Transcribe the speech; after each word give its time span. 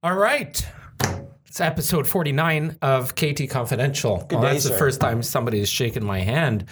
All 0.00 0.14
right. 0.14 0.64
It's 1.44 1.60
episode 1.60 2.06
49 2.06 2.78
of 2.82 3.16
KT 3.16 3.50
Confidential. 3.50 4.18
Good 4.28 4.36
well, 4.36 4.42
day, 4.42 4.52
that's 4.52 4.68
the 4.68 4.78
first 4.78 5.00
time 5.00 5.24
somebody 5.24 5.58
has 5.58 5.68
shaken 5.68 6.04
my 6.04 6.20
hand 6.20 6.66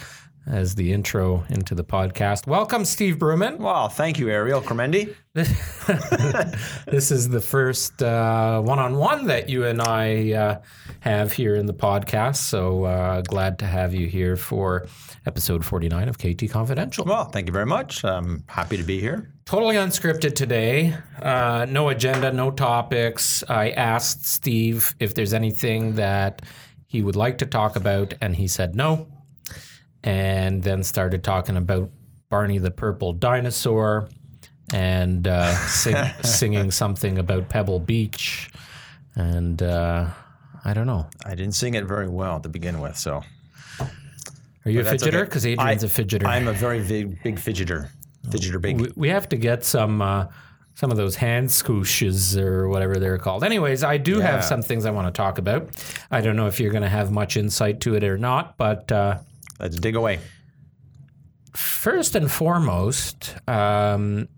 as 0.46 0.76
the 0.76 0.92
intro 0.92 1.44
into 1.48 1.74
the 1.74 1.82
podcast. 1.82 2.46
Welcome, 2.46 2.84
Steve 2.84 3.16
Bruman. 3.16 3.58
Well, 3.58 3.88
thank 3.88 4.20
you, 4.20 4.28
Ariel 4.28 4.62
Cremendi. 4.62 5.12
this 5.34 7.10
is 7.10 7.28
the 7.28 7.40
first 7.40 8.00
uh, 8.00 8.62
one-on-one 8.62 9.26
that 9.26 9.48
you 9.48 9.64
and 9.64 9.82
I 9.82 10.30
uh, 10.30 10.60
have 11.00 11.32
here 11.32 11.56
in 11.56 11.66
the 11.66 11.74
podcast. 11.74 12.36
So 12.36 12.84
uh, 12.84 13.22
glad 13.22 13.58
to 13.58 13.66
have 13.66 13.92
you 13.92 14.06
here 14.06 14.36
for 14.36 14.86
episode 15.26 15.64
49 15.64 16.08
of 16.08 16.16
KT 16.16 16.48
Confidential. 16.48 17.04
Well, 17.04 17.24
thank 17.24 17.48
you 17.48 17.52
very 17.52 17.66
much. 17.66 18.04
I'm 18.04 18.44
happy 18.46 18.76
to 18.76 18.84
be 18.84 19.00
here. 19.00 19.32
Totally 19.46 19.76
unscripted 19.76 20.34
today. 20.34 20.92
Uh, 21.22 21.66
no 21.68 21.88
agenda, 21.88 22.32
no 22.32 22.50
topics. 22.50 23.44
I 23.48 23.70
asked 23.70 24.26
Steve 24.26 24.92
if 24.98 25.14
there's 25.14 25.32
anything 25.32 25.94
that 25.94 26.42
he 26.88 27.00
would 27.00 27.14
like 27.14 27.38
to 27.38 27.46
talk 27.46 27.76
about, 27.76 28.12
and 28.20 28.34
he 28.34 28.48
said 28.48 28.74
no. 28.74 29.06
And 30.02 30.64
then 30.64 30.82
started 30.82 31.22
talking 31.22 31.56
about 31.56 31.90
Barney 32.28 32.58
the 32.58 32.72
Purple 32.72 33.12
Dinosaur 33.12 34.08
and 34.74 35.28
uh, 35.28 35.54
sing, 35.54 35.96
singing 36.22 36.72
something 36.72 37.16
about 37.18 37.48
Pebble 37.48 37.78
Beach. 37.78 38.50
And 39.14 39.62
uh, 39.62 40.08
I 40.64 40.74
don't 40.74 40.88
know. 40.88 41.08
I 41.24 41.36
didn't 41.36 41.54
sing 41.54 41.74
it 41.74 41.84
very 41.84 42.08
well 42.08 42.40
to 42.40 42.48
begin 42.48 42.80
with, 42.80 42.96
so 42.96 43.22
Are 44.64 44.70
you 44.70 44.80
a 44.80 44.82
that's 44.82 45.04
fidgeter? 45.04 45.14
okay. 45.14 45.22
Because 45.24 45.46
Adrian's 45.46 45.84
I- 45.84 45.86
a 45.86 45.90
fidgeter. 45.90 46.26
I'm 46.26 46.48
a 46.48 46.52
very 46.52 46.82
big, 46.82 47.22
big 47.22 47.36
fidgeter. 47.36 47.90
Fidgeter 48.30 48.60
big. 48.60 48.80
we, 48.80 48.92
we 48.96 49.08
have 49.08 49.28
to 49.30 49.36
get 49.36 49.64
some 49.64 50.00
uh, 50.02 50.26
some 50.74 50.90
of 50.90 50.96
those 50.96 51.16
hand 51.16 51.48
scooshes 51.48 52.36
or 52.38 52.68
whatever 52.68 52.96
they're 52.96 53.18
called. 53.18 53.42
Anyways, 53.44 53.82
I 53.82 53.96
do 53.96 54.18
Yeah. 54.18 54.32
have 54.32 54.44
some 54.44 54.62
things 54.62 54.84
I 54.84 54.90
want 54.90 55.06
to 55.06 55.16
talk 55.16 55.38
about. 55.38 55.70
I 56.10 56.20
don't 56.20 56.36
know 56.36 56.46
if 56.48 56.60
you're 56.60 56.70
going 56.72 56.82
to 56.82 56.88
have 56.88 57.10
much 57.10 57.36
insight 57.36 57.80
to 57.82 57.94
it 57.94 58.04
or 58.04 58.18
not, 58.18 58.56
but 58.58 58.92
uh, 58.92 59.18
Let's 59.58 59.76
dig 59.76 59.96
away. 59.96 60.20
first 61.54 62.14
and 62.14 62.30
foremost, 62.30 63.34
um, 63.48 64.28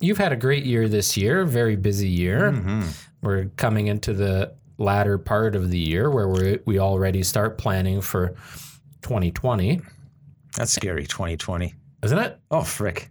you've 0.00 0.18
had 0.18 0.32
a 0.32 0.36
great 0.36 0.64
year 0.66 0.88
this 0.88 1.16
year, 1.16 1.44
very 1.44 1.76
busy 1.76 2.08
year. 2.08 2.52
Mm-hmm. 2.52 2.82
We're 3.22 3.46
coming 3.56 3.86
into 3.86 4.12
the 4.12 4.54
latter 4.78 5.16
part 5.16 5.54
of 5.56 5.70
the 5.70 5.78
year 5.78 6.10
where 6.10 6.28
we 6.28 6.58
we 6.66 6.78
already 6.80 7.22
start 7.22 7.56
planning 7.56 8.00
for 8.00 8.34
2020, 9.02 9.80
That's 10.56 10.72
scary. 10.72 11.06
2020. 11.06 11.74
Isn't 12.02 12.18
it? 12.18 12.38
Oh, 12.50 12.62
frick. 12.62 13.10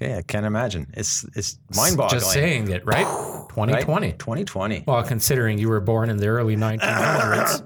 Okay, 0.00 0.16
I 0.18 0.22
can't 0.22 0.44
imagine. 0.44 0.86
It's 0.94 1.24
it's 1.34 1.58
mind-boggling. 1.74 2.20
Just 2.20 2.32
saying 2.32 2.70
it, 2.70 2.84
right? 2.84 3.06
Right? 3.06 3.46
2020. 3.48 4.12
2020. 4.12 4.84
Well, 4.86 5.02
considering 5.02 5.56
you 5.58 5.70
were 5.70 5.80
born 5.80 6.10
in 6.10 6.18
the 6.18 6.26
early 6.26 6.54
1900s, 6.66 7.62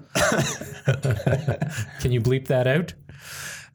can 2.01 2.13
you 2.13 2.21
bleep 2.21 2.47
that 2.49 2.67
out? 2.69 2.95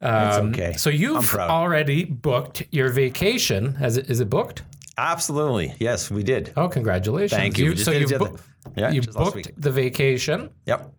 Um, 0.02 0.50
okay. 0.50 0.74
So 0.74 0.90
you've 0.90 1.36
already 1.36 2.06
booked 2.06 2.64
your 2.72 2.90
vacation. 2.90 3.76
Has 3.76 3.98
it, 3.98 4.10
is 4.10 4.20
it 4.22 4.30
booked? 4.30 4.64
Absolutely. 4.98 5.74
Yes, 5.80 6.10
we 6.10 6.24
did. 6.24 6.54
Oh, 6.56 6.70
congratulations! 6.70 7.38
Thank 7.38 7.58
you. 7.58 7.74
Just 7.74 7.86
so 7.86 7.92
you 7.92 8.06
it 8.06 8.08
the 8.08 8.16
other- 8.16 8.30
booked 8.30 8.44
Yeah, 8.78 8.92
you 8.92 9.02
booked 9.02 9.52
the 9.62 9.72
vacation. 9.72 10.50
Yep. 10.66 10.94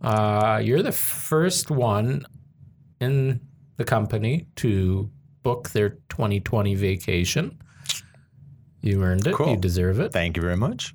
Uh, 0.00 0.60
you're 0.64 0.82
the 0.82 0.92
first 0.92 1.70
one 1.70 2.24
in 3.00 3.40
the 3.76 3.84
company 3.84 4.46
to 4.56 5.10
book 5.46 5.70
their 5.70 5.90
2020 6.08 6.74
vacation. 6.74 7.44
You 8.80 9.02
earned 9.02 9.26
it. 9.26 9.34
Cool. 9.34 9.50
You 9.50 9.56
deserve 9.56 10.00
it. 10.00 10.12
Thank 10.12 10.36
you 10.36 10.42
very 10.42 10.56
much. 10.56 10.94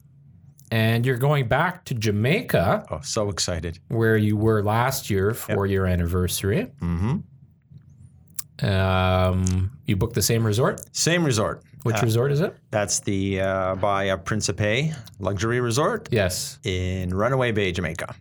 And 0.71 1.05
you're 1.05 1.17
going 1.29 1.47
back 1.47 1.83
to 1.85 1.93
Jamaica. 1.93 2.85
Oh, 2.91 2.99
so 3.01 3.29
excited. 3.29 3.79
where 3.89 4.17
you 4.27 4.35
were 4.37 4.61
last 4.63 5.09
year 5.09 5.33
for 5.33 5.65
your 5.65 5.85
anniversary. 5.85 6.67
Mm-hmm. 6.81 7.15
Um, 8.65 9.71
you 9.87 9.95
booked 9.95 10.15
the 10.15 10.21
same 10.21 10.45
resort. 10.45 10.81
Same 10.95 11.23
resort. 11.25 11.63
Which 11.83 11.97
Uh, 11.97 12.01
resort 12.05 12.31
is 12.31 12.41
it? 12.41 12.55
That's 12.69 12.99
the 12.99 13.41
uh, 13.41 13.75
Bahia 13.75 14.17
Principe 14.17 14.91
Luxury 15.19 15.59
Resort 15.61 16.07
Yes, 16.11 16.59
in 16.63 17.09
Runaway 17.21 17.51
Bay, 17.51 17.71
Jamaica. 17.71 18.13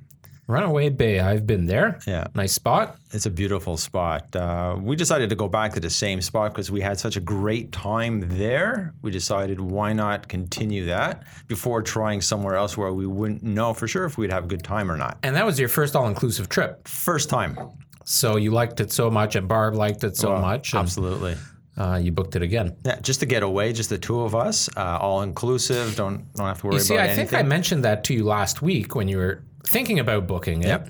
Runaway 0.50 0.88
Bay. 0.90 1.20
I've 1.20 1.46
been 1.46 1.66
there. 1.66 1.98
Yeah, 2.06 2.26
Nice 2.34 2.52
spot. 2.52 2.96
it's 3.12 3.26
a 3.26 3.30
beautiful 3.30 3.76
spot. 3.76 4.34
Uh, 4.34 4.76
we 4.80 4.96
decided 4.96 5.30
to 5.30 5.36
go 5.36 5.48
back 5.48 5.72
to 5.74 5.80
the 5.80 5.88
same 5.90 6.20
spot 6.20 6.52
because 6.52 6.70
we 6.70 6.80
had 6.80 6.98
such 6.98 7.16
a 7.16 7.20
great 7.20 7.70
time 7.72 8.20
there. 8.38 8.92
We 9.02 9.10
decided 9.10 9.60
why 9.60 9.92
not 9.92 10.28
continue 10.28 10.86
that 10.86 11.22
before 11.46 11.82
trying 11.82 12.20
somewhere 12.20 12.56
else 12.56 12.76
where 12.76 12.92
we 12.92 13.06
wouldn't 13.06 13.42
know 13.42 13.72
for 13.74 13.86
sure 13.86 14.04
if 14.04 14.18
we'd 14.18 14.32
have 14.32 14.44
a 14.44 14.48
good 14.48 14.64
time 14.64 14.90
or 14.90 14.96
not. 14.96 15.18
And 15.22 15.36
that 15.36 15.46
was 15.46 15.58
your 15.60 15.68
first 15.68 15.94
all-inclusive 15.94 16.48
trip. 16.48 16.86
First 16.88 17.30
time. 17.30 17.56
So 18.04 18.36
you 18.36 18.50
liked 18.50 18.80
it 18.80 18.90
so 18.90 19.10
much, 19.10 19.36
and 19.36 19.46
Barb 19.46 19.74
liked 19.74 20.02
it 20.02 20.16
so 20.16 20.32
Well, 20.32 20.40
much, 20.42 20.74
Absolutely. 20.74 21.36
uh, 21.76 22.00
you 22.02 22.10
booked 22.10 22.34
it 22.34 22.42
again. 22.42 22.74
Yeah, 22.84 22.98
just 23.00 23.20
to 23.20 23.26
get 23.26 23.44
away, 23.44 23.72
just 23.72 23.90
the 23.90 23.98
two 23.98 24.22
of 24.22 24.34
us, 24.34 24.68
uh, 24.76 24.98
all 25.00 25.22
inclusive. 25.22 25.94
Don't 25.94 26.32
don't 26.34 26.46
have 26.48 26.60
to 26.60 26.66
worry 26.66 26.76
You 26.76 26.80
see, 26.80 26.98
I 26.98 27.06
anything. 27.06 27.28
think 27.28 27.38
I 27.38 27.46
mentioned 27.46 27.84
that 27.84 28.02
to 28.04 28.14
you 28.14 28.24
last 28.24 28.62
week 28.62 28.96
when 28.96 29.06
you 29.06 29.18
were 29.18 29.44
thinking 29.66 29.98
about 29.98 30.26
booking 30.26 30.62
it. 30.62 30.66
Yep. 30.68 30.88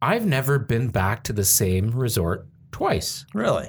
I've 0.00 0.26
never 0.26 0.58
been 0.58 0.88
back 0.88 1.22
to 1.24 1.32
the 1.32 1.44
same 1.44 1.90
resort 1.90 2.46
twice. 2.72 3.24
really. 3.34 3.68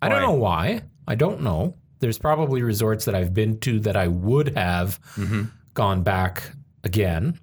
I 0.00 0.08
don't 0.08 0.20
know 0.22 0.32
why. 0.32 0.82
I 1.06 1.14
don't 1.14 1.42
know. 1.42 1.76
There's 2.00 2.18
probably 2.18 2.62
resorts 2.62 3.04
that 3.04 3.14
I've 3.14 3.32
been 3.32 3.60
to 3.60 3.78
that 3.80 3.96
I 3.96 4.08
would 4.08 4.56
have 4.56 4.98
Mm-hmm. 5.16 5.42
gone 5.74 6.02
back 6.02 6.50
again. 6.84 7.38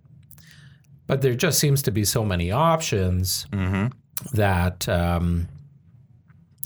But 1.07 1.21
there 1.21 1.33
just 1.35 1.57
seems 1.59 1.81
to 1.83 1.91
be 1.91 2.03
so 2.05 2.25
many 2.25 2.51
options 2.51 3.47
Mm-hmm. 3.51 3.87
that 4.35 4.87
um, 4.89 5.47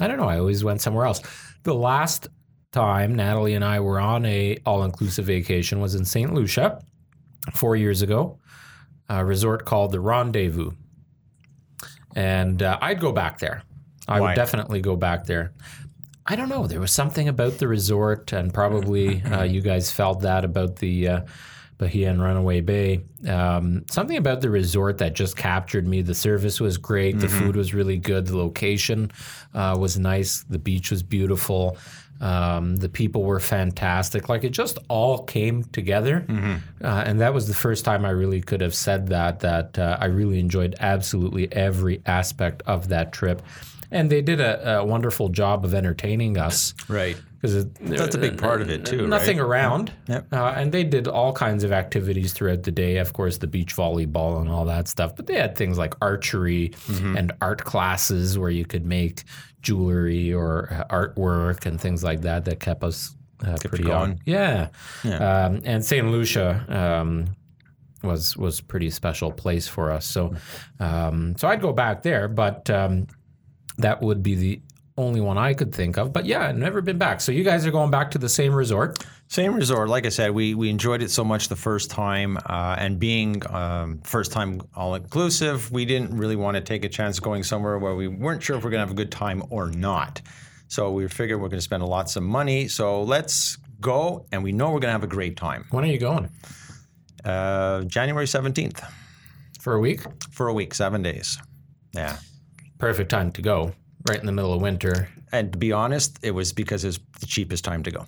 I 0.01 0.07
don't 0.07 0.17
know. 0.17 0.27
I 0.27 0.39
always 0.39 0.63
went 0.63 0.81
somewhere 0.81 1.05
else. 1.05 1.21
The 1.63 1.75
last 1.75 2.27
time 2.71 3.13
Natalie 3.15 3.53
and 3.53 3.63
I 3.63 3.79
were 3.79 3.99
on 3.99 4.25
a 4.25 4.57
all-inclusive 4.65 5.25
vacation 5.25 5.79
was 5.79 5.93
in 5.93 6.03
St. 6.05 6.33
Lucia 6.33 6.81
four 7.53 7.75
years 7.75 8.01
ago, 8.01 8.39
a 9.09 9.23
resort 9.23 9.65
called 9.65 9.91
the 9.91 9.99
Rendezvous, 9.99 10.71
and 12.15 12.61
uh, 12.61 12.77
I'd 12.81 12.99
go 12.99 13.11
back 13.11 13.39
there. 13.39 13.63
I 14.07 14.19
Why? 14.19 14.29
would 14.29 14.35
definitely 14.35 14.81
go 14.81 14.95
back 14.95 15.25
there. 15.25 15.53
I 16.25 16.35
don't 16.35 16.49
know. 16.49 16.67
There 16.67 16.79
was 16.79 16.91
something 16.91 17.27
about 17.27 17.57
the 17.57 17.67
resort, 17.67 18.31
and 18.31 18.53
probably 18.53 19.21
uh, 19.23 19.43
you 19.43 19.61
guys 19.61 19.91
felt 19.91 20.21
that 20.21 20.45
about 20.45 20.77
the 20.77 21.07
uh, 21.07 21.21
Bahia 21.77 22.09
and 22.09 22.21
Runaway 22.21 22.61
Bay. 22.61 23.03
Um, 23.27 23.83
something 23.89 24.15
about 24.15 24.39
the 24.39 24.49
resort 24.49 24.99
that 24.99 25.15
just 25.15 25.35
captured 25.35 25.85
me. 25.85 26.01
The 26.01 26.15
service 26.15 26.61
was 26.61 26.77
great. 26.77 27.19
The 27.19 27.27
food 27.27 27.55
was 27.55 27.73
really 27.73 27.97
good. 27.97 28.27
The 28.27 28.37
location 28.37 29.11
uh, 29.53 29.75
was 29.77 29.99
nice. 29.99 30.43
The 30.43 30.59
beach 30.59 30.91
was 30.91 31.03
beautiful. 31.03 31.77
Um, 32.21 32.77
the 32.77 32.89
people 32.89 33.23
were 33.23 33.39
fantastic. 33.39 34.29
Like 34.29 34.43
it 34.43 34.51
just 34.51 34.77
all 34.87 35.23
came 35.23 35.63
together, 35.65 36.25
uh, 36.81 37.03
and 37.05 37.19
that 37.19 37.33
was 37.33 37.47
the 37.47 37.53
first 37.53 37.83
time 37.83 38.05
I 38.05 38.11
really 38.11 38.41
could 38.41 38.61
have 38.61 38.73
said 38.73 39.07
that. 39.07 39.41
That 39.41 39.77
uh, 39.77 39.97
I 39.99 40.05
really 40.05 40.39
enjoyed 40.39 40.75
absolutely 40.79 41.51
every 41.51 42.01
aspect 42.05 42.63
of 42.65 42.87
that 42.89 43.11
trip, 43.11 43.41
and 43.91 44.09
they 44.09 44.21
did 44.21 44.39
a, 44.39 44.79
a 44.79 44.85
wonderful 44.85 45.29
job 45.29 45.65
of 45.65 45.73
entertaining 45.73 46.37
us 46.37 46.73
Right. 46.87 47.17
Because 47.43 47.65
That's 47.81 48.15
a 48.15 48.17
big 48.17 48.37
part 48.37 48.61
of 48.61 48.69
it 48.69 48.85
too, 48.85 49.05
Nothing 49.05 49.37
right? 49.37 49.43
around, 49.45 49.91
Yep. 50.07 50.27
uh, 50.31 50.53
and 50.55 50.71
they 50.71 50.85
did 50.85 51.09
all 51.09 51.33
kinds 51.33 51.65
of 51.65 51.73
activities 51.73 52.31
throughout 52.31 52.63
the 52.63 52.71
day. 52.71 52.97
Of 52.97 53.11
course, 53.11 53.37
the 53.37 53.47
beach 53.47 53.75
volleyball 53.75 54.39
and 54.39 54.49
all 54.49 54.63
that 54.65 54.87
stuff. 54.87 55.13
But 55.17 55.27
they 55.27 55.35
had 55.35 55.57
things 55.57 55.77
like 55.77 55.93
archery 56.01 56.69
Mm-hmm. 56.87 57.17
and 57.17 57.33
art 57.41 57.65
classes 57.65 58.39
where 58.39 58.49
you 58.49 58.63
could 58.65 58.85
make 58.85 59.23
jewelry 59.61 60.33
or 60.33 60.71
uh, 60.71 60.85
artwork 60.95 61.65
and 61.65 61.79
things 61.81 62.01
like 62.01 62.21
that. 62.21 62.45
That 62.45 62.61
kept 62.61 62.81
us 62.83 63.13
uh, 63.45 63.57
pretty 63.61 63.83
going. 63.83 64.11
on. 64.11 64.19
Yeah, 64.25 64.69
Yeah. 65.03 65.17
Um, 65.47 65.61
and 65.65 65.83
Saint 65.83 66.07
Lucia. 66.11 66.63
Um, 66.69 67.35
was 68.03 68.35
was 68.35 68.59
a 68.59 68.63
pretty 68.63 68.89
special 68.89 69.31
place 69.31 69.65
for 69.67 69.89
us, 69.89 70.05
so 70.05 70.33
um, 70.81 71.35
so 71.37 71.47
I'd 71.47 71.61
go 71.61 71.71
back 71.71 72.03
there, 72.03 72.27
but 72.27 72.69
um, 72.69 73.07
that 73.77 74.01
would 74.01 74.21
be 74.21 74.35
the 74.35 74.61
only 74.97 75.21
one 75.21 75.37
I 75.37 75.53
could 75.53 75.73
think 75.73 75.97
of. 75.97 76.13
But 76.13 76.25
yeah, 76.25 76.47
I've 76.47 76.57
never 76.57 76.81
been 76.81 76.97
back. 76.97 77.19
So 77.21 77.31
you 77.31 77.43
guys 77.43 77.65
are 77.65 77.71
going 77.71 77.89
back 77.91 78.11
to 78.11 78.17
the 78.17 78.29
same 78.29 78.53
resort. 78.53 79.03
Same 79.27 79.55
resort. 79.55 79.89
Like 79.89 80.05
I 80.05 80.09
said, 80.09 80.31
we 80.31 80.53
we 80.53 80.69
enjoyed 80.69 81.01
it 81.01 81.09
so 81.09 81.23
much 81.23 81.47
the 81.47 81.55
first 81.55 81.89
time, 81.89 82.37
uh, 82.45 82.75
and 82.77 82.99
being 82.99 83.41
um, 83.51 83.99
first 84.03 84.31
time 84.31 84.61
all 84.75 84.93
inclusive, 84.95 85.71
we 85.71 85.85
didn't 85.85 86.15
really 86.15 86.35
want 86.35 86.55
to 86.55 86.61
take 86.61 86.85
a 86.85 86.89
chance 86.89 87.19
going 87.19 87.41
somewhere 87.43 87.79
where 87.79 87.95
we 87.95 88.07
weren't 88.07 88.43
sure 88.43 88.57
if 88.57 88.63
we're 88.63 88.69
gonna 88.69 88.83
have 88.83 88.91
a 88.91 88.95
good 89.03 89.11
time 89.11 89.41
or 89.49 89.69
not. 89.71 90.21
So 90.67 90.91
we 90.91 91.07
figured 91.07 91.41
we're 91.41 91.49
gonna 91.49 91.61
spend 91.61 91.83
lots 91.83 92.15
of 92.15 92.23
money. 92.23 92.67
So 92.67 93.01
let's 93.03 93.57
go, 93.79 94.25
and 94.31 94.43
we 94.43 94.51
know 94.51 94.71
we're 94.71 94.79
gonna 94.79 94.91
have 94.93 95.03
a 95.03 95.07
great 95.07 95.35
time. 95.37 95.65
When 95.71 95.83
are 95.83 95.87
you 95.87 95.99
going? 95.99 96.29
Uh, 97.25 97.83
January 97.85 98.27
seventeenth 98.27 98.81
For 99.59 99.73
a 99.73 99.79
week? 99.79 100.01
for 100.31 100.47
a 100.49 100.53
week, 100.53 100.73
seven 100.75 101.01
days. 101.01 101.39
Yeah. 101.95 102.17
Perfect 102.77 103.09
time 103.09 103.31
to 103.31 103.41
go. 103.41 103.73
Right 104.09 104.19
in 104.19 104.25
the 104.25 104.31
middle 104.31 104.53
of 104.53 104.61
winter. 104.61 105.09
And 105.31 105.51
to 105.53 105.57
be 105.57 105.71
honest, 105.71 106.19
it 106.21 106.31
was 106.31 106.51
because 106.53 106.83
it 106.83 106.87
was 106.87 106.99
the 107.19 107.25
cheapest 107.25 107.63
time 107.63 107.83
to 107.83 107.91
go. 107.91 108.05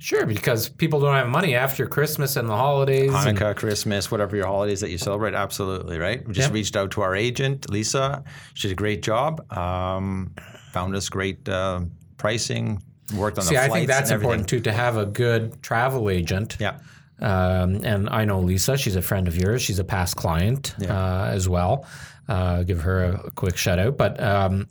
Sure, 0.00 0.24
because 0.24 0.68
people 0.70 0.98
don't 0.98 1.14
have 1.14 1.28
money 1.28 1.54
after 1.54 1.86
Christmas 1.86 2.36
and 2.36 2.48
the 2.48 2.56
holidays. 2.56 3.10
Hanukkah, 3.10 3.54
Christmas, 3.54 4.10
whatever 4.10 4.34
your 4.34 4.46
holidays 4.46 4.80
that 4.80 4.88
you 4.90 4.96
celebrate, 4.96 5.34
absolutely, 5.34 5.98
right? 5.98 6.26
We 6.26 6.32
just 6.32 6.48
Yep. 6.48 6.54
reached 6.54 6.74
out 6.76 6.90
to 6.92 7.02
our 7.02 7.14
agent, 7.14 7.70
Lisa. 7.70 8.24
She 8.54 8.68
did 8.68 8.72
a 8.72 8.76
great 8.76 9.02
job. 9.02 9.44
Um, 9.56 10.32
found 10.72 10.96
us 10.96 11.08
great 11.10 11.46
uh, 11.48 11.82
pricing. 12.16 12.82
Worked 13.14 13.38
on 13.40 13.44
See, 13.44 13.58
I 13.58 13.68
think 13.68 13.88
that's 13.88 14.10
important 14.10 14.48
too 14.48 14.60
to 14.60 14.72
have 14.72 14.96
a 14.96 15.04
good 15.04 15.62
travel 15.62 16.08
agent. 16.08 16.56
Yeah. 16.58 16.78
Um, 17.20 17.80
and 17.84 18.08
I 18.08 18.24
know 18.24 18.40
Lisa; 18.40 18.78
she's 18.78 18.96
a 18.96 19.02
friend 19.02 19.28
of 19.28 19.36
yours. 19.36 19.60
She's 19.60 19.78
a 19.78 19.84
past 19.84 20.16
client 20.16 20.74
uh, 20.80 21.28
as 21.30 21.46
well. 21.48 21.84
Uh, 22.26 22.62
give 22.62 22.80
her 22.82 23.04
a 23.04 23.30
quick 23.32 23.58
shout 23.58 23.78
out. 23.78 23.98
But 23.98 24.18
um, 24.22 24.68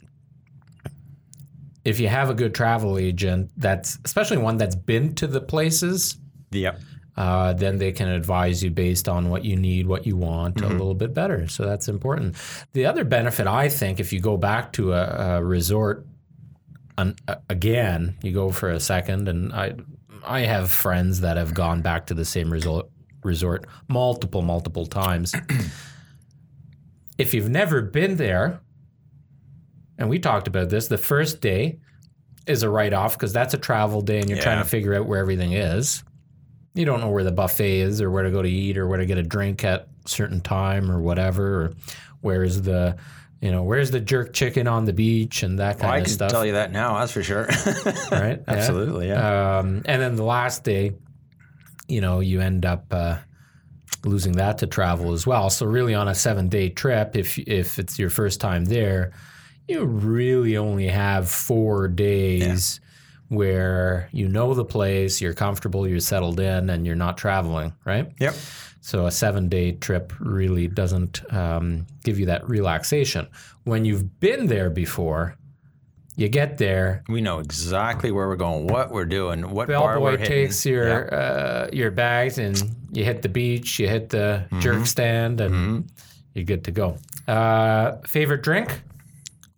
if 1.89 1.99
you 1.99 2.07
have 2.07 2.29
a 2.29 2.33
good 2.33 2.53
travel 2.53 2.97
agent, 2.97 3.51
that's 3.57 3.97
especially 4.05 4.37
one 4.37 4.57
that's 4.57 4.75
been 4.75 5.15
to 5.15 5.27
the 5.27 5.41
places, 5.41 6.17
Yeah. 6.51 6.75
uh, 7.17 7.53
then 7.53 7.77
they 7.77 7.91
can 7.91 8.07
advise 8.07 8.63
you 8.63 8.69
based 8.71 9.09
on 9.09 9.29
what 9.29 9.43
you 9.43 9.55
need, 9.55 9.87
what 9.87 10.05
you 10.05 10.15
want, 10.15 10.61
a 10.61 10.67
little 10.67 10.93
bit 10.93 11.13
better. 11.13 11.47
So 11.47 11.65
that's 11.65 11.87
important. 11.87 12.35
The 12.73 12.85
other 12.85 13.03
benefit, 13.03 13.47
I 13.47 13.69
think, 13.69 13.99
if 13.99 14.13
you 14.13 14.19
go 14.21 14.37
back 14.37 14.71
to 14.73 14.93
a, 14.93 15.37
a 15.37 15.43
resort 15.43 16.05
an, 16.97 17.15
a- 17.27 17.39
again, 17.49 18.15
you 18.21 18.31
go 18.33 18.51
for 18.51 18.69
a 18.69 18.79
second, 18.79 19.27
and 19.27 19.51
I, 19.53 19.73
I 20.25 20.41
have 20.41 20.69
friends 20.69 21.21
that 21.21 21.37
have 21.37 21.53
gone 21.53 21.81
back 21.81 22.05
to 22.07 22.13
the 22.13 22.25
same 22.25 22.51
resort 22.51 22.87
resort 23.23 23.65
multiple, 23.89 24.41
multiple 24.41 24.85
times. 24.85 25.33
if 27.17 27.33
you've 27.33 27.49
never 27.49 27.81
been 27.81 28.15
there, 28.17 28.61
and 29.99 30.09
we 30.09 30.17
talked 30.17 30.47
about 30.47 30.69
this, 30.69 30.87
the 30.87 30.97
first 30.97 31.41
day 31.41 31.77
is 32.47 32.63
a 32.63 32.69
write 32.69 32.93
off 32.93 33.13
because 33.13 33.31
that's 33.31 33.53
a 33.53 33.57
travel 33.57 34.01
day 34.01 34.19
and 34.19 34.29
you're 34.29 34.39
trying 34.39 34.63
to 34.63 34.67
figure 34.67 34.95
out 34.95 35.05
where 35.05 35.19
everything 35.19 35.51
is. 35.51 36.03
You 36.73 36.85
don't 36.85 37.01
know 37.01 37.09
where 37.09 37.23
the 37.23 37.31
buffet 37.31 37.81
is 37.81 38.01
or 38.01 38.09
where 38.09 38.23
to 38.23 38.31
go 38.31 38.41
to 38.41 38.49
eat 38.49 38.77
or 38.77 38.87
where 38.87 38.97
to 38.97 39.05
get 39.05 39.17
a 39.17 39.23
drink 39.23 39.63
at 39.63 39.87
a 40.05 40.09
certain 40.09 40.41
time 40.41 40.89
or 40.89 41.01
whatever, 41.01 41.63
or 41.63 41.73
where's 42.21 42.61
the 42.61 42.97
you 43.41 43.51
know, 43.51 43.63
where's 43.63 43.91
the 43.91 44.01
jerk 44.01 44.33
chicken 44.33 44.67
on 44.67 44.83
the 44.85 44.91
beach 44.91 45.43
and 45.43 45.59
that 45.59 45.79
kind 45.79 45.93
Well, 45.93 46.01
of 46.01 46.07
stuff. 46.09 46.25
I 46.25 46.29
can 46.29 46.35
tell 46.35 46.45
you 46.45 46.51
that 46.53 46.71
now, 46.73 46.99
that's 46.99 47.11
for 47.11 47.23
sure. 47.23 47.47
Right? 48.11 48.39
Yeah. 48.39 48.43
Absolutely, 48.47 49.07
yeah. 49.07 49.59
Um, 49.59 49.81
and 49.85 50.01
then 50.01 50.15
the 50.15 50.25
last 50.25 50.63
day, 50.65 50.93
you 51.87 52.01
know, 52.01 52.19
you 52.19 52.41
end 52.41 52.65
up 52.65 52.85
uh, 52.91 53.17
losing 54.03 54.33
that 54.33 54.57
to 54.57 54.67
travel 54.67 55.13
as 55.13 55.25
well. 55.25 55.49
So 55.49 55.65
really, 55.65 55.95
on 55.95 56.07
a 56.07 56.15
seven-day 56.15 56.69
trip, 56.69 57.15
if 57.15 57.39
if 57.39 57.79
it's 57.79 57.97
your 57.97 58.09
first 58.09 58.41
time 58.41 58.65
there, 58.65 59.13
you 59.69 59.85
really 59.85 60.57
only 60.57 60.87
have 60.87 61.29
four 61.29 61.87
days 61.87 62.79
where 63.29 64.09
you 64.11 64.27
know 64.27 64.53
the 64.53 64.65
place, 64.65 65.21
you're 65.21 65.33
comfortable, 65.35 65.87
you're 65.87 65.99
settled 65.99 66.39
in, 66.39 66.69
and 66.69 66.85
you're 66.85 66.95
not 66.95 67.17
traveling. 67.17 67.73
Right? 67.85 68.11
yep. 68.19 68.35
So 68.81 69.05
a 69.05 69.11
seven-day 69.11 69.73
trip 69.73 70.13
really 70.19 70.67
doesn't 70.67 71.21
um, 71.33 71.85
give 72.03 72.17
you 72.17 72.25
that 72.27 72.47
relaxation. 72.49 73.27
When 73.65 73.83
you've 73.85 74.19
been 74.21 74.47
there 74.47 74.69
before, 74.69 75.35
you 76.15 76.27
get 76.29 76.57
there, 76.57 77.03
We 77.07 77.21
know 77.21 77.39
exactly 77.39 78.11
where 78.11 78.27
we're 78.27 78.35
going, 78.37 78.67
what 78.67 78.89
we're 78.91 79.05
doing, 79.05 79.51
what 79.51 79.67
bar 79.67 79.99
we're 79.99 80.17
bellboy 80.17 80.25
takes 80.25 80.65
your 80.65 81.13
uh, 81.13 81.69
your 81.71 81.91
bags 81.91 82.39
and 82.39 82.61
you 82.91 83.03
hit 83.05 83.21
the 83.21 83.29
beach, 83.29 83.79
you 83.79 83.87
hit 83.87 84.09
the 84.09 84.45
Mm-hmm. 84.45 84.59
jerk 84.61 84.85
stand, 84.87 85.39
and 85.41 85.89
you're 86.33 86.45
good 86.45 86.63
to 86.63 86.71
go. 86.71 86.97
Uh, 87.27 87.97
favorite 88.07 88.41
drink? 88.41 88.81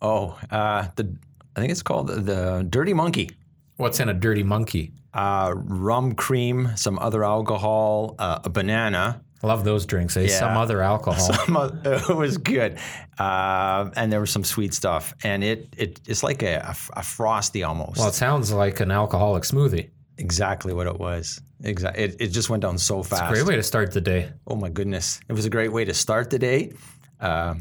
Oh, 0.02 0.38
uh, 0.50 0.88
the 0.96 1.16
I 1.56 1.60
think 1.60 1.70
it's 1.70 1.82
called 1.82 2.08
the, 2.08 2.16
the 2.16 2.66
Dirty 2.68 2.92
Monkey. 2.92 3.30
What's 3.76 4.00
in 4.00 4.08
a 4.08 4.14
dirty 4.14 4.42
monkey? 4.42 4.92
Uh, 5.14 5.54
rum 5.56 6.14
cream, 6.14 6.70
some 6.76 6.98
other 6.98 7.24
alcohol, 7.24 8.14
uh, 8.18 8.40
a 8.44 8.50
banana. 8.50 9.22
I 9.42 9.46
love 9.46 9.64
those 9.64 9.86
drinks. 9.86 10.16
Eh? 10.16 10.28
Some 10.28 10.56
other 10.56 10.82
alcohol. 10.82 11.30
it 11.84 12.16
was 12.16 12.38
good, 12.38 12.78
uh, 13.18 13.90
and 13.96 14.12
there 14.12 14.20
was 14.20 14.30
some 14.30 14.44
sweet 14.44 14.72
stuff, 14.72 15.14
and 15.24 15.42
it, 15.42 15.74
it 15.76 16.00
it's 16.06 16.22
like 16.22 16.42
a, 16.42 16.74
a, 16.94 17.02
frosty 17.02 17.62
almost. 17.64 17.98
well, 17.98 18.08
it 18.08 18.14
sounds 18.14 18.52
like 18.52 18.80
an 18.80 18.90
alcoholic 18.90 19.42
smoothie. 19.42 19.90
exactly 20.16 20.72
what 20.72 20.86
it 20.86 20.98
was. 20.98 21.40
Exactly, 21.64 22.04
it, 22.04 22.16
it 22.20 22.28
just 22.28 22.48
went 22.48 22.62
down 22.62 22.78
so 22.78 23.02
fast. 23.02 23.32
Great 23.32 23.46
way 23.46 23.56
to 23.56 23.62
start 23.62 23.92
the 23.92 24.00
day. 24.00 24.30
Oh 24.46 24.56
my 24.56 24.68
goodness, 24.68 25.20
it 25.28 25.32
was 25.32 25.44
a 25.44 25.50
great 25.50 25.72
way 25.72 25.84
to 25.84 25.94
start 25.94 26.30
the 26.30 26.38
day, 26.38 26.72
uh, 27.20 27.54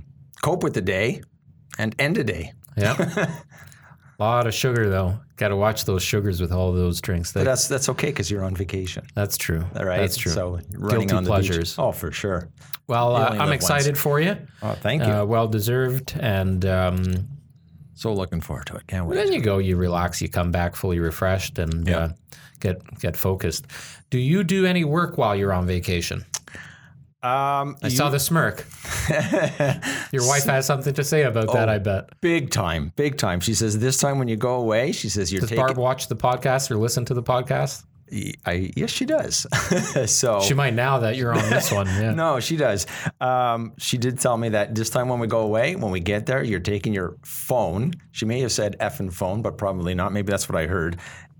cope 0.44 0.64
with 0.64 0.76
the 0.76 0.82
day, 0.82 1.22
and 1.78 1.96
end 2.00 2.16
the 2.18 2.24
day. 2.24 2.54
Yeah. 2.78 2.96
a 3.00 3.30
lot 4.24 4.48
of 4.48 4.54
sugar 4.54 4.90
though. 4.90 5.20
Got 5.38 5.50
to 5.50 5.56
watch 5.56 5.86
those 5.86 6.04
sugars 6.04 6.40
with 6.40 6.52
all 6.52 6.72
those 6.72 7.02
drinks. 7.02 7.34
But 7.34 7.40
That, 7.42 7.46
that's 7.46 7.68
that's 7.68 7.90
okay 7.90 8.08
because 8.08 8.30
you're 8.30 8.44
on 8.44 8.56
vacation, 8.56 9.06
that's 9.16 9.38
true. 9.38 9.66
all 9.76 9.86
right? 9.86 10.00
That's 10.02 10.18
true. 10.18 10.32
So 10.32 10.60
running 10.78 11.08
Guilty 11.08 11.16
on 11.16 11.24
the 11.24 11.30
pleasures. 11.30 11.76
Oh, 11.80 11.92
for 11.92 12.12
sure. 12.12 12.48
well, 12.88 13.16
uh, 13.16 13.30
I'm 13.40 13.52
excited 13.52 13.98
for 13.98 14.20
you. 14.20 14.38
Oh, 14.62 14.74
thank 14.74 15.04
you. 15.04 15.10
Uh, 15.12 15.26
well 15.26 15.48
deserved. 15.48 16.14
And 16.20 16.64
um, 16.66 17.28
so 17.96 18.14
looking 18.14 18.42
forward 18.42 18.68
to 18.68 18.76
it. 18.76 18.86
Can't 18.88 19.06
wait. 19.08 19.16
then 19.16 19.32
you 19.34 19.42
go, 19.42 19.58
you 19.58 19.76
relax, 19.78 20.22
you 20.22 20.30
come 20.30 20.52
back 20.52 20.76
fully 20.76 21.00
refreshed, 21.00 21.58
and 21.60 21.88
Yeah. 21.88 21.98
uh, 21.98 22.10
get 22.60 23.00
get 23.00 23.18
focused. 23.18 23.66
Do 24.12 24.20
you 24.20 24.44
do 24.44 24.66
any 24.68 24.84
work 24.84 25.18
while 25.18 25.36
you're 25.36 25.54
on 25.54 25.66
vacation? 25.66 26.26
Um, 27.24 27.78
I 27.84 27.90
saw 27.90 28.10
the 28.10 28.20
smirk. 28.20 28.66
Your 30.12 30.28
wife 30.28 30.46
has 30.46 30.66
something 30.66 30.94
to 30.96 31.04
say 31.04 31.24
about 31.24 31.50
Oh. 31.50 31.54
that, 31.54 31.70
I 31.70 31.78
bet. 31.78 32.10
big 32.22 32.50
time, 32.50 32.92
big 32.96 33.18
time. 33.18 33.40
She 33.40 33.54
says 33.54 33.78
this 33.80 33.98
time 33.98 34.18
when 34.20 34.28
you 34.28 34.36
go 34.38 34.56
away, 34.56 34.92
she 34.92 35.08
says 35.10 35.32
you're 35.32 35.42
Does 35.42 35.50
taking. 35.50 35.66
Barb 35.66 35.78
watch 35.78 36.08
the 36.08 36.16
podcast 36.16 36.72
or 36.72 36.78
listen 36.78 37.06
to 37.06 37.14
the 37.14 37.24
podcast? 37.24 37.84
I, 38.46 38.72
yes, 38.76 38.90
she 38.90 39.06
does. 39.06 39.48
so 40.12 40.42
She 40.42 40.54
might 40.54 40.74
now 40.74 41.00
that 41.00 41.16
you're 41.16 41.34
on 41.34 41.50
this 41.50 41.72
one. 41.72 41.88
Yeah. 41.88 42.12
no, 42.16 42.40
she 42.42 42.58
does. 42.58 42.86
Um, 43.22 43.72
she 43.78 43.98
did 43.98 44.20
tell 44.20 44.36
me 44.38 44.50
that 44.50 44.76
this 44.76 44.90
time 44.90 45.08
when 45.08 45.20
we 45.20 45.28
go 45.28 45.40
away, 45.42 45.76
when 45.78 45.92
we 45.92 46.02
get 46.02 46.26
there, 46.26 46.44
you're 46.44 46.60
taking 46.60 46.92
your 46.94 47.16
phone. 47.24 47.94
She 48.12 48.26
may 48.26 48.42
have 48.42 48.52
said 48.52 48.76
"f" 48.82 48.98
effing 48.98 49.14
phone, 49.14 49.42
but 49.42 49.58
probably 49.58 49.94
not. 49.96 50.12
Maybe 50.12 50.30
that's 50.30 50.50
what 50.50 50.58
I 50.60 50.66
heard. 50.68 50.98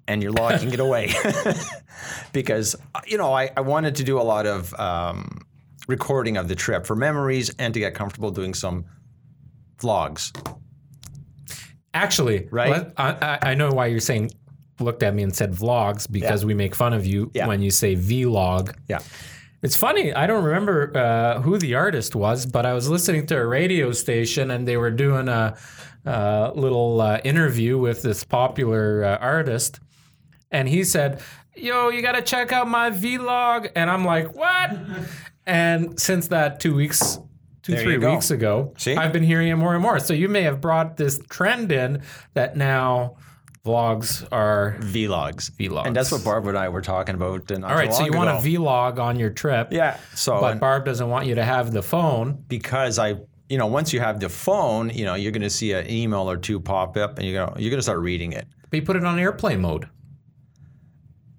And 0.08 0.24
you're 0.24 0.32
locking 0.32 0.72
it 0.72 0.80
away 0.80 1.12
because 2.34 2.76
you 3.06 3.18
know 3.18 3.34
I, 3.34 3.50
I 3.56 3.62
wanted 3.62 3.96
to 3.96 4.04
do 4.04 4.20
a 4.20 4.24
lot 4.24 4.46
of 4.46 4.74
um, 4.80 5.42
recording 5.96 6.38
of 6.38 6.48
the 6.48 6.56
trip 6.56 6.86
for 6.88 6.96
memories 6.96 7.52
and 7.60 7.74
to 7.76 7.80
get 7.80 7.94
comfortable 7.94 8.32
doing 8.32 8.54
some 8.56 8.86
vlogs. 9.78 10.32
Actually, 11.94 12.48
Right? 12.52 12.72
let- 12.72 12.94
I, 12.98 13.40
I 13.52 13.54
know 13.54 13.72
why 13.72 13.88
you're 13.88 14.00
saying 14.00 14.32
looked 14.80 15.04
at 15.04 15.14
me 15.14 15.22
and 15.22 15.36
said 15.36 15.52
vlogs 15.54 16.10
because 16.12 16.44
we 16.46 16.54
make 16.56 16.74
fun 16.74 16.94
of 16.94 17.06
you 17.06 17.30
Yeah. 17.36 17.46
when 17.48 17.62
you 17.62 17.70
say 17.70 17.96
vlog. 17.96 18.74
Yeah. 18.88 19.00
It's 19.62 19.78
funny. 19.78 20.12
I 20.12 20.26
don't 20.26 20.44
remember 20.44 20.92
uh, 20.98 21.42
who 21.42 21.60
the 21.60 21.76
artist 21.76 22.16
was, 22.16 22.48
but 22.48 22.66
I 22.66 22.74
was 22.74 22.90
listening 22.90 23.28
to 23.28 23.38
a 23.38 23.46
radio 23.46 23.92
station 23.92 24.50
and 24.50 24.68
they 24.68 24.78
were 24.78 24.90
doing 24.92 25.28
a, 25.28 25.56
uh 26.04 26.52
little 26.56 27.00
uh, 27.00 27.20
interview 27.24 27.78
with 27.78 28.02
this 28.02 28.24
popular 28.24 29.04
uh, 29.04 29.18
artist, 29.18 29.80
and 30.50 30.68
he 30.68 30.84
said, 30.84 31.22
"Yo, 31.56 31.90
you 31.90 32.02
got 32.02 32.14
to 32.14 32.24
check 32.24 32.52
out 32.52 32.68
my 32.68 32.90
vlog," 32.90 33.70
and 33.76 33.88
I'm 33.88 34.04
like, 34.04 34.34
"What?" 34.34 34.72
and 35.46 36.00
since 36.00 36.28
that 36.30 36.60
two 36.60 36.76
weeks. 36.76 37.20
Two, 37.64 37.74
There 37.76 37.84
three 37.84 37.98
weeks 38.00 38.32
ago, 38.32 38.74
See? 38.78 38.96
I've 38.96 39.14
been 39.14 39.22
hearing 39.22 39.50
it 39.50 39.56
more 39.56 39.76
and 39.76 39.84
more. 39.84 40.00
So 40.00 40.16
you 40.16 40.28
may 40.28 40.42
have 40.42 40.60
brought 40.60 40.98
this 40.98 41.20
trend 41.30 41.72
in 41.72 42.02
that 42.34 42.58
now 42.58 43.18
vlogs 43.64 44.28
are 44.32 44.78
Vlogs. 44.80 45.52
Vlogs. 45.52 45.86
And 45.86 45.96
that's 45.96 46.12
what 46.12 46.24
Barb 46.24 46.48
and 46.48 46.58
I 46.58 46.70
were 46.70 46.82
talking 46.82 47.14
about. 47.16 47.52
And 47.52 47.64
all 47.64 47.76
right. 47.76 47.94
So 47.94 48.04
you 48.04 48.14
want 48.14 48.30
a 48.30 48.34
vlog 48.34 49.00
on 49.00 49.20
your 49.20 49.30
trip, 49.30 49.70
Yeah. 49.72 49.98
So 50.16 50.40
but 50.40 50.60
Barb 50.60 50.86
doesn't 50.86 51.08
want 51.08 51.28
you 51.28 51.36
to 51.36 51.44
have 51.44 51.72
the 51.72 51.84
phone. 51.84 52.44
because 52.48 52.98
I, 52.98 53.18
you 53.48 53.60
know, 53.60 53.68
once 53.68 53.94
you 53.94 54.00
have 54.00 54.20
the 54.20 54.30
phone, 54.30 54.90
you 54.90 55.06
know, 55.06 55.14
you're 55.14 55.32
going 55.32 55.42
to 55.44 55.50
see 55.50 55.74
an 55.74 55.90
email 55.90 56.30
or 56.30 56.38
two 56.38 56.60
pop 56.60 56.98
up, 56.98 57.20
and 57.20 57.28
you're 57.28 57.46
gonna 57.46 57.60
you're 57.62 57.70
going 57.70 57.78
to 57.78 57.84
start 57.84 58.00
reading 58.00 58.34
it. 58.34 58.48
But 58.72 58.78
you 58.80 58.86
put 58.86 58.96
it 58.96 59.04
on 59.04 59.20
airplane 59.20 59.62
mode. 59.62 59.88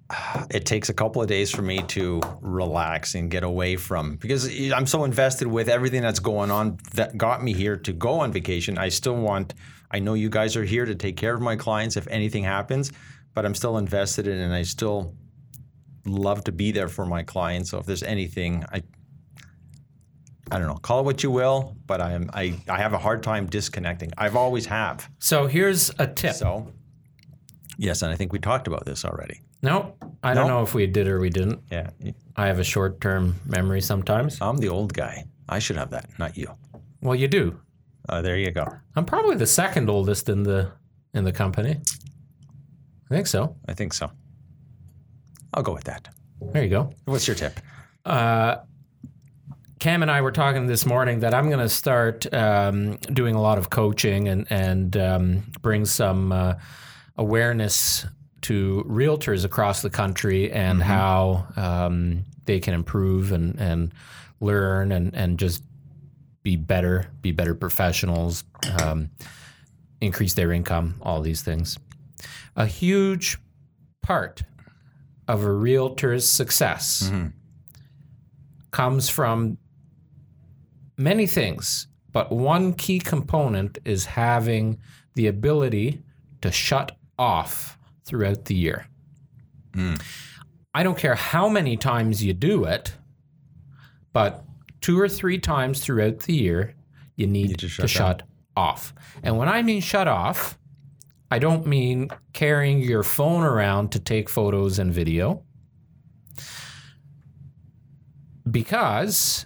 It 0.49 0.65
takes 0.65 0.89
a 0.89 0.93
couple 0.93 1.21
of 1.21 1.27
days 1.27 1.51
for 1.51 1.61
me 1.61 1.81
to 1.89 2.21
relax 2.41 3.15
and 3.15 3.31
get 3.31 3.43
away 3.43 3.75
from 3.75 4.17
because 4.17 4.49
I'm 4.71 4.85
so 4.85 5.03
invested 5.03 5.47
with 5.47 5.69
everything 5.69 6.01
that's 6.01 6.19
going 6.19 6.51
on 6.51 6.77
that 6.93 7.17
got 7.17 7.43
me 7.43 7.53
here 7.53 7.77
to 7.77 7.93
go 7.93 8.19
on 8.19 8.31
vacation. 8.31 8.77
I 8.77 8.89
still 8.89 9.15
want. 9.15 9.53
I 9.89 9.99
know 9.99 10.13
you 10.13 10.29
guys 10.29 10.55
are 10.55 10.63
here 10.63 10.85
to 10.85 10.95
take 10.95 11.17
care 11.17 11.33
of 11.33 11.41
my 11.41 11.55
clients 11.55 11.97
if 11.97 12.07
anything 12.07 12.43
happens, 12.43 12.91
but 13.33 13.45
I'm 13.45 13.55
still 13.55 13.77
invested 13.77 14.27
in, 14.27 14.37
it 14.37 14.43
and 14.43 14.53
I 14.53 14.63
still 14.63 15.15
love 16.05 16.43
to 16.45 16.51
be 16.51 16.71
there 16.71 16.89
for 16.89 17.05
my 17.05 17.23
clients. 17.23 17.69
So 17.71 17.79
if 17.79 17.85
there's 17.85 18.03
anything, 18.03 18.65
I 18.71 18.83
I 20.51 20.59
don't 20.59 20.67
know, 20.67 20.75
call 20.75 20.99
it 20.99 21.05
what 21.05 21.23
you 21.23 21.31
will, 21.31 21.77
but 21.85 22.01
I 22.01 22.11
am 22.11 22.29
I, 22.33 22.59
I 22.67 22.77
have 22.77 22.93
a 22.93 22.97
hard 22.97 23.23
time 23.23 23.47
disconnecting. 23.47 24.11
I've 24.17 24.35
always 24.35 24.65
have. 24.65 25.09
So 25.19 25.47
here's 25.47 25.89
a 25.97 26.05
tip. 26.05 26.35
So 26.35 26.71
yes, 27.77 28.01
and 28.01 28.11
I 28.11 28.15
think 28.15 28.33
we 28.33 28.39
talked 28.39 28.67
about 28.67 28.85
this 28.85 29.05
already. 29.05 29.41
No, 29.63 29.95
I 30.21 30.33
don't 30.35 30.47
No? 30.47 30.57
know 30.57 30.63
if 30.63 30.73
we 30.75 30.85
did 30.85 31.07
or 31.07 31.19
we 31.19 31.29
didn't. 31.29 31.61
Yeah. 31.71 31.89
I 32.35 32.47
have 32.47 32.59
a 32.59 32.63
short 32.63 33.01
term 33.01 33.39
memory 33.45 33.81
sometimes. 33.81 34.39
I'm 34.41 34.57
the 34.57 34.69
old 34.69 34.93
guy. 34.93 35.25
I 35.49 35.59
should 35.59 35.77
have 35.77 35.89
that, 35.91 36.09
not 36.19 36.37
you. 36.37 36.53
Well, 37.01 37.15
you 37.15 37.27
do. 37.27 37.59
Uh, 38.09 38.21
there 38.21 38.37
you 38.37 38.51
go. 38.51 38.67
I'm 38.95 39.05
probably 39.05 39.35
the 39.37 39.47
second 39.47 39.89
oldest 39.89 40.29
in 40.29 40.43
the 40.43 40.71
in 41.13 41.23
the 41.23 41.31
company. 41.31 41.77
I 43.09 43.15
think 43.15 43.27
so. 43.27 43.55
I 43.67 43.73
think 43.73 43.93
so. 43.93 44.11
I'll 45.53 45.63
go 45.63 45.73
with 45.73 45.83
that. 45.85 46.09
There 46.51 46.63
you 46.63 46.69
go. 46.69 46.91
What's 47.05 47.27
your 47.27 47.35
tip? 47.35 47.59
Cam 48.05 50.01
and 50.01 50.09
I 50.09 50.21
were 50.21 50.31
talking 50.31 50.65
this 50.67 50.85
morning 50.85 51.19
that 51.19 51.33
I'm 51.33 51.47
going 51.49 51.59
to 51.59 51.69
start 51.69 52.31
um, 52.33 52.95
doing 53.13 53.35
a 53.35 53.41
lot 53.41 53.57
of 53.57 53.69
coaching 53.69 54.27
and 54.29 54.47
and 54.49 54.95
um, 54.97 55.43
bring 55.61 55.85
some 55.85 56.31
uh, 56.31 56.53
awareness 57.17 58.05
to 58.43 58.85
realtors 58.87 59.45
across 59.45 59.81
the 59.81 59.89
country 59.89 60.51
and 60.51 60.81
how 60.83 61.47
um, 61.55 62.23
they 62.45 62.59
can 62.59 62.73
improve 62.73 63.31
and 63.31 63.59
and 63.59 63.93
learn 64.39 64.91
and 64.91 65.13
and 65.15 65.39
just 65.39 65.63
be 66.43 66.55
better, 66.57 67.07
be 67.21 67.31
better 67.31 67.55
professionals, 67.55 68.43
um, 68.81 69.09
increase 70.01 70.33
their 70.33 70.51
income, 70.51 70.95
all 71.01 71.21
these 71.21 71.41
things. 71.41 71.77
A 72.55 72.65
huge 72.65 73.37
part 74.01 74.43
of 75.27 75.43
a 75.43 75.51
realtor's 75.51 76.27
success 76.27 77.09
comes 78.71 79.07
from 79.09 79.57
many 80.97 81.25
things, 81.27 81.87
but 82.11 82.31
one 82.31 82.73
key 82.73 82.99
component 82.99 83.77
is 83.85 84.05
having 84.05 84.77
the 85.15 85.27
ability 85.27 86.01
to 86.41 86.51
shut 86.51 86.97
off 87.17 87.77
throughout 88.05 88.45
the 88.45 88.55
year. 88.55 88.87
Hmm. 89.73 89.95
I 90.73 90.83
don't 90.83 90.97
care 90.97 91.15
how 91.15 91.49
many 91.49 91.77
times 91.77 92.23
you 92.23 92.33
do 92.33 92.65
it, 92.65 92.93
but 94.11 94.43
two 94.81 94.99
or 94.99 95.07
three 95.07 95.37
times 95.37 95.83
throughout 95.83 96.19
the 96.19 96.33
year, 96.33 96.75
you 97.15 97.27
need 97.27 97.49
to 97.49 97.57
to 97.57 97.67
shut 97.67 97.89
shut, 97.89 98.23
off. 98.55 98.93
And 99.21 99.37
when 99.37 99.49
I 99.49 99.61
mean 99.61 99.81
shut 99.81 100.07
off, 100.07 100.57
I 101.31 101.39
don't 101.39 101.65
mean 101.65 102.09
carrying 102.33 102.81
your 102.81 103.03
phone 103.03 103.43
around 103.43 103.91
to 103.93 103.99
take 103.99 104.29
photos 104.29 104.79
and 104.79 104.93
video. 104.93 105.43
Because 108.49 109.45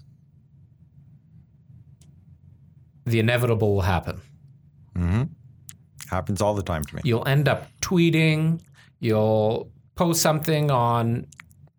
the 3.06 3.20
inevitable 3.20 3.74
will 3.76 3.82
happen. 3.82 4.22
Mm-hmm. 4.98 5.24
Happens 6.10 6.42
all 6.42 6.56
the 6.56 6.64
time 6.64 6.84
to 6.84 6.96
me. 6.96 7.02
You'll 7.06 7.28
end 7.28 7.48
up 7.48 7.68
tweeting, 7.88 8.62
you'll 9.00 9.72
post 9.96 10.22
something 10.22 10.72
on 10.72 11.25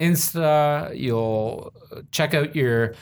Insta, 0.01 0.97
you'll 0.97 1.73
check 2.11 2.35
out 2.35 2.55
your 2.55 2.95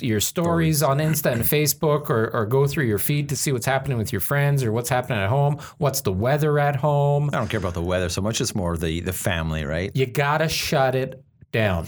your 0.00 0.18
stories 0.18 0.82
on 0.82 0.96
Insta 0.96 1.30
and 1.30 1.42
Facebook 1.56 2.08
or, 2.08 2.30
or 2.34 2.46
go 2.46 2.66
through 2.66 2.84
your 2.86 2.98
feed 2.98 3.28
to 3.28 3.36
see 3.36 3.52
what's 3.52 3.66
happening 3.66 3.98
with 3.98 4.10
your 4.10 4.20
friends 4.20 4.64
or 4.64 4.72
what's 4.72 4.88
happening 4.88 5.18
at 5.18 5.28
home, 5.28 5.58
what's 5.76 6.00
the 6.00 6.12
weather 6.12 6.58
at 6.58 6.76
home. 6.76 7.28
I 7.32 7.38
don't 7.38 7.48
care 7.48 7.60
about 7.60 7.74
the 7.74 7.82
weather 7.82 8.08
so 8.08 8.22
much. 8.22 8.40
It's 8.40 8.54
more 8.54 8.76
the 8.76 9.00
the 9.00 9.12
family, 9.12 9.64
right? 9.64 9.90
You 9.94 10.06
gotta 10.06 10.48
shut 10.48 10.94
it 10.94 11.22
down. 11.52 11.86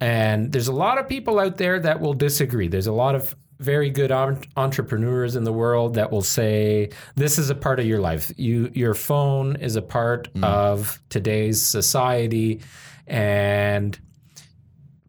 And 0.00 0.52
there's 0.52 0.68
a 0.68 0.72
lot 0.72 0.98
of 0.98 1.08
people 1.08 1.38
out 1.38 1.56
there 1.56 1.80
that 1.80 2.00
will 2.00 2.14
disagree. 2.14 2.68
There's 2.68 2.86
a 2.86 2.92
lot 2.92 3.14
of 3.14 3.34
very 3.58 3.90
good 3.90 4.10
entrepreneurs 4.56 5.36
in 5.36 5.44
the 5.44 5.52
world 5.52 5.94
that 5.94 6.10
will 6.10 6.22
say 6.22 6.90
this 7.14 7.38
is 7.38 7.50
a 7.50 7.54
part 7.54 7.78
of 7.78 7.86
your 7.86 8.00
life. 8.00 8.32
You 8.36 8.70
your 8.74 8.94
phone 8.94 9.56
is 9.56 9.76
a 9.76 9.82
part 9.82 10.32
mm. 10.34 10.44
of 10.44 11.00
today's 11.08 11.62
society 11.62 12.60
and 13.06 13.98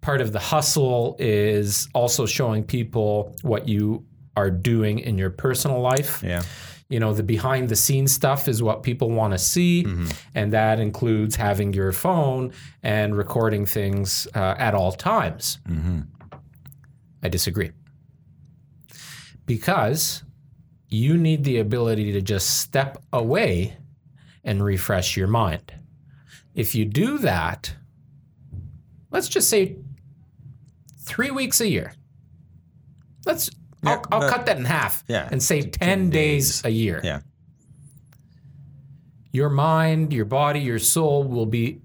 part 0.01 0.21
of 0.21 0.31
the 0.31 0.39
hustle 0.39 1.15
is 1.17 1.89
also 1.93 2.25
showing 2.25 2.63
people 2.63 3.35
what 3.41 3.67
you 3.67 4.05
are 4.37 4.51
doing 4.51 4.99
in 4.99 5.17
your 5.17 5.31
personal 5.31 5.81
life. 5.81 6.21
Yeah. 6.23 6.43
you 6.87 6.99
know 6.99 7.13
the 7.13 7.23
behind 7.23 7.69
the 7.69 7.75
scenes 7.75 8.11
stuff 8.11 8.47
is 8.47 8.61
what 8.61 8.83
people 8.83 9.09
want 9.09 9.33
to 9.33 9.39
see 9.39 9.83
mm-hmm. 9.83 10.07
and 10.35 10.53
that 10.53 10.79
includes 10.79 11.35
having 11.35 11.73
your 11.73 11.91
phone 11.91 12.51
and 12.83 13.17
recording 13.17 13.65
things 13.65 14.27
uh, 14.35 14.53
at 14.59 14.75
all 14.75 14.91
times. 14.91 15.57
Mm-hmm. 15.67 16.01
I 17.23 17.29
disagree 17.29 17.71
because 19.45 20.23
you 20.89 21.17
need 21.17 21.43
the 21.43 21.57
ability 21.59 22.11
to 22.13 22.21
just 22.21 22.59
step 22.59 23.03
away 23.13 23.77
and 24.43 24.63
refresh 24.63 25.17
your 25.17 25.27
mind. 25.27 25.73
If 26.53 26.75
you 26.75 26.85
do 26.85 27.17
that 27.19 27.75
let's 29.11 29.29
just 29.29 29.49
say 29.49 29.77
three 30.99 31.31
weeks 31.31 31.61
a 31.61 31.69
year. 31.69 31.93
Let's 33.25 33.49
I'll, 33.83 34.03
I'll 34.11 34.19
but- 34.21 34.29
cut 34.29 34.45
that 34.47 34.57
in 34.57 34.65
half 34.65 35.03
Yeah, 35.07 35.29
and 35.31 35.41
say 35.41 35.61
10, 35.61 36.09
days, 36.09 36.63
a 36.65 36.69
year. 36.69 36.99
Yeah. 37.03 37.21
your 39.31 39.49
mind, 39.49 40.11
your 40.13 40.25
body, 40.25 40.59
your 40.59 40.79
soul 40.79 41.23
will 41.23 41.45
be 41.45 41.81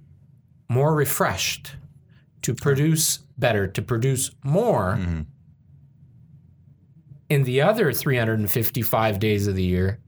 more 0.68 0.94
refreshed 0.94 1.76
to 2.42 2.54
produce 2.54 3.18
better, 3.38 3.66
to 3.68 3.82
produce 3.82 4.30
more 4.44 4.96
Mm-hmm. 4.98 5.20
In 7.30 7.44
the 7.44 7.62
other 7.62 7.92
355 7.92 9.18
days 9.18 9.46
of 9.46 9.54
the 9.54 9.62
year 9.62 9.98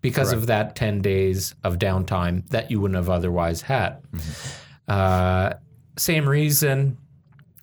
because 0.00 0.32
of 0.32 0.46
that 0.46 0.74
10 0.74 1.02
days 1.02 1.54
of 1.62 1.78
downtime 1.78 2.48
that 2.48 2.70
you 2.70 2.80
wouldn't 2.80 2.96
have 2.96 3.10
otherwise 3.10 3.60
had. 3.62 4.02
Uh, 4.88 5.52
same 5.98 6.28
reason 6.28 6.96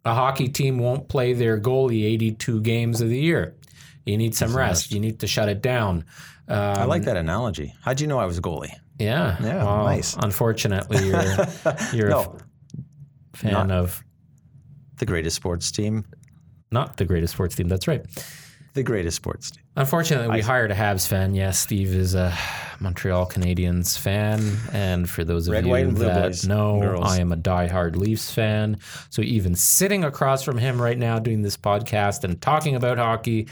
a 0.05 0.13
hockey 0.13 0.47
team 0.47 0.77
won't 0.79 1.09
play 1.09 1.33
their 1.33 1.59
goalie 1.59 2.05
82 2.05 2.61
games 2.61 3.01
of 3.01 3.09
the 3.09 3.19
year. 3.19 3.55
You 4.05 4.17
need 4.17 4.33
some 4.35 4.55
rest. 4.55 4.91
You 4.91 4.99
need 5.01 5.19
to 5.19 5.27
shut 5.27 5.49
it 5.49 5.61
down. 5.61 6.05
Uh, 6.47 6.75
I 6.79 6.83
like 6.85 7.03
that 7.03 7.17
analogy. 7.17 7.73
How'd 7.81 7.99
you 7.99 8.07
know 8.07 8.17
I 8.19 8.25
was 8.25 8.37
a 8.37 8.41
goalie? 8.41 8.73
yeah. 8.97 9.37
Yeah, 9.41 9.63
Well, 9.63 9.83
nice. 9.83 10.15
Unfortunately, 10.15 11.07
you're 11.07 11.23
you're 11.93 12.09
No. 12.09 12.37
a 13.33 13.37
fan 13.37 13.71
of 13.71 14.01
The 14.97 15.05
greatest 15.05 15.35
sports 15.35 15.69
team. 15.71 16.05
not 16.71 16.97
the 16.97 17.05
greatest 17.05 17.33
sports 17.33 17.55
team. 17.55 17.67
That's 17.67 17.87
right. 17.87 18.05
The 18.73 18.83
greatest 18.83 19.17
sports 19.17 19.51
team. 19.51 19.63
Unfortunately, 19.75 20.33
we 20.35 20.41
hired 20.41 20.71
a 20.71 20.75
Habs 20.75 21.07
fan. 21.07 21.33
Yes, 21.33 21.57
Steve 21.59 21.93
is 21.93 22.13
a 22.15 22.35
Montreal 22.79 23.27
Canadiens 23.27 23.97
fan, 23.97 24.57
and 24.71 25.09
for 25.09 25.23
those 25.23 25.47
of 25.47 25.53
Red, 25.53 25.65
you 25.65 25.71
white, 25.71 25.95
that 25.95 26.23
boys, 26.23 26.47
know, 26.47 26.79
girls. 26.79 27.11
I 27.11 27.19
am 27.19 27.31
a 27.31 27.37
diehard 27.37 27.95
Leafs 27.95 28.31
fan. 28.31 28.77
So 29.09 29.21
even 29.21 29.55
sitting 29.55 30.03
across 30.03 30.43
from 30.43 30.57
him 30.57 30.81
right 30.81 30.97
now, 30.97 31.19
doing 31.19 31.41
this 31.41 31.57
podcast 31.57 32.23
and 32.23 32.41
talking 32.41 32.75
about 32.75 32.97
hockey, 32.97 33.47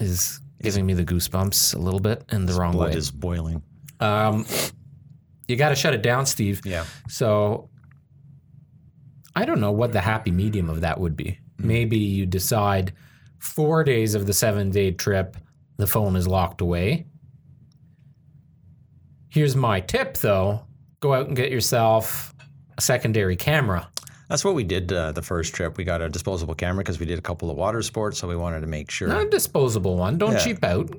is 0.00 0.40
giving 0.62 0.86
me 0.86 0.94
the 0.94 1.04
goosebumps 1.04 1.74
a 1.74 1.78
little 1.78 2.00
bit 2.00 2.24
in 2.30 2.46
the 2.46 2.54
wrong 2.54 2.72
Blood 2.72 2.90
way. 2.90 2.96
is 2.96 3.10
boiling. 3.10 3.62
Um, 4.00 4.46
you 5.46 5.56
got 5.56 5.70
to 5.70 5.74
shut 5.74 5.94
it 5.94 6.02
down, 6.02 6.26
Steve. 6.26 6.60
Yeah. 6.64 6.84
So 7.08 7.70
I 9.34 9.44
don't 9.44 9.60
know 9.60 9.72
what 9.72 9.92
the 9.92 10.00
happy 10.00 10.30
medium 10.30 10.68
of 10.68 10.82
that 10.82 11.00
would 11.00 11.16
be. 11.16 11.38
Maybe 11.58 11.98
you 11.98 12.26
decide 12.26 12.92
four 13.38 13.84
days 13.84 14.14
of 14.14 14.26
the 14.26 14.32
seven 14.32 14.70
day 14.70 14.90
trip, 14.92 15.36
the 15.76 15.86
phone 15.86 16.16
is 16.16 16.26
locked 16.26 16.60
away. 16.60 17.06
Here's 19.28 19.54
my 19.56 19.80
tip 19.80 20.16
though 20.18 20.62
go 21.00 21.14
out 21.14 21.28
and 21.28 21.36
get 21.36 21.50
yourself 21.52 22.34
a 22.76 22.80
secondary 22.80 23.36
camera. 23.36 23.88
That's 24.28 24.44
what 24.44 24.54
we 24.56 24.64
did 24.64 24.92
uh, 24.92 25.12
the 25.12 25.22
first 25.22 25.54
trip. 25.54 25.76
We 25.78 25.84
got 25.84 26.02
a 26.02 26.08
disposable 26.08 26.54
camera 26.54 26.82
because 26.82 26.98
we 26.98 27.06
did 27.06 27.18
a 27.18 27.22
couple 27.22 27.50
of 27.50 27.56
water 27.56 27.80
sports, 27.82 28.18
so 28.18 28.26
we 28.28 28.34
wanted 28.36 28.60
to 28.62 28.66
make 28.66 28.90
sure. 28.90 29.06
Not 29.08 29.22
a 29.26 29.30
disposable 29.30 29.96
one. 29.96 30.18
Don't 30.18 30.32
Yeah. 30.32 30.38
cheap 30.38 30.64
out. 30.64 30.90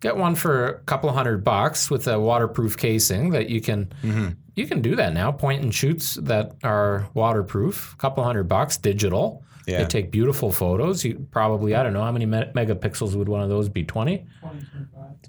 Get 0.00 0.16
one 0.16 0.34
for 0.34 0.66
a 0.66 0.78
couple 0.80 1.10
hundred 1.10 1.42
bucks 1.42 1.90
with 1.90 2.06
a 2.06 2.18
waterproof 2.20 2.76
casing 2.76 3.30
that 3.30 3.48
you 3.50 3.60
can 3.60 3.86
Mm-hmm. 4.02 4.28
you 4.56 4.66
can 4.66 4.82
do 4.82 4.94
that 4.96 5.14
now. 5.14 5.32
Point 5.32 5.62
and 5.62 5.74
shoots 5.74 6.14
that 6.16 6.52
are 6.62 7.08
waterproof, 7.14 7.94
a 7.94 7.96
couple 7.96 8.22
hundred 8.24 8.44
bucks, 8.44 8.76
digital. 8.76 9.42
Yeah. 9.66 9.78
They 9.82 9.84
take 9.84 10.10
beautiful 10.10 10.50
photos. 10.50 11.04
You 11.04 11.26
probably 11.30 11.74
I 11.74 11.82
don't 11.82 11.92
know 11.92 12.02
how 12.02 12.12
many 12.12 12.26
me- 12.26 12.50
megapixels 12.54 13.14
would 13.14 13.28
one 13.28 13.42
of 13.42 13.48
those 13.48 13.68
be? 13.68 13.84
20? 13.84 14.26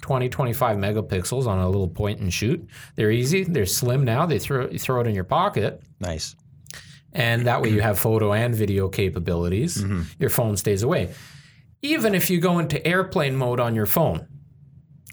20, 0.02 0.30
25 0.30 0.78
megapixels 0.78 1.48
on 1.48 1.60
a 1.60 1.68
little 1.70 1.88
point 1.90 2.20
and 2.22 2.34
shoot. 2.34 2.66
They're 2.96 3.12
easy. 3.12 3.44
They're 3.44 3.66
slim 3.66 4.04
now. 4.04 4.26
They 4.26 4.40
throw 4.40 4.70
you 4.70 4.80
throw 4.80 5.02
it 5.02 5.08
in 5.08 5.14
your 5.16 5.26
pocket. 5.26 5.82
Nice. 6.00 6.36
And 7.14 7.46
that 7.46 7.62
way 7.62 7.70
you 7.70 7.82
have 7.82 8.00
photo 8.00 8.32
and 8.34 8.56
video 8.56 8.88
capabilities. 8.88 9.78
Mm-hmm. 9.84 10.04
Your 10.20 10.30
phone 10.30 10.56
stays 10.58 10.82
away. 10.82 11.14
Even 11.82 12.16
if 12.16 12.30
you 12.30 12.40
go 12.40 12.60
into 12.60 12.86
airplane 12.88 13.36
mode 13.36 13.60
on 13.60 13.76
your 13.76 13.86
phone, 13.86 14.28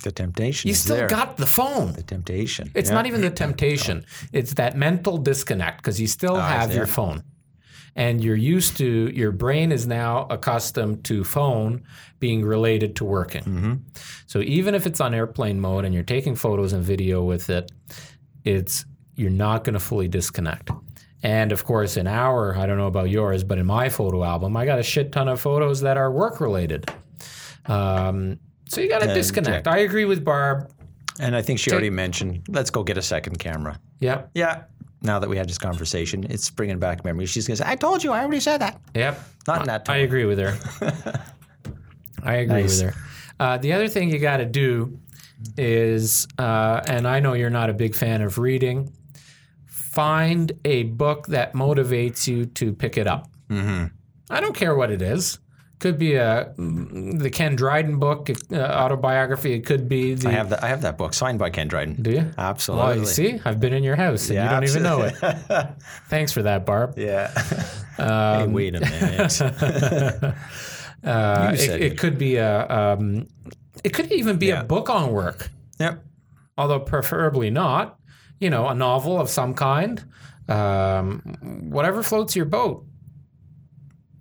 The 0.05 0.13
temptation 0.13 0.69
you 0.69 0.75
still 0.75 0.97
there. 0.97 1.09
got 1.09 1.37
the 1.39 1.47
phone. 1.47 1.93
the 1.95 2.03
temptation. 2.05 2.71
It's 2.75 2.89
Yeah. 2.91 2.95
not 2.95 3.07
even 3.07 3.21
the 3.21 3.31
temptation. 3.31 4.05
It's 4.33 4.55
that 4.55 4.77
mental 4.77 5.19
disconnect 5.19 5.79
because 5.79 6.01
you 6.01 6.07
still 6.07 6.37
ah, 6.37 6.47
have 6.49 6.73
your 6.73 6.87
phone. 6.87 7.25
And 7.97 8.23
you're 8.23 8.37
used 8.37 8.77
to, 8.77 9.11
your 9.15 9.33
brain 9.33 9.73
is 9.73 9.87
now 9.87 10.27
accustomed 10.31 11.05
to 11.05 11.25
phone 11.25 11.83
being 12.21 12.45
related 12.45 12.97
to 12.97 13.05
working. 13.05 13.43
Mm-hmm. 13.43 13.75
So 14.27 14.41
even 14.41 14.75
if 14.75 14.87
it's 14.87 15.01
on 15.01 15.15
airplane 15.15 15.61
mode 15.61 15.85
and 15.85 15.93
you're 15.93 16.05
taking 16.05 16.37
photos 16.37 16.73
and 16.73 16.85
video 16.85 17.25
with 17.25 17.51
it, 17.51 17.71
it's, 18.45 18.85
you're 19.17 19.31
not 19.31 19.65
going 19.65 19.75
to 19.75 19.81
fully 19.81 20.09
disconnect. 20.09 20.71
And 21.23 21.51
of 21.51 21.65
course, 21.65 21.97
in 21.97 22.07
our, 22.07 22.57
I 22.57 22.67
don't 22.67 22.79
know 22.79 22.87
about 22.87 23.11
yours, 23.11 23.43
but 23.43 23.59
in 23.59 23.67
my 23.67 23.89
photo 23.89 24.23
album, 24.23 24.57
I 24.57 24.65
got 24.65 24.79
a 24.79 24.85
shit 24.85 25.11
ton 25.11 25.27
of 25.27 25.41
photos 25.41 25.81
that 25.81 25.97
are 25.97 26.13
work 26.13 26.41
related. 26.41 26.89
Um, 27.67 28.39
so 28.69 28.81
you 28.81 28.89
got 28.89 29.01
to 29.01 29.13
disconnect. 29.13 29.67
I 29.67 29.79
agree 29.79 30.05
with 30.05 30.25
Barb. 30.25 30.71
And 31.21 31.35
I 31.35 31.43
think 31.43 31.59
she 31.59 31.73
already 31.73 31.91
mentioned, 31.91 32.43
let's 32.49 32.71
go 32.71 32.85
get 32.85 32.97
a 32.97 33.03
second 33.03 33.41
camera. 33.41 33.81
Yeah. 33.99 34.27
Yeah. 34.35 34.63
Now 35.03 35.19
that 35.19 35.29
we 35.29 35.37
had 35.37 35.49
this 35.49 35.59
conversation, 35.59 36.25
it's 36.29 36.51
bringing 36.51 36.79
back 36.79 37.05
memories. 37.05 37.31
She's 37.31 37.47
gonna 37.47 37.57
say, 37.57 37.65
"I 37.67 37.77
told 37.77 38.03
you, 38.03 38.13
I 38.13 38.21
already 38.21 38.41
said 38.41 38.59
that." 38.59 38.81
Yep. 38.95 39.21
Not 39.47 39.61
in 39.63 39.67
that 39.69 39.85
tone. 39.85 39.97
I 39.97 39.99
agree 40.01 40.25
with 40.25 40.39
her. 40.39 40.57
I 42.23 42.35
agree 42.37 42.63
Nice. 42.63 42.83
with 42.83 42.95
her. 42.95 43.01
Uh, 43.41 43.59
the 43.59 43.73
other 43.73 43.89
thing 43.89 44.11
you 44.11 44.19
got 44.19 44.39
to 44.39 44.45
do 44.45 44.99
is, 45.57 46.27
uh, 46.39 46.81
and 46.89 47.07
I 47.07 47.21
know 47.21 47.35
you're 47.35 47.51
not 47.51 47.71
a 47.71 47.73
big 47.75 47.95
fan 47.95 48.23
of 48.23 48.39
reading, 48.39 48.93
find 49.67 50.53
a 50.65 50.83
book 50.85 51.29
that 51.29 51.53
motivates 51.55 52.27
you 52.27 52.47
to 52.47 52.73
pick 52.73 52.99
it 52.99 53.07
up. 53.07 53.29
Mm-hmm. 53.49 53.87
I 54.31 54.41
don't 54.41 54.55
care 54.55 54.75
what 54.75 54.91
it 54.91 55.01
is. 55.01 55.39
Could 55.79 55.97
be 55.99 56.15
a 56.15 56.53
the 56.57 57.31
Ken 57.33 57.55
Dryden 57.55 58.01
book, 58.01 58.29
uh, 58.53 58.57
autobiography. 58.57 59.53
It 59.53 59.65
could 59.65 59.89
be 59.89 60.15
the. 60.15 60.29
I 60.29 60.33
have 60.33 60.51
that. 60.51 60.65
I 60.65 60.69
have 60.69 60.83
that 60.83 60.99
book 60.99 61.15
signed 61.15 61.39
by 61.39 61.51
Ken 61.51 61.69
Dryden. 61.69 62.03
do 62.03 62.11
you? 62.11 62.31
Absolutely. 62.37 62.87
Well, 62.87 62.99
you 62.99 63.07
see, 63.07 63.41
I've 63.45 63.61
been 63.61 63.73
in 63.73 63.85
your 63.85 63.95
house 63.95 64.29
and 64.29 64.39
you 64.43 64.49
don't 64.49 64.65
even 64.65 64.83
know 64.83 65.03
it. 65.03 65.15
Thanks 66.09 66.33
for 66.33 66.43
that, 66.43 66.67
Barb. 66.67 66.95
Yeah. 66.99 67.33
Um, 68.01 68.07
hey, 68.41 68.47
wait 68.47 68.75
a 68.77 68.81
minute. 68.81 70.35
Uh, 71.05 71.49
You 71.51 71.55
it, 71.55 71.59
said 71.59 71.81
it 71.81 71.93
it. 71.93 71.99
could 71.99 72.17
be 72.19 72.37
a. 72.37 72.67
Um, 72.69 73.27
it 73.85 73.91
could 73.91 74.11
even 74.13 74.37
be 74.39 74.47
Yeah. 74.47 74.61
a 74.61 74.65
book 74.65 74.89
on 74.91 75.11
work, 75.13 75.51
yep. 75.81 76.05
although 76.57 76.79
preferably 76.81 77.51
not. 77.51 77.99
You 78.41 78.51
know, 78.51 78.69
a 78.69 78.75
novel 78.75 79.21
of 79.21 79.29
some 79.29 79.55
kind. 79.55 80.05
Um, 80.49 81.21
whatever 81.71 82.03
floats 82.05 82.37
your 82.37 82.45
boat. 82.47 82.87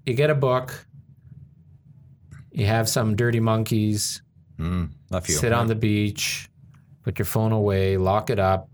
You 0.07 0.13
get 0.15 0.29
a 0.31 0.35
book. 0.35 0.86
You 2.57 2.65
have 2.65 2.89
some 2.89 3.15
dirty 3.15 3.39
monkeys. 3.39 4.23
Mm, 4.57 4.89
love 5.11 5.29
you. 5.29 5.35
Sit 5.35 5.53
on 5.53 5.67
the 5.67 5.75
beach. 5.75 6.49
Put 7.03 7.19
your 7.19 7.27
phone 7.27 7.51
away. 7.51 7.97
Lock 7.97 8.31
it 8.31 8.39
up. 8.39 8.67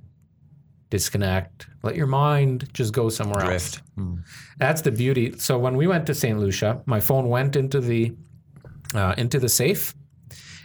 Disconnect. 0.89 1.67
Let 1.83 1.97
your 1.97 2.07
mind 2.07 2.69
just 2.73 2.93
go 2.93 3.09
somewhere 3.09 3.41
else. 3.41 3.71
drift. 3.71 3.81
Mm. 3.97 4.23
That's 4.57 4.81
the 4.83 4.91
beauty. 4.91 5.37
So 5.37 5.59
when 5.59 5.75
we 5.75 5.87
went 5.87 6.07
to 6.07 6.13
St. 6.15 6.39
Lucia, 6.39 6.81
my 6.85 7.01
phone 7.01 7.27
went 7.27 7.57
into 7.57 7.81
the 7.81 8.13
uh, 8.95 9.15
into 9.17 9.37
the 9.37 9.49
safe. 9.49 9.93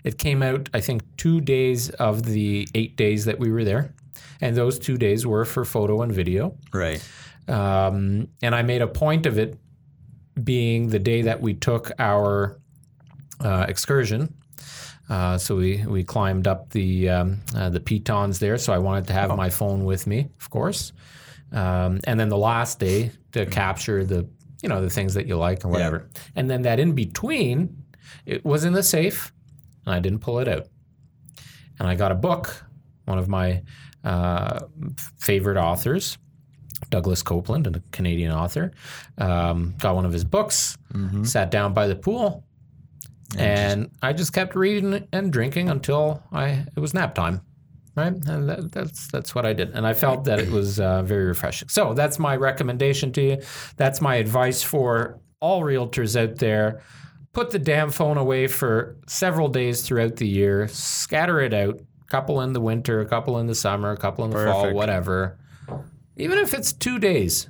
It 0.04 0.16
came 0.16 0.40
out, 0.40 0.68
I 0.72 0.80
think, 0.80 1.02
two 1.16 1.40
days 1.40 1.90
of 1.90 2.22
the 2.22 2.68
eight 2.76 2.94
days 2.94 3.24
that 3.24 3.40
we 3.40 3.50
were 3.50 3.64
there, 3.64 3.96
and 4.40 4.56
those 4.56 4.78
two 4.78 4.96
days 4.96 5.26
were 5.26 5.44
for 5.44 5.64
photo 5.64 6.02
and 6.02 6.12
video. 6.12 6.56
Right. 6.72 7.02
Um, 7.48 8.28
and 8.42 8.54
I 8.54 8.62
made 8.62 8.80
a 8.80 8.86
point 8.86 9.26
of 9.26 9.38
it 9.38 9.58
being 10.44 10.90
the 10.90 11.00
day 11.00 11.22
that 11.22 11.40
we 11.40 11.54
took 11.54 11.90
our 11.98 12.60
uh, 13.40 13.66
excursion. 13.68 14.34
Uh, 15.08 15.38
so 15.38 15.56
we, 15.56 15.84
we 15.86 16.04
climbed 16.04 16.46
up 16.46 16.70
the 16.70 17.08
um, 17.08 17.40
uh, 17.56 17.70
the 17.70 17.80
pitons 17.80 18.38
there. 18.38 18.58
So 18.58 18.72
I 18.72 18.78
wanted 18.78 19.06
to 19.06 19.12
have 19.14 19.34
my 19.36 19.48
phone 19.48 19.84
with 19.84 20.06
me, 20.06 20.28
of 20.40 20.50
course. 20.50 20.92
Um, 21.52 22.00
and 22.04 22.20
then 22.20 22.28
the 22.28 22.36
last 22.36 22.78
day 22.78 23.10
to 23.32 23.46
capture 23.46 24.04
the 24.04 24.28
you 24.62 24.68
know 24.68 24.82
the 24.82 24.90
things 24.90 25.14
that 25.14 25.26
you 25.26 25.36
like 25.36 25.64
or 25.64 25.68
whatever. 25.68 26.08
And 26.36 26.50
then 26.50 26.62
that 26.62 26.78
in 26.78 26.92
between, 26.92 27.84
it 28.26 28.44
was 28.44 28.64
in 28.64 28.72
the 28.72 28.82
safe, 28.82 29.32
and 29.86 29.94
I 29.94 30.00
didn't 30.00 30.18
pull 30.20 30.40
it 30.40 30.48
out. 30.48 30.66
And 31.78 31.88
I 31.88 31.94
got 31.94 32.12
a 32.12 32.16
book, 32.16 32.64
one 33.04 33.18
of 33.18 33.28
my 33.28 33.62
uh, 34.04 34.60
favorite 35.18 35.56
authors, 35.56 36.18
Douglas 36.90 37.22
Coupland, 37.22 37.74
a 37.74 37.82
Canadian 37.92 38.32
author. 38.32 38.72
Um, 39.16 39.74
got 39.78 39.94
one 39.94 40.04
of 40.04 40.12
his 40.12 40.24
books, 40.24 40.76
sat 41.24 41.50
down 41.50 41.72
by 41.72 41.86
the 41.86 41.96
pool, 41.96 42.44
and 43.36 43.90
I 44.02 44.12
just 44.12 44.32
kept 44.32 44.54
reading 44.54 45.06
and 45.12 45.32
drinking 45.32 45.68
until 45.68 46.22
I 46.32 46.64
it 46.74 46.80
was 46.80 46.94
nap 46.94 47.14
time. 47.14 47.42
Right, 47.94 48.12
and 48.12 48.48
that, 48.48 48.70
that's 48.70 49.08
that's 49.08 49.34
what 49.34 49.44
I 49.44 49.52
did, 49.52 49.70
and 49.70 49.84
I 49.84 49.92
felt 49.92 50.24
that 50.24 50.38
it 50.38 50.50
was 50.50 50.78
uh, 50.78 51.02
very 51.02 51.24
refreshing. 51.24 51.68
So 51.68 51.94
that's 51.94 52.20
my 52.20 52.36
recommendation 52.36 53.12
to 53.14 53.20
you. 53.20 53.42
That's 53.76 54.00
my 54.00 54.16
advice 54.16 54.62
for 54.62 55.18
all 55.40 55.62
realtors 55.62 56.14
out 56.20 56.36
there. 56.36 56.80
Put 57.32 57.50
the 57.50 57.58
damn 57.58 57.90
phone 57.90 58.16
away 58.16 58.46
for 58.46 58.96
several 59.08 59.48
days 59.48 59.82
throughout 59.82 60.16
the 60.16 60.28
year. 60.28 60.68
Scatter 60.68 61.40
it 61.40 61.52
out. 61.52 61.80
A 61.80 62.06
couple 62.06 62.40
in 62.40 62.52
the 62.52 62.60
winter, 62.60 63.00
a 63.00 63.06
couple 63.06 63.38
in 63.38 63.48
the 63.48 63.54
summer, 63.54 63.90
a 63.90 63.96
couple 63.96 64.24
in 64.24 64.30
the 64.30 64.44
fall, 64.44 64.72
whatever. 64.72 65.38
Even 66.16 66.38
if 66.38 66.54
it's 66.54 66.72
two 66.72 66.98
days, 66.98 67.48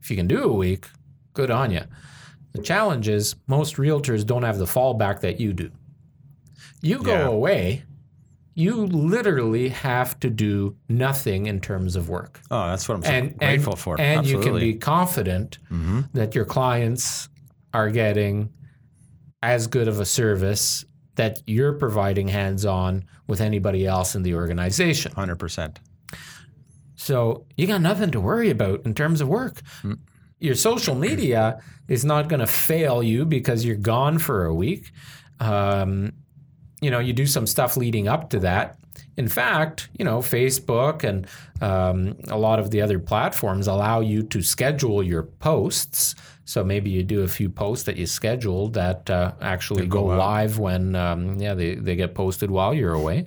if 0.00 0.10
you 0.10 0.16
can 0.16 0.26
do 0.28 0.44
a 0.44 0.52
week, 0.52 0.86
good 1.34 1.50
on 1.50 1.70
you. 1.70 1.82
The 2.52 2.62
challenge 2.62 3.08
is 3.08 3.36
most 3.46 3.76
realtors 3.76 4.26
don't 4.26 4.42
have 4.42 4.58
the 4.58 4.64
fallback 4.64 5.20
that 5.20 5.40
you 5.40 5.52
do. 5.52 5.70
You 6.82 6.98
go 7.02 7.12
Yeah. 7.12 7.26
away, 7.26 7.84
you 8.54 8.86
literally 8.86 9.68
have 9.68 10.18
to 10.20 10.30
do 10.30 10.76
nothing 10.88 11.46
in 11.46 11.60
terms 11.60 11.96
of 11.96 12.08
work. 12.08 12.40
Oh, 12.50 12.66
that's 12.68 12.88
what 12.88 12.96
I'm 12.96 13.02
so 13.02 13.10
And, 13.10 13.38
grateful 13.38 13.72
and, 13.74 13.80
for. 13.80 14.00
And 14.00 14.26
you 14.26 14.40
can 14.40 14.58
be 14.58 14.74
confident 14.74 15.58
mm-hmm. 15.70 16.00
that 16.14 16.34
your 16.34 16.44
clients 16.44 17.28
are 17.72 17.90
getting 17.90 18.50
as 19.42 19.66
good 19.66 19.88
of 19.88 20.00
a 20.00 20.04
service 20.04 20.84
that 21.14 21.42
you're 21.46 21.72
providing 21.74 22.28
hands 22.28 22.64
on 22.66 23.04
with 23.26 23.40
anybody 23.40 23.86
else 23.86 24.14
in 24.14 24.22
the 24.22 24.34
organization. 24.34 25.12
100%. 25.12 25.76
So 26.96 27.46
you 27.56 27.66
got 27.66 27.80
nothing 27.80 28.10
to 28.10 28.20
worry 28.20 28.50
about 28.50 28.84
in 28.84 28.94
terms 28.94 29.20
of 29.20 29.28
work. 29.28 29.62
Mm. 29.82 29.98
Your 30.40 30.54
social 30.54 30.94
media 30.94 31.60
is 31.88 32.04
not 32.04 32.28
going 32.28 32.40
to 32.40 32.46
fail 32.46 33.02
you 33.02 33.24
because 33.24 33.64
you're 33.64 33.76
gone 33.76 34.18
for 34.18 34.46
a 34.46 34.54
week. 34.54 34.90
Um, 35.38 36.12
you 36.80 36.90
know, 36.90 36.98
you 36.98 37.12
do 37.12 37.26
some 37.26 37.46
stuff 37.46 37.76
leading 37.76 38.08
up 38.08 38.30
to 38.30 38.40
that. 38.40 38.78
In 39.16 39.28
fact, 39.28 39.88
you 39.98 40.04
know, 40.04 40.18
Facebook 40.18 41.04
and 41.04 41.26
um, 41.60 42.16
a 42.28 42.38
lot 42.38 42.58
of 42.58 42.70
the 42.70 42.80
other 42.80 42.98
platforms 42.98 43.66
allow 43.66 44.00
you 44.00 44.22
to 44.24 44.40
schedule 44.40 45.02
your 45.02 45.24
posts. 45.24 46.14
So 46.44 46.64
maybe 46.64 46.90
you 46.90 47.02
do 47.02 47.22
a 47.22 47.28
few 47.28 47.50
posts 47.50 47.84
that 47.84 47.96
you 47.96 48.06
scheduled 48.06 48.74
that 48.74 49.10
uh, 49.10 49.32
actually 49.40 49.86
go, 49.86 50.02
go 50.02 50.16
live 50.16 50.58
when, 50.58 50.96
um, 50.96 51.38
yeah, 51.38 51.54
they, 51.54 51.74
they 51.74 51.96
get 51.96 52.14
posted 52.14 52.50
while 52.50 52.72
you're 52.72 52.94
away. 52.94 53.26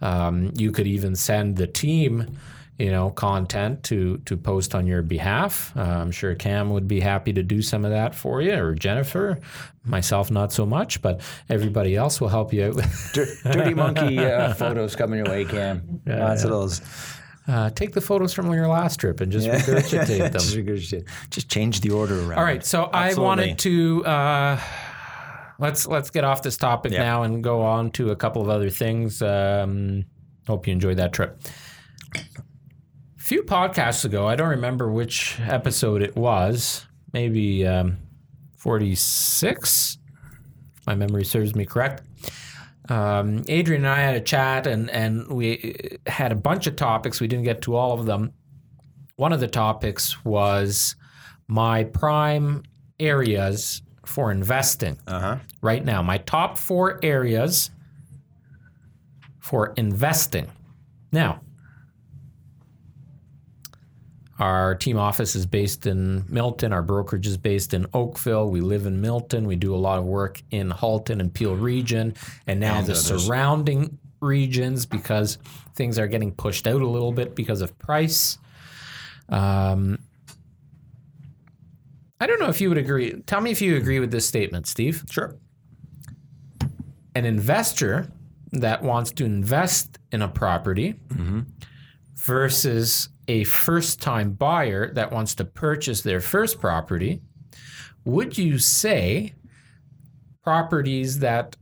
Um, 0.00 0.52
you 0.56 0.70
could 0.70 0.86
even 0.86 1.16
send 1.16 1.56
the 1.56 1.66
team, 1.66 2.38
you 2.78 2.90
know, 2.90 3.10
content 3.10 3.82
to 3.84 4.18
to 4.24 4.36
post 4.36 4.74
on 4.74 4.86
your 4.86 5.02
behalf. 5.02 5.72
Uh, 5.76 5.80
I'm 5.82 6.10
sure 6.10 6.34
Cam 6.34 6.70
would 6.70 6.88
be 6.88 7.00
happy 7.00 7.32
to 7.32 7.42
do 7.42 7.62
some 7.62 7.84
of 7.84 7.90
that 7.92 8.14
for 8.14 8.42
you, 8.42 8.54
or 8.54 8.74
Jennifer. 8.74 9.38
Myself, 9.84 10.30
not 10.30 10.52
so 10.52 10.64
much, 10.66 11.00
but 11.02 11.20
everybody 11.48 11.94
else 11.94 12.20
will 12.20 12.28
help 12.30 12.52
you 12.52 12.64
out. 12.66 12.76
Dir- 13.12 13.26
Dirty 13.52 13.74
monkey 13.74 14.18
uh, 14.18 14.54
photos 14.54 14.96
coming 14.96 15.18
your 15.18 15.26
way, 15.32 15.44
Cam. 15.44 16.00
Lots 16.06 16.42
of 16.44 16.50
those. 16.50 16.80
Uh, 17.46 17.68
take 17.68 17.92
the 17.92 18.00
photos 18.00 18.32
from 18.32 18.50
your 18.52 18.66
last 18.66 18.98
trip 18.98 19.20
and 19.20 19.30
just 19.30 19.46
regurgitate 19.46 20.18
them. 20.18 20.32
Just, 20.40 20.56
regurgitate. 20.56 21.06
Just 21.28 21.50
change 21.50 21.82
the 21.82 21.90
order 21.90 22.18
around. 22.20 22.38
All 22.38 22.44
right, 22.44 22.64
so 22.64 22.84
I 22.84 23.12
wanted 23.12 23.58
to 23.58 24.02
uh, 24.06 24.58
let's 25.58 25.86
let's 25.86 26.08
get 26.08 26.24
off 26.24 26.40
this 26.40 26.56
topic 26.56 26.92
Yeah. 26.92 27.02
now 27.02 27.22
and 27.24 27.44
go 27.44 27.60
on 27.60 27.90
to 27.92 28.10
a 28.12 28.16
couple 28.16 28.40
of 28.40 28.48
other 28.48 28.70
things. 28.70 29.20
Um, 29.20 30.06
hope 30.46 30.66
you 30.66 30.72
enjoyed 30.72 30.96
that 30.96 31.12
trip. 31.12 31.38
A 33.24 33.26
few 33.26 33.42
podcasts 33.42 34.04
ago, 34.04 34.28
I 34.28 34.36
don't 34.36 34.50
remember 34.50 34.90
which 34.92 35.40
episode 35.40 36.02
it 36.02 36.14
was. 36.14 36.86
Maybe 37.14 37.66
um, 37.66 37.96
forty-six. 38.58 39.96
if 40.76 40.86
My 40.86 40.94
memory 40.94 41.24
serves 41.24 41.54
me 41.54 41.64
correct. 41.64 42.02
Um, 42.90 43.42
Adrian 43.48 43.86
and 43.86 43.90
I 43.90 44.00
had 44.00 44.14
a 44.14 44.20
chat, 44.20 44.66
and 44.66 44.90
and 44.90 45.26
we 45.28 45.96
had 46.06 46.32
a 46.32 46.34
bunch 46.34 46.66
of 46.66 46.76
topics. 46.76 47.18
We 47.18 47.26
didn't 47.26 47.46
get 47.46 47.62
to 47.62 47.74
all 47.74 47.98
of 47.98 48.04
them. 48.04 48.34
One 49.16 49.32
of 49.32 49.40
the 49.40 49.48
topics 49.48 50.22
was 50.22 50.94
my 51.48 51.84
prime 51.84 52.62
areas 53.00 53.80
for 54.04 54.32
investing 54.32 54.98
Uh 55.06 55.20
huh. 55.20 55.38
right 55.62 55.82
now. 55.82 56.02
My 56.02 56.18
top 56.18 56.58
four 56.58 57.00
areas 57.02 57.70
for 59.40 59.72
investing. 59.78 60.50
Now, 61.10 61.40
our 64.38 64.74
team 64.74 64.98
office 64.98 65.36
is 65.36 65.46
based 65.46 65.86
in 65.86 66.24
Milton. 66.28 66.72
Our 66.72 66.82
brokerage 66.82 67.26
is 67.26 67.36
based 67.36 67.72
in 67.74 67.86
Oakville. 67.94 68.48
We 68.50 68.60
live 68.60 68.84
in 68.86 69.00
Milton. 69.00 69.46
We 69.46 69.56
do 69.56 69.74
a 69.74 69.78
lot 69.78 69.98
of 69.98 70.04
work 70.04 70.42
in 70.50 70.70
Halton 70.70 71.20
and 71.20 71.32
Peel 71.32 71.54
region, 71.56 72.14
and 72.46 72.58
now 72.60 72.78
And 72.78 72.86
the 72.86 72.92
others. 72.92 73.24
surrounding 73.24 73.98
regions 74.20 74.86
because 74.86 75.38
things 75.74 75.98
are 75.98 76.06
getting 76.08 76.32
pushed 76.32 76.66
out 76.66 76.80
a 76.82 76.86
little 76.86 77.12
bit 77.12 77.34
because 77.36 77.60
of 77.60 77.78
price. 77.78 78.38
Um, 79.28 79.98
I 82.20 82.26
don't 82.26 82.40
know 82.40 82.48
if 82.48 82.60
you 82.60 82.68
would 82.70 82.78
agree. 82.78 83.12
Tell 83.26 83.40
me 83.40 83.50
if 83.50 83.60
you 83.60 83.76
agree 83.76 84.00
with 84.00 84.10
this 84.10 84.26
statement, 84.26 84.66
Steve. 84.66 85.04
Sure. 85.10 85.36
An 87.14 87.24
investor 87.24 88.08
that 88.52 88.82
wants 88.82 89.12
to 89.12 89.24
invest 89.24 89.98
in 90.10 90.22
a 90.22 90.28
property 90.28 90.94
versus 92.16 93.08
a 93.28 93.44
first 93.44 94.00
time 94.00 94.32
buyer 94.32 94.92
that 94.94 95.10
wants 95.10 95.34
to 95.36 95.44
purchase 95.44 96.02
their 96.02 96.20
first 96.20 96.60
property, 96.60 97.20
would 98.04 98.36
you 98.36 98.58
say 98.58 99.34
properties 100.42 101.20
that 101.20 101.56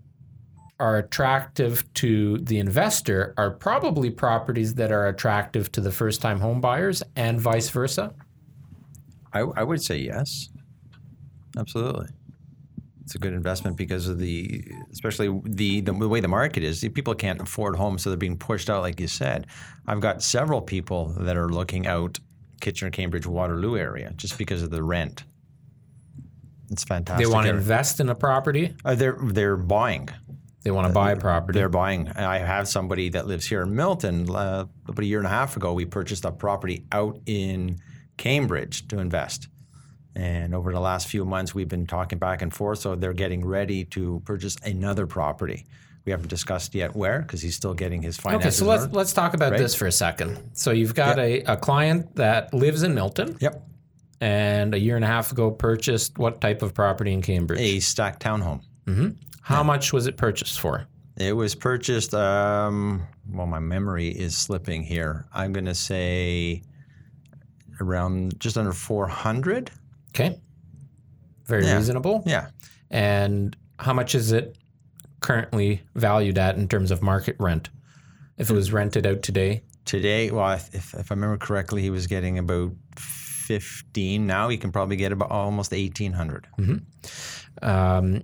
are 0.83 0.99
attractive 0.99 1.91
to 1.95 2.39
the 2.39 2.59
investor 2.59 3.35
are 3.37 3.53
probably 3.53 4.11
properties 4.11 4.75
that 4.75 4.91
are 4.91 5.07
attractive 5.07 5.71
to 5.71 5.81
the 5.81 5.93
first 5.93 6.21
time 6.21 6.41
home 6.41 6.61
buyers 6.61 7.05
and 7.15 7.41
vice 7.41 7.69
versa. 7.71 8.13
I, 9.33 9.41
I 9.41 9.63
would 9.63 9.81
say 9.81 9.99
yes. 9.99 10.49
Absolutely. 11.57 12.09
It's 13.03 13.15
a 13.15 13.19
good 13.19 13.33
investment 13.33 13.77
because 13.77 14.07
of 14.09 14.19
the, 14.19 14.65
especially 14.93 15.41
the, 15.45 15.81
the 15.81 15.93
way 15.93 16.21
the 16.21 16.29
market 16.29 16.63
is. 16.63 16.87
People 16.95 17.15
can't 17.15 17.41
afford 17.41 17.77
homes, 17.77 18.03
so 18.03 18.11
they're 18.11 18.17
being 18.17 18.39
pushed 18.39 18.71
out, 18.71 18.83
like 18.83 19.01
you 19.01 19.09
said. 19.09 19.49
I've 19.87 20.01
got 20.01 20.23
several 20.23 20.61
people 20.61 21.15
that 21.19 21.37
are 21.37 21.49
looking 21.49 21.87
out 21.87 22.21
Kitchener, 22.61 22.91
Cambridge, 22.91 23.27
Waterloo 23.27 23.77
area 23.77 24.13
just 24.17 24.39
because 24.39 24.63
of 24.63 24.71
the 24.71 24.83
rent. 24.83 25.25
It's 26.71 26.85
fantastic. 26.85 27.27
They 27.27 27.33
want 27.33 27.47
to 27.47 27.53
invest 27.53 28.01
in 28.01 28.09
a 28.09 28.15
property. 28.15 28.75
Uh, 28.85 28.95
they're 28.95 29.19
they're 29.21 29.57
buying. 29.57 30.09
They 30.63 30.71
want 30.71 30.87
to 30.87 30.93
buy 30.93 31.13
a 31.13 31.17
property. 31.17 31.59
They're 31.59 31.69
buying. 31.69 32.09
I 32.09 32.39
have 32.39 32.69
somebody 32.69 33.09
that 33.11 33.27
lives 33.27 33.47
here 33.47 33.63
in 33.63 33.75
Milton. 33.75 34.31
Uh, 34.31 34.67
about 34.87 35.03
a 35.03 35.05
year 35.05 35.19
and 35.19 35.27
a 35.27 35.31
half 35.31 35.57
ago, 35.57 35.73
we 35.73 35.85
purchased 35.85 36.25
a 36.25 36.31
property 36.31 36.87
out 36.93 37.19
in 37.27 37.79
Cambridge 38.17 38.87
to 38.89 39.01
invest. 39.01 39.49
And 40.15 40.55
over 40.55 40.73
the 40.73 40.81
last 40.81 41.09
few 41.09 41.25
months, 41.25 41.55
we've 41.55 41.69
been 41.69 41.87
talking 41.87 42.19
back 42.19 42.43
and 42.43 42.53
forth. 42.53 42.81
So 42.81 42.95
they're 42.95 43.15
getting 43.15 43.45
ready 43.45 43.85
to 43.87 44.21
purchase 44.25 44.57
another 44.63 45.07
property. 45.07 45.65
We 46.05 46.11
haven't 46.13 46.29
discussed 46.29 46.75
yet 46.75 46.95
where 46.97 47.21
because 47.23 47.41
he's 47.41 47.55
still 47.55 47.75
getting 47.75 48.03
his 48.03 48.17
finances. 48.17 48.47
Okay, 48.47 48.57
so 48.57 48.65
let's 48.67 48.83
order. 48.83 48.95
let's 48.95 49.13
talk 49.13 49.35
about 49.35 49.57
this 49.57 49.75
for 49.75 49.87
a 49.87 49.93
second. 49.93 50.39
So 50.53 50.71
you've 50.73 50.95
got 50.95 51.19
a, 51.19 51.41
a 51.43 51.57
client 51.57 52.17
that 52.17 52.53
lives 52.53 52.83
in 52.83 52.93
Milton 52.95 53.37
Yep, 53.41 53.63
and 54.21 54.75
a 54.75 54.79
year 54.79 54.97
and 54.97 55.05
a 55.05 55.09
half 55.09 55.31
ago 55.33 55.51
purchased 55.51 56.19
what 56.19 56.41
type 56.41 56.61
of 56.63 56.75
property 56.75 57.13
in 57.13 57.23
Cambridge? 57.23 57.61
a 57.61 57.81
stacked 57.81 58.21
townhome. 58.23 58.63
How 59.43 59.63
much 59.63 59.93
was 59.93 60.07
it 60.07 60.17
purchased 60.17 60.59
for? 60.61 60.87
It 61.17 61.35
was 61.35 61.55
purchased. 61.55 62.15
Um, 62.15 63.07
well, 63.31 63.47
my 63.47 63.61
memory 63.61 64.09
is 64.09 64.37
slipping 64.37 64.83
here. 64.83 65.27
I'm 65.33 65.53
going 65.53 65.67
to 65.67 65.75
say 65.75 66.63
around 67.81 68.39
just 68.41 68.57
under 68.59 68.73
400. 68.73 69.71
Okay. 70.15 70.39
Very 71.47 71.65
Yeah. 71.67 71.77
reasonable. 71.77 72.23
Yeah. 72.27 72.49
And 72.91 73.57
how 73.79 73.93
much 73.93 74.15
is 74.15 74.33
it 74.33 74.57
currently 75.21 75.83
valued 75.95 76.39
at 76.39 76.57
in 76.57 76.69
terms 76.69 76.91
of 76.91 77.03
market 77.03 77.37
rent? 77.39 77.71
If 78.39 78.51
it 78.51 78.55
was 78.55 78.73
rented 78.73 79.07
out 79.07 79.23
today, 79.23 79.63
Today, 79.85 80.31
well, 80.31 80.53
if, 80.53 80.73
if 80.73 80.95
if 80.95 81.11
I 81.11 81.15
remember 81.15 81.37
correctly, 81.39 81.83
he 81.83 81.91
was 81.91 82.07
getting 82.07 82.39
about 82.39 82.71
15. 82.97 84.25
Now 84.29 84.49
he 84.49 84.57
can 84.57 84.71
probably 84.71 84.95
get 84.95 85.11
about 85.11 85.33
almost 85.33 85.73
1800. 85.73 86.47
um, 87.63 88.23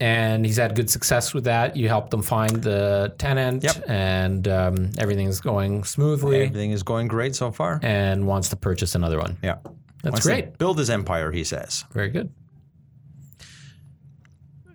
and 0.00 0.44
he's 0.46 0.58
had 0.58 0.76
good 0.76 0.90
success 0.90 1.32
with 1.34 1.44
that. 1.44 1.76
You 1.76 1.88
helped 1.88 2.12
him 2.12 2.20
find 2.22 2.62
the 2.62 3.14
tenant, 3.18 3.64
Yep. 3.64 3.84
and 3.88 4.46
um, 4.48 4.90
everything's 4.98 5.40
going 5.40 5.82
smoothly, 5.84 6.42
Everything 6.42 6.70
is 6.72 6.82
going 6.82 7.08
great 7.08 7.34
so 7.34 7.50
far. 7.50 7.80
and 7.82 8.26
wants 8.26 8.50
to 8.50 8.56
purchase 8.56 8.94
another 8.94 9.18
one. 9.18 9.38
Yeah. 9.42 9.56
That's 10.02 10.12
Wants 10.12 10.26
great. 10.26 10.58
build 10.58 10.78
his 10.78 10.90
empire, 10.90 11.32
he 11.32 11.44
says. 11.44 11.84
Very 11.92 12.08
good. 12.10 12.32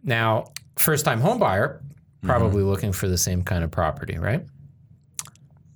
Now, 0.04 0.52
first 0.76 1.06
time 1.06 1.22
home 1.22 1.40
buyer, 1.40 1.82
probably 2.22 2.60
Mm-hmm. 2.62 2.70
looking 2.70 2.92
for 2.92 3.08
the 3.08 3.18
same 3.18 3.44
kind 3.44 3.64
of 3.64 3.72
property, 3.72 4.18
right? 4.18 4.46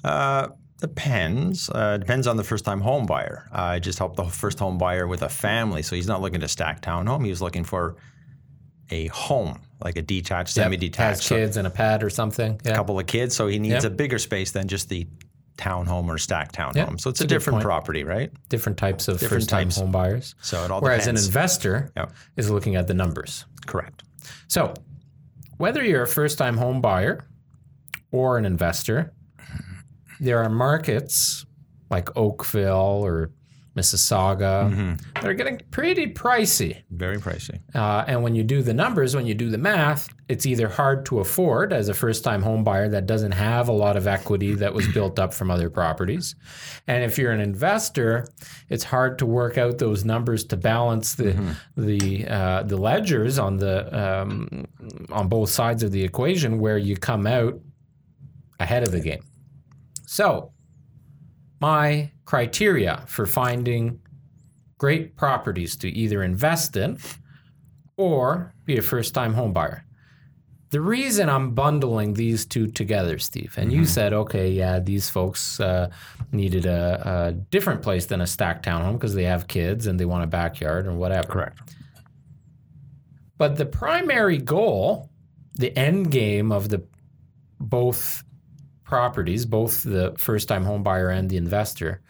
Uh, 0.03 0.49
depends. 0.79 1.69
Uh, 1.69 1.97
depends 1.97 2.27
on 2.27 2.38
the 2.38 2.43
first 2.43 2.65
time 2.65 2.81
home 2.81 3.05
buyer. 3.05 3.47
Uh, 3.53 3.62
I 3.62 3.79
just 3.79 3.99
helped 3.99 4.17
the 4.17 4.25
first 4.25 4.60
home 4.60 4.77
buyer 4.77 5.07
with 5.07 5.21
a 5.21 5.29
family, 5.29 5.81
so 5.81 5.95
he's 5.95 6.07
not 6.07 6.21
looking 6.21 6.41
to 6.41 6.47
stack 6.47 6.81
townhome. 6.81 7.23
He 7.23 7.29
was 7.29 7.41
looking 7.41 7.63
for 7.63 7.95
a 8.89 9.07
home, 9.07 9.60
like 9.83 9.97
a 9.97 10.01
detached, 10.01 10.55
Yep. 10.55 10.63
semi-detached, 10.65 11.17
Has 11.19 11.25
so 11.25 11.36
kids 11.36 11.57
and 11.57 11.67
a 11.67 11.69
pad 11.69 12.03
or 12.03 12.10
something. 12.10 12.60
Yeah. 12.63 12.71
a 12.73 12.75
couple 12.75 12.97
of 12.99 13.05
kids. 13.05 13.36
So 13.36 13.47
he 13.47 13.60
needs 13.60 13.83
Yep. 13.83 13.86
a 13.86 13.89
bigger 13.89 14.17
space 14.19 14.51
than 14.51 14.67
just 14.67 14.88
the 14.89 15.07
townhome 15.58 16.08
or 16.08 16.17
stacked 16.17 16.56
townhome. 16.56 16.76
Yep. 16.76 17.00
So 17.02 17.10
it's 17.10 17.22
a 17.22 17.24
a 17.24 17.28
different 17.28 17.56
point. 17.56 17.65
property, 17.65 18.04
right? 18.04 18.32
Different 18.50 18.78
types 18.78 19.08
of 19.08 19.20
Different 19.20 19.41
first 19.43 19.50
time 19.50 19.67
types. 19.67 19.78
home 19.78 19.91
buyers. 19.91 20.36
So 20.41 20.63
it 20.63 20.72
all 20.72 20.82
Whereas 20.82 21.06
depends. 21.06 21.24
an 21.24 21.28
investor 21.30 21.91
Yep. 21.98 22.13
is 22.38 22.50
looking 22.50 22.76
at 22.76 22.88
the 22.88 22.93
numbers. 22.93 23.46
Correct. 23.65 24.04
So, 24.48 24.74
whether 25.58 25.84
you're 25.84 26.04
a 26.04 26.08
first 26.08 26.38
time 26.38 26.58
home 26.58 26.82
buyer 26.82 27.28
or 28.12 28.38
an 28.38 28.46
investor, 28.46 29.13
there 30.20 30.41
are 30.43 30.50
markets 30.50 31.46
like 31.89 32.15
Oakville 32.15 33.04
or 33.06 33.32
Mississauga 33.77 34.69
Mm-hmm. 34.71 34.93
that 35.15 35.25
are 35.25 35.33
getting 35.33 35.61
pretty 35.71 36.07
pricey. 36.13 36.81
Very 36.91 37.17
pricey. 37.17 37.59
Uh, 37.75 38.03
and 38.07 38.23
when 38.23 38.33
you 38.35 38.43
do 38.43 38.61
the 38.61 38.73
numbers, 38.73 39.15
when 39.15 39.25
you 39.27 39.33
do 39.35 39.49
the 39.49 39.57
math, 39.57 40.09
it's 40.27 40.45
either 40.45 40.67
hard 40.67 41.05
to 41.05 41.19
afford 41.19 41.71
as 41.71 41.87
a 41.89 41.93
first 41.93 42.23
time 42.23 42.41
home 42.41 42.63
buyer 42.63 42.89
that 42.89 43.05
doesn't 43.05 43.31
have 43.33 43.69
a 43.69 43.71
lot 43.71 43.95
of 43.95 44.07
equity 44.07 44.55
that 44.55 44.73
was 44.73 44.87
built 44.93 45.19
up 45.19 45.33
from 45.33 45.49
other 45.51 45.69
properties. 45.69 46.35
And 46.87 47.03
if 47.03 47.17
you're 47.17 47.31
an 47.31 47.39
investor, 47.39 48.27
it's 48.69 48.83
hard 48.83 49.19
to 49.19 49.25
work 49.25 49.57
out 49.57 49.77
those 49.77 50.03
numbers 50.03 50.43
to 50.45 50.57
balance 50.57 51.15
the 51.15 51.55
the 51.77 52.27
uh, 52.27 52.63
the 52.63 52.77
ledgers 52.77 53.37
on 53.39 53.57
the 53.57 53.77
um, 53.97 54.65
on 55.11 55.27
both 55.29 55.49
sides 55.49 55.83
of 55.83 55.91
the 55.91 56.03
equation 56.03 56.59
where 56.59 56.77
you 56.77 56.97
come 56.97 57.25
out 57.27 57.59
ahead 58.59 58.83
of 58.83 58.91
the 58.91 58.99
game. 58.99 59.23
So, 60.05 60.51
my 61.61 62.11
criteria 62.27 63.05
for 63.07 63.25
finding 63.25 64.01
great 64.77 65.15
properties 65.15 65.77
to 65.77 65.89
either 65.89 66.21
invest 66.21 66.75
in 66.75 66.99
or 67.95 68.53
be 68.65 68.77
a 68.77 68.81
first 68.81 69.13
time 69.13 69.33
home 69.33 69.53
buyer. 69.53 69.85
The 70.71 70.81
reason 70.81 71.29
I'm 71.29 71.55
bundling 71.55 72.15
these 72.15 72.45
two 72.45 72.67
together, 72.67 73.17
Steve, 73.17 73.55
and 73.57 73.71
you 73.71 73.85
said, 73.85 74.11
okay, 74.11 74.51
yeah, 74.51 74.79
these 74.79 75.09
folks 75.09 75.61
uh, 75.61 75.89
needed 76.33 76.65
a, 76.65 77.01
a 77.05 77.31
different 77.31 77.81
place 77.81 78.07
than 78.07 78.19
a 78.19 78.27
stacked 78.27 78.65
townhome 78.65 78.93
because 78.93 79.15
they 79.15 79.23
have 79.23 79.47
kids 79.47 79.87
and 79.87 79.97
they 79.97 80.03
want 80.03 80.25
a 80.25 80.27
backyard 80.27 80.85
or 80.85 80.91
whatever. 80.91 81.29
Correct. 81.29 81.75
But 83.37 83.55
the 83.55 83.65
primary 83.65 84.37
goal, 84.37 85.09
the 85.55 85.75
end 85.79 86.11
game 86.11 86.51
of 86.51 86.67
the 86.67 86.83
both 87.57 88.23
properties, 88.88 89.45
both 89.45 89.84
the 89.84 90.15
first 90.17 90.47
time 90.47 90.63
home 90.63 90.82
buyer 90.82 91.10
and 91.10 91.30
the 91.30 91.38
investor, 91.38 92.02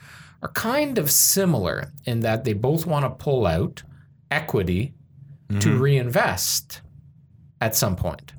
are 0.41 0.51
kind 0.51 0.97
of 0.97 1.11
similar 1.11 1.91
in 2.05 2.21
that 2.21 2.43
they 2.43 2.53
both 2.53 2.85
want 2.85 3.03
to 3.03 3.23
pull 3.23 3.45
out 3.45 3.83
equity 4.31 4.93
to 5.49 5.55
mm-hmm. 5.55 5.79
reinvest 5.79 6.81
at 7.59 7.75
some 7.75 7.95
point. 7.95 8.33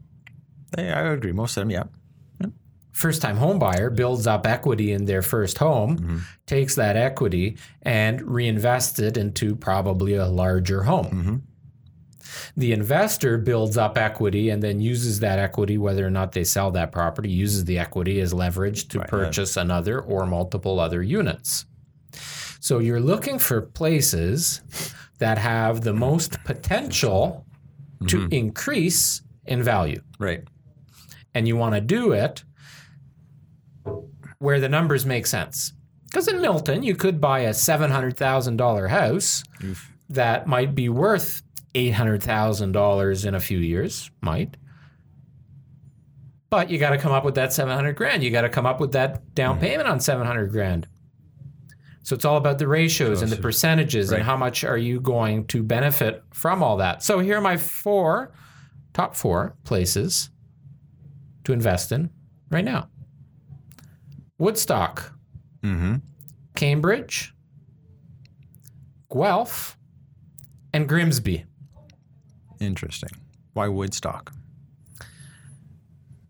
Hey, 0.77 0.91
I 0.91 1.13
agree. 1.13 1.33
Most 1.33 1.57
of 1.57 1.63
them, 1.63 1.71
yeah. 1.71 1.85
First 2.93 3.23
time 3.23 3.37
home 3.37 3.61
buyer 3.61 3.91
builds 3.91 4.27
up 4.27 4.45
equity 4.45 4.91
in 4.91 5.05
their 5.05 5.23
first 5.23 5.59
home, 5.59 5.99
mm-hmm. 5.99 6.19
takes 6.47 6.75
that 6.75 6.97
equity 6.97 7.57
and 7.83 8.21
reinvests 8.23 9.01
it 9.01 9.17
into 9.17 9.55
probably 9.55 10.15
a 10.15 10.27
larger 10.27 10.83
home. 10.83 11.07
Mm-hmm. 11.07 11.37
The 12.57 12.73
investor 12.73 13.39
builds 13.39 13.77
up 13.77 13.97
equity 13.97 14.51
and 14.51 14.63
then 14.63 14.81
uses 14.81 15.21
that 15.21 15.39
equity, 15.39 15.79
whether 15.79 16.07
or 16.07 16.11
not 16.11 16.33
they 16.33 16.45
sell 16.45 16.71
that 16.73 16.93
property, 16.93 17.31
uses 17.31 17.65
the 17.65 17.79
equity 17.79 18.21
as 18.21 18.35
leverage 18.35 18.89
to 18.89 19.01
purchase 19.01 19.57
another 19.57 20.01
or 20.01 20.27
multiple 20.27 20.81
other 20.81 21.03
units. 21.03 21.67
So 22.61 22.79
you're 22.79 23.01
looking 23.01 23.39
for 23.39 23.61
places 23.63 24.61
that 25.19 25.39
have 25.39 25.83
the 25.83 25.93
most 25.93 26.43
potential 26.45 27.45
to 28.07 28.19
mm-hmm. 28.19 28.33
increase 28.33 29.23
in 29.47 29.63
value. 29.63 30.01
Right. 30.19 30.45
And 31.35 31.47
you 31.49 31.57
want 31.57 31.75
to 31.75 31.81
do 31.81 32.13
it 32.13 32.45
where 34.39 34.61
the 34.61 34.69
numbers 34.69 35.05
make 35.05 35.27
sense. 35.27 35.73
Because 36.05 36.29
in 36.29 36.41
Milton, 36.41 36.83
you 36.83 36.95
could 36.95 37.21
buy 37.21 37.41
a 37.41 37.51
$700,000 37.51 38.89
house 38.89 39.43
that 40.09 40.47
might 40.47 40.75
be 40.75 40.89
worth 40.89 41.43
$800,000 41.75 43.27
in 43.27 43.35
a 43.35 43.41
few 43.41 43.59
years, 43.59 44.11
might. 44.21 44.57
But 46.51 46.71
you 46.71 46.79
got 46.79 46.91
to 46.91 46.99
come 46.99 47.13
up 47.13 47.25
with 47.25 47.35
that 47.35 47.53
700 47.53 47.95
grand. 47.95 48.23
You 48.23 48.31
got 48.31 48.43
to 48.43 48.49
come 48.49 48.65
up 48.67 48.81
with 48.81 48.93
that 48.93 49.35
down 49.35 49.59
payment 49.59 49.89
on 49.89 50.01
700 50.01 50.51
grand. 50.51 50.89
So 52.03 52.15
it's 52.15 52.25
all 52.25 52.39
about 52.39 52.59
the 52.59 52.67
ratios 52.67 53.21
and 53.21 53.31
the 53.31 53.37
percentages 53.37 54.11
and 54.13 54.23
how 54.23 54.35
much 54.37 54.65
are 54.65 54.79
you 54.79 54.99
going 54.99 55.47
to 55.49 55.63
benefit 55.63 56.23
from 56.33 56.63
all 56.63 56.79
that. 56.79 57.03
So 57.03 57.19
here 57.19 57.37
are 57.37 57.41
my 57.43 57.59
four 57.59 58.33
top 58.95 59.15
four 59.15 59.57
places 59.65 60.31
to 61.45 61.53
invest 61.53 61.93
in 61.93 62.09
right 62.51 62.65
now. 62.65 62.89
Woodstock, 64.39 65.13
Mm-hmm. 65.63 65.97
Cambridge, 66.55 67.35
Guelph, 69.13 69.77
and 70.73 70.89
Grimsby. 70.89 71.45
Interesting. 72.61 73.11
Why 73.53 73.69
Woodstock? 73.69 74.33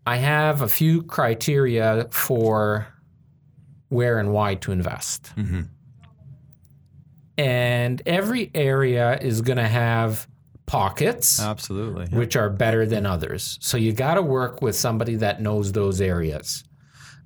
I 0.07 0.17
have 0.17 0.63
a 0.63 0.69
few 0.69 1.03
criteria 1.03 2.07
for 2.11 2.87
where 3.89 4.19
and 4.19 4.33
why 4.33 4.55
to 4.57 4.73
invest. 4.73 5.33
And 7.37 8.03
every 8.07 8.51
area 8.55 9.19
is 9.19 9.43
going 9.43 9.59
to 9.59 9.69
have 9.69 10.27
pockets 10.67 11.41
Absolutely. 11.41 12.07
yeah. 12.11 12.19
which 12.19 12.37
are 12.37 12.51
better 12.51 12.87
than 12.87 13.07
others. 13.07 13.59
So 13.61 13.77
you 13.77 13.93
got 13.93 14.15
to 14.15 14.23
work 14.23 14.63
with 14.63 14.77
somebody 14.77 15.17
that 15.17 15.41
knows 15.41 15.73
those 15.73 16.01
areas. 16.01 16.65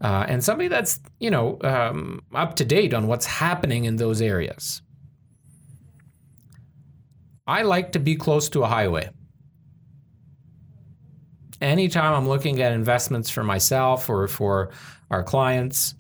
Uh, 0.01 0.27
and 0.29 0.43
somebody 0.43 0.69
that's 0.69 0.99
you 1.21 1.31
know 1.31 1.59
um, 1.63 2.21
up 2.35 2.57
to 2.57 2.65
date 2.65 2.93
on 2.93 3.07
what's 3.07 3.27
happening 3.27 3.85
in 3.85 3.97
those 3.97 4.21
areas. 4.21 4.83
I 7.47 7.63
like 7.63 7.93
to 7.93 7.99
be 7.99 8.17
close 8.17 8.49
to 8.51 8.63
a 8.63 8.67
highway. 8.67 9.11
Anytime 11.61 12.15
I'm 12.15 12.29
looking 12.29 12.61
at 12.61 12.73
investments 12.73 13.31
for 13.31 13.45
myself 13.45 14.09
or 14.11 14.27
for 14.29 14.71
our 15.11 15.23
clients, 15.23 15.95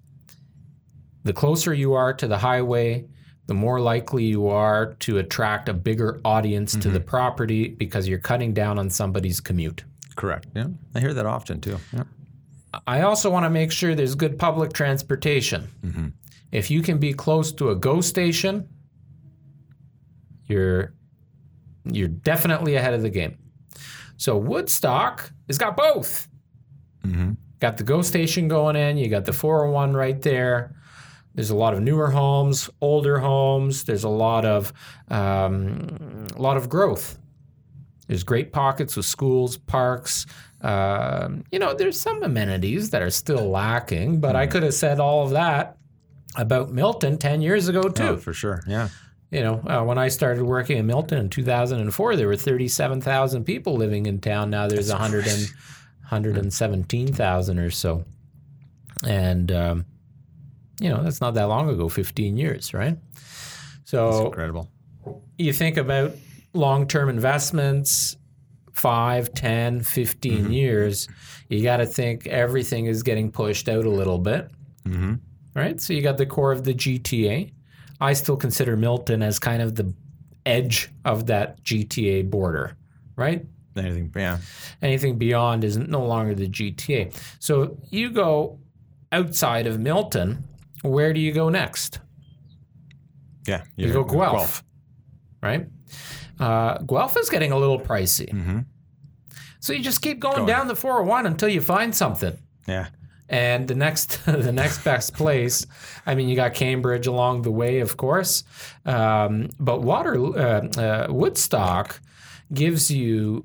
the 1.24 1.32
closer 1.32 1.72
you 1.72 1.94
are 1.94 2.12
to 2.14 2.26
the 2.26 2.38
highway, 2.38 3.06
the 3.46 3.54
more 3.54 3.80
likely 3.80 4.24
you 4.24 4.48
are 4.48 4.94
to 4.94 5.18
attract 5.18 5.68
a 5.68 5.74
bigger 5.74 6.20
audience 6.24 6.72
to 6.76 6.88
the 6.88 6.98
mm-hmm. 6.98 7.08
property 7.08 7.68
because 7.68 8.08
you're 8.08 8.18
cutting 8.18 8.52
down 8.52 8.78
on 8.78 8.90
somebody's 8.90 9.40
commute. 9.40 9.84
Correct. 10.16 10.46
Yeah. 10.54 10.68
I 10.94 11.00
hear 11.00 11.14
that 11.14 11.26
often 11.26 11.60
too. 11.60 11.78
Yeah. 11.92 12.04
I 12.86 13.02
also 13.02 13.30
want 13.30 13.44
to 13.44 13.50
make 13.50 13.70
sure 13.70 13.94
there's 13.94 14.14
good 14.14 14.38
public 14.38 14.72
transportation. 14.72 15.68
Mm-hmm. 15.84 16.08
If 16.52 16.70
you 16.70 16.82
can 16.82 16.98
be 16.98 17.12
close 17.12 17.52
to 17.52 17.70
a 17.70 17.76
GO 17.76 18.00
station, 18.00 18.68
you're 20.46 20.94
you're 21.84 22.08
definitely 22.08 22.76
ahead 22.76 22.94
of 22.94 23.02
the 23.02 23.10
game. 23.10 23.38
So 24.16 24.36
Woodstock 24.36 25.32
has 25.48 25.58
got 25.58 25.76
both. 25.76 26.28
Got 27.60 27.76
the 27.76 27.84
GO 27.84 28.02
station 28.02 28.48
going 28.48 28.76
in. 28.76 28.96
You 28.96 29.08
got 29.08 29.24
the 29.24 29.32
401 29.32 29.94
right 29.94 30.20
there. 30.22 30.74
There's 31.34 31.50
a 31.50 31.56
lot 31.56 31.74
of 31.74 31.80
newer 31.80 32.10
homes, 32.10 32.68
older 32.80 33.18
homes. 33.18 33.84
There's 33.84 34.04
a 34.04 34.08
lot 34.08 34.44
of 34.44 34.72
um, 35.08 36.26
a 36.36 36.42
lot 36.42 36.56
of 36.56 36.68
growth. 36.68 37.18
There's 38.06 38.22
great 38.24 38.52
pockets 38.52 38.96
with 38.96 39.06
schools, 39.06 39.56
parks. 39.56 40.26
Um, 40.60 41.44
you 41.50 41.58
know, 41.58 41.72
there's 41.72 41.98
some 41.98 42.22
amenities 42.22 42.90
that 42.90 43.00
are 43.00 43.10
still 43.10 43.48
lacking, 43.48 44.20
but 44.20 44.36
I 44.36 44.46
could 44.46 44.62
have 44.62 44.74
said 44.74 45.00
all 45.00 45.24
of 45.24 45.30
that 45.30 45.78
about 46.36 46.70
Milton 46.70 47.16
10 47.16 47.40
years 47.40 47.68
ago, 47.68 47.82
too. 47.88 48.02
Oh, 48.02 48.16
for 48.16 48.32
sure. 48.32 48.62
Yeah. 48.66 48.88
You 49.32 49.40
know, 49.40 49.62
uh, 49.66 49.82
when 49.82 49.96
I 49.96 50.08
started 50.08 50.44
working 50.44 50.76
in 50.76 50.86
Milton 50.86 51.18
in 51.18 51.30
2004, 51.30 52.16
there 52.16 52.28
were 52.28 52.36
37,000 52.36 53.44
people 53.44 53.76
living 53.76 54.04
in 54.04 54.20
town. 54.20 54.50
Now 54.50 54.68
there's 54.68 54.90
100 54.90 55.26
and, 55.26 55.48
117,000 56.12 57.58
or 57.58 57.70
so. 57.70 58.04
And, 59.08 59.50
um, 59.50 59.86
you 60.78 60.90
know, 60.90 61.02
that's 61.02 61.22
not 61.22 61.32
that 61.34 61.44
long 61.44 61.70
ago, 61.70 61.88
15 61.88 62.36
years, 62.36 62.74
right? 62.74 62.98
So 63.84 64.26
Incredible. 64.26 64.70
you 65.38 65.54
think 65.54 65.78
about 65.78 66.12
long 66.52 66.86
term 66.86 67.08
investments, 67.08 68.18
five, 68.74 69.32
10, 69.32 69.80
15 69.80 70.52
years, 70.52 71.08
you 71.48 71.62
got 71.62 71.78
to 71.78 71.86
think 71.86 72.26
everything 72.26 72.86
is 72.86 73.02
getting 73.02 73.32
pushed 73.32 73.70
out 73.70 73.86
a 73.86 73.90
little 73.90 74.18
bit. 74.18 74.50
Mm-hmm. 74.86 75.14
Right? 75.54 75.80
So 75.80 75.94
you 75.94 76.02
got 76.02 76.18
the 76.18 76.26
core 76.26 76.52
of 76.52 76.64
the 76.64 76.74
GTA. 76.74 77.52
I 78.02 78.14
still 78.14 78.36
consider 78.36 78.76
Milton 78.76 79.22
as 79.22 79.38
kind 79.38 79.62
of 79.62 79.76
the 79.76 79.94
edge 80.44 80.90
of 81.04 81.26
that 81.26 81.62
GTA 81.62 82.28
border, 82.28 82.76
right? 83.14 83.46
Anything? 83.76 84.12
Yeah. 84.16 84.38
Anything 84.82 85.18
beyond 85.18 85.62
is 85.62 85.78
no 85.78 86.04
longer 86.04 86.34
the 86.34 86.48
GTA. 86.48 87.14
So 87.38 87.78
you 87.90 88.10
go 88.10 88.58
outside 89.12 89.68
of 89.68 89.78
Milton, 89.78 90.42
where 90.82 91.12
do 91.12 91.20
you 91.20 91.32
go 91.32 91.48
next? 91.48 92.00
Yeah. 93.46 93.62
You 93.76 93.92
go 93.92 94.02
Guelph, 94.04 94.64
right? 95.40 95.68
Uh, 96.40 96.78
Guelph 96.78 97.16
is 97.16 97.30
getting 97.30 97.52
a 97.52 97.56
little 97.56 97.78
pricey. 97.78 98.28
Mm-hmm. 98.32 98.58
So 99.60 99.72
you 99.72 99.82
just 99.82 100.02
keep 100.02 100.18
going, 100.18 100.38
Going. 100.38 100.48
down 100.48 100.66
the 100.66 100.74
401 100.74 101.26
until 101.26 101.48
you 101.48 101.60
find 101.60 101.94
something. 101.94 102.36
Yeah. 102.66 102.88
And 103.32 103.66
the 103.66 103.74
next, 103.74 104.22
the 104.26 104.52
next 104.52 104.84
best 104.84 105.14
place, 105.14 105.66
I 106.06 106.14
mean, 106.14 106.28
you 106.28 106.36
got 106.36 106.54
Cambridge 106.54 107.06
along 107.06 107.42
the 107.42 107.50
way, 107.50 107.80
of 107.80 107.96
course, 107.96 108.44
um, 108.86 109.48
but 109.58 109.80
Water 109.82 110.14
uh, 110.16 110.68
uh, 110.78 111.06
Woodstock 111.10 111.98
gives 112.52 112.90
you 112.90 113.44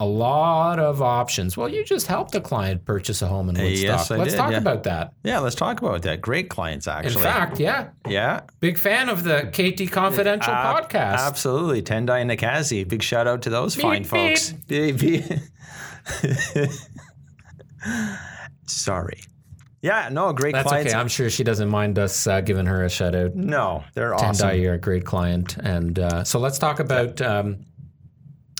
a 0.00 0.06
lot 0.06 0.78
of 0.80 1.00
options. 1.02 1.56
Well, 1.58 1.68
you 1.68 1.84
just 1.84 2.06
helped 2.06 2.34
a 2.34 2.40
client 2.40 2.84
purchase 2.86 3.20
a 3.22 3.26
home 3.28 3.50
in 3.50 3.56
Uh, 3.56 3.62
Woodstock. 3.64 3.86
yes, 3.86 4.10
I 4.10 4.16
Let's 4.16 4.30
did, 4.32 4.36
talk 4.38 4.50
yeah. 4.52 4.56
about 4.58 4.82
that. 4.84 5.12
Yeah. 5.22 5.38
Let's 5.40 5.54
talk 5.54 5.80
about 5.82 6.02
that. 6.02 6.20
Great 6.22 6.48
clients, 6.48 6.88
actually. 6.88 7.16
In 7.16 7.20
fact, 7.20 7.60
yeah, 7.60 7.90
yeah. 8.08 8.40
big 8.60 8.78
fan 8.78 9.08
of 9.10 9.24
the 9.24 9.42
KT 9.52 9.92
Confidential 9.92 10.52
Ab- 10.54 10.88
podcast. 10.88 11.18
Absolutely. 11.18 11.82
Tendai 11.82 12.22
and 12.22 12.30
Nakazi. 12.30 12.88
Big 12.88 13.02
shout 13.02 13.26
out 13.28 13.42
to 13.42 13.50
those 13.50 13.76
fine 13.76 14.02
Beep, 14.02 14.10
folks. 14.10 14.52
Beep, 14.66 14.98
beep. 14.98 15.24
Sorry. 18.70 19.20
Yeah, 19.82 20.10
no, 20.12 20.32
great 20.34 20.52
That's 20.52 20.68
clients. 20.68 20.92
okay. 20.92 21.00
I'm 21.00 21.08
sure 21.08 21.30
she 21.30 21.42
doesn't 21.42 21.68
mind 21.70 21.98
us 21.98 22.26
uh, 22.26 22.42
giving 22.42 22.66
her 22.66 22.84
a 22.84 22.90
shout 22.90 23.14
out. 23.14 23.34
no, 23.34 23.82
they're 23.94 24.12
Tendai, 24.12 24.28
awesome. 24.28 24.60
you're 24.60 24.74
a 24.74 24.78
great 24.78 25.04
client. 25.06 25.56
And 25.56 25.98
uh, 25.98 26.22
so 26.24 26.38
let's 26.38 26.58
talk 26.58 26.80
about 26.80 27.20
um, 27.22 27.64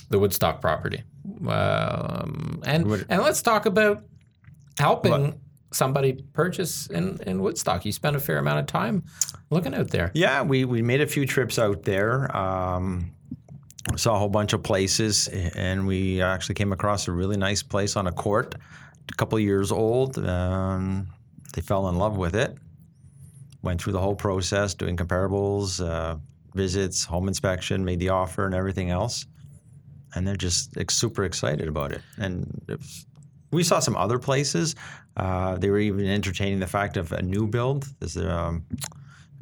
the 0.08 0.18
Woodstock 0.18 0.62
property. 0.62 1.02
Um, 1.46 2.62
and, 2.64 2.86
Wood- 2.86 3.06
and 3.10 3.22
let's 3.22 3.42
talk 3.42 3.66
about 3.66 4.02
helping 4.78 5.38
somebody 5.72 6.24
purchase 6.32 6.86
in, 6.86 7.18
in 7.26 7.42
Woodstock. 7.42 7.84
You 7.84 7.92
spent 7.92 8.16
a 8.16 8.20
fair 8.20 8.38
amount 8.38 8.60
of 8.60 8.66
time 8.66 9.04
looking 9.50 9.74
out 9.74 9.88
there. 9.90 10.10
Yeah, 10.14 10.42
we, 10.42 10.64
we 10.64 10.80
made 10.80 11.02
a 11.02 11.06
few 11.06 11.26
trips 11.26 11.58
out 11.58 11.82
there. 11.82 12.34
Um, 12.34 13.10
saw 13.96 14.16
a 14.16 14.18
whole 14.18 14.28
bunch 14.30 14.52
of 14.54 14.62
places, 14.62 15.28
and 15.28 15.86
we 15.86 16.22
actually 16.22 16.54
came 16.54 16.72
across 16.72 17.08
a 17.08 17.12
really 17.12 17.36
nice 17.36 17.62
place 17.62 17.94
on 17.96 18.06
a 18.06 18.12
court, 18.12 18.54
a 19.10 19.16
couple 19.16 19.38
years 19.38 19.72
old. 19.72 20.18
Um, 20.18 21.08
they 21.54 21.62
fell 21.62 21.88
in 21.88 21.96
love 21.96 22.16
with 22.16 22.34
it. 22.34 22.56
Went 23.62 23.82
through 23.82 23.92
the 23.92 24.00
whole 24.00 24.14
process, 24.14 24.74
doing 24.74 24.96
comparables, 24.96 25.84
uh, 25.84 26.16
visits, 26.54 27.04
home 27.04 27.28
inspection, 27.28 27.84
made 27.84 28.00
the 28.00 28.08
offer, 28.08 28.46
and 28.46 28.54
everything 28.54 28.90
else. 28.90 29.26
And 30.14 30.26
they're 30.26 30.36
just 30.36 30.76
like, 30.76 30.90
super 30.90 31.24
excited 31.24 31.68
about 31.68 31.92
it. 31.92 32.02
And 32.18 32.62
it 32.68 32.78
was, 32.78 33.06
we 33.52 33.62
saw 33.62 33.80
some 33.80 33.96
other 33.96 34.18
places. 34.18 34.76
Uh, 35.16 35.56
they 35.56 35.70
were 35.70 35.78
even 35.78 36.06
entertaining 36.06 36.60
the 36.60 36.66
fact 36.66 36.96
of 36.96 37.12
a 37.12 37.22
new 37.22 37.46
build. 37.46 37.86
There's 37.98 38.16
um, 38.16 38.64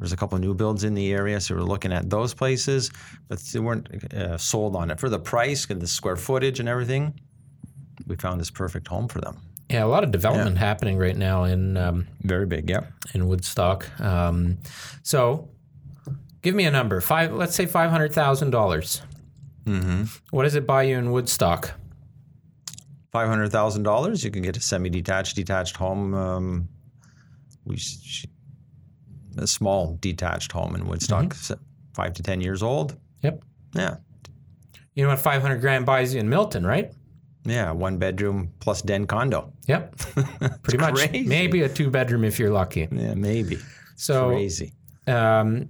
a 0.01 0.15
couple 0.15 0.35
of 0.35 0.41
new 0.41 0.53
builds 0.53 0.83
in 0.83 0.93
the 0.93 1.11
area, 1.13 1.39
so 1.39 1.55
we're 1.55 1.61
looking 1.61 1.93
at 1.93 2.09
those 2.09 2.33
places, 2.33 2.91
but 3.27 3.39
they 3.39 3.59
weren't 3.59 4.13
uh, 4.13 4.37
sold 4.37 4.75
on 4.75 4.89
it 4.91 4.99
for 4.99 5.09
the 5.09 5.19
price 5.19 5.69
and 5.69 5.81
the 5.81 5.87
square 5.87 6.15
footage 6.15 6.59
and 6.59 6.67
everything. 6.67 7.19
We 8.07 8.15
found 8.15 8.39
this 8.39 8.49
perfect 8.49 8.87
home 8.87 9.07
for 9.07 9.21
them. 9.21 9.37
Yeah, 9.69 9.83
a 9.83 9.87
lot 9.87 10.03
of 10.03 10.11
development 10.11 10.57
happening 10.57 10.97
right 10.97 11.15
now 11.15 11.43
in 11.43 11.77
um, 11.77 12.07
Very 12.21 12.47
big, 12.47 12.69
yeah. 12.69 12.81
in 13.13 13.27
Woodstock. 13.27 13.87
Um, 14.01 14.57
so, 15.03 15.49
give 16.41 16.55
me 16.55 16.65
a 16.65 16.71
number. 16.71 16.99
Five. 17.01 17.33
Let's 17.33 17.53
say 17.55 17.65
five 17.67 17.91
hundred 17.91 18.11
thousand 18.13 18.49
dollars. 18.49 19.01
Mm-hmm. 19.65 20.05
What 20.31 20.43
does 20.43 20.55
it 20.55 20.65
buy 20.65 20.83
you 20.83 20.97
in 20.97 21.11
Woodstock? 21.11 21.73
Five 23.11 23.27
hundred 23.27 23.51
thousand 23.51 23.83
dollars, 23.83 24.23
you 24.23 24.31
can 24.31 24.41
get 24.41 24.57
a 24.57 24.61
semi-detached, 24.61 25.35
detached 25.35 25.75
home. 25.75 26.13
Um, 26.15 26.69
we 27.65 27.77
sh- 27.77 28.25
a 29.37 29.45
small 29.45 29.97
detached 30.01 30.51
home 30.51 30.73
in 30.75 30.87
Woodstock, 30.87 31.33
se- 31.35 31.55
five 31.93 32.13
to 32.15 32.23
ten 32.23 32.41
years 32.41 32.63
old. 32.63 32.97
Yep. 33.21 33.43
Yeah, 33.75 33.97
You 34.95 35.03
know 35.03 35.09
what 35.09 35.19
five 35.19 35.43
hundred 35.43 35.61
grand 35.61 35.85
buys 35.85 36.13
you 36.15 36.19
in 36.19 36.27
Milton, 36.29 36.65
right? 36.65 36.91
Yeah, 37.49 37.71
one 37.71 37.97
bedroom 37.97 38.51
plus 38.59 38.81
den 38.81 39.05
condo. 39.07 39.51
Yep. 39.67 39.95
Pretty 40.63 40.77
much. 40.77 40.95
crazy. 40.95 41.27
Maybe 41.27 41.61
a 41.63 41.69
two 41.69 41.89
bedroom 41.89 42.23
if 42.23 42.39
you're 42.39 42.49
lucky. 42.51 42.87
Yeah, 42.91 43.13
maybe. 43.15 43.57
So, 43.95 44.29
Crazy. 44.29 44.73
um, 45.07 45.69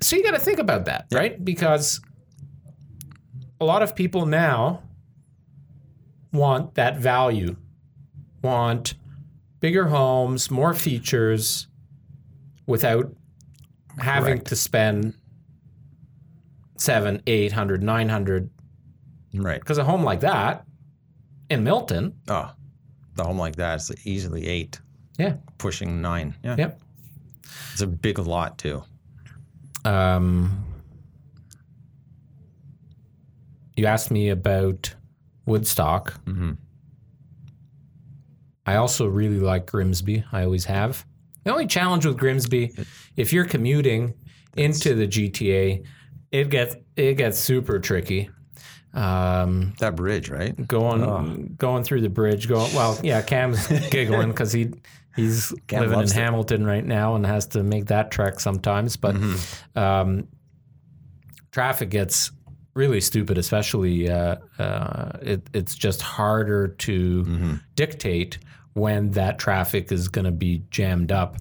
so 0.00 0.16
you 0.16 0.22
got 0.22 0.30
to 0.32 0.38
think 0.40 0.58
about 0.58 0.86
that, 0.86 1.06
right? 1.12 1.42
Because 1.44 2.00
a 3.60 3.64
lot 3.64 3.82
of 3.82 3.94
people 3.94 4.24
now 4.26 4.82
want 6.32 6.74
that 6.76 6.96
value, 6.98 7.56
want 8.42 8.94
bigger 9.60 9.86
homes, 9.88 10.50
more 10.50 10.72
features, 10.74 11.66
without 12.66 13.12
having 13.98 14.34
Correct. 14.34 14.46
to 14.48 14.56
spend 14.56 15.14
seven, 16.76 17.22
eight 17.26 17.52
hundred, 17.52 17.82
nine 17.82 18.08
hundred. 18.08 18.50
Right. 19.42 19.60
Because 19.60 19.78
a 19.78 19.84
home 19.84 20.02
like 20.02 20.20
that 20.20 20.64
in 21.50 21.64
Milton, 21.64 22.14
Oh, 22.28 22.50
the 23.14 23.24
home 23.24 23.38
like 23.38 23.56
that 23.56 23.76
is 23.80 23.90
easily 24.06 24.46
eight, 24.46 24.80
yeah, 25.18 25.34
pushing 25.58 26.00
nine. 26.02 26.34
Yeah. 26.42 26.56
yep. 26.58 26.80
It's 27.72 27.80
a 27.80 27.86
big 27.86 28.18
lot 28.18 28.58
too. 28.58 28.82
Um, 29.84 30.64
you 33.76 33.86
asked 33.86 34.10
me 34.10 34.28
about 34.30 34.94
Woodstock. 35.46 36.14
Mhm. 36.24 36.56
I 38.66 38.76
also 38.76 39.06
really 39.06 39.40
like 39.40 39.66
Grimsby. 39.66 40.24
I 40.32 40.42
always 40.44 40.66
have. 40.66 41.06
The 41.44 41.52
only 41.52 41.66
challenge 41.66 42.04
with 42.04 42.18
Grimsby, 42.18 42.72
if 43.16 43.32
you're 43.32 43.46
commuting 43.46 44.12
into 44.56 44.94
the 44.94 45.06
GTA, 45.06 45.82
it 46.32 46.50
gets 46.50 46.76
it 46.96 47.14
gets 47.14 47.38
super 47.38 47.78
tricky. 47.78 48.28
Um, 48.98 49.74
That 49.78 49.94
bridge, 49.96 50.28
right? 50.30 50.54
going 50.66 51.54
going 51.58 51.84
through 51.84 52.00
the 52.00 52.08
bridge, 52.08 52.48
going 52.48 52.74
well, 52.74 52.98
yeah. 53.02 53.22
Cam's 53.22 53.66
giggling 53.90 54.28
because 54.30 54.52
he 54.52 54.70
he's 55.16 55.52
Cam 55.66 55.82
living 55.82 55.98
in 56.00 56.04
it. 56.06 56.12
Hamilton 56.12 56.64
right 56.66 56.84
now 56.84 57.14
and 57.14 57.24
has 57.26 57.46
to 57.48 57.62
make 57.62 57.86
that 57.86 58.10
trek 58.10 58.40
sometimes. 58.40 58.96
But 58.96 59.14
Mm-hmm. 59.14 59.78
um, 59.78 60.28
traffic 61.52 61.90
gets 61.90 62.30
really 62.74 63.00
stupid, 63.00 63.38
especially 63.38 64.08
uh, 64.10 64.36
uh, 64.58 65.18
it, 65.22 65.48
it's 65.52 65.74
just 65.74 66.02
harder 66.02 66.68
to 66.68 67.24
Mm-hmm. 67.24 67.54
dictate 67.74 68.38
when 68.74 69.10
that 69.12 69.38
traffic 69.38 69.90
is 69.90 70.08
going 70.08 70.24
to 70.24 70.30
be 70.30 70.62
jammed 70.70 71.10
up. 71.10 71.36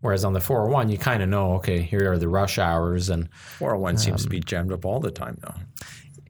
Whereas 0.00 0.24
on 0.24 0.32
the 0.32 0.40
401, 0.40 0.90
you 0.90 0.98
kind 0.98 1.24
of 1.24 1.28
know, 1.28 1.54
okay, 1.54 1.82
here 1.82 2.12
are 2.12 2.18
the 2.18 2.28
rush 2.28 2.56
hours, 2.60 3.10
and 3.10 3.28
401 3.58 3.98
seems 3.98 4.22
to 4.22 4.28
be 4.28 4.38
jammed 4.38 4.70
up 4.70 4.84
all 4.84 5.00
the 5.00 5.10
time, 5.10 5.38
though. 5.40 5.54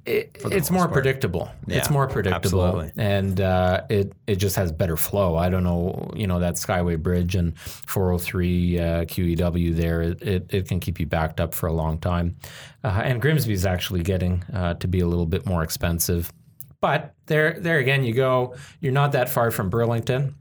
It, 0.09 0.37
it's 0.47 0.71
more 0.71 0.89
predictable. 0.89 1.51
it's 1.67 1.91
more 1.91 2.07
predictable, 2.07 2.65
absolutely. 2.65 2.93
and 2.97 3.41
uh, 3.41 3.83
it 3.91 4.13
it 4.27 4.37
just 4.37 4.57
has 4.57 4.73
better 4.73 4.97
flow. 4.97 5.37
I 5.37 5.51
don't 5.51 5.65
know, 5.65 6.11
you 6.17 6.27
know, 6.27 6.41
that 6.41 6.55
Skyway 6.55 6.99
Bridge 6.99 7.35
and 7.35 7.59
403 7.59 8.79
uh, 8.79 8.83
QEW 9.05 9.77
there, 9.77 10.03
it, 10.03 10.53
it, 10.53 10.69
can 10.69 10.81
keep 10.81 10.99
you 10.99 11.07
backed 11.07 11.41
up 11.41 11.55
for 11.55 11.67
a 11.67 11.73
long 11.73 11.99
time. 11.99 12.37
Uh, 12.83 13.03
and 13.05 13.21
Grimsby 13.21 13.53
is 13.53 13.67
actually 13.67 14.03
getting 14.03 14.43
uh, 14.53 14.75
to 14.75 14.89
be 14.89 15.01
a 15.01 15.07
little 15.07 15.27
bit 15.27 15.45
more 15.45 15.63
expensive, 15.63 16.33
but 16.81 17.15
there 17.27 17.59
there 17.61 17.79
again, 17.79 18.05
you 18.05 18.15
go. 18.15 18.55
You're 18.81 18.93
not 18.93 19.13
that 19.13 19.29
far 19.29 19.51
from 19.51 19.69
Burlington. 19.69 20.35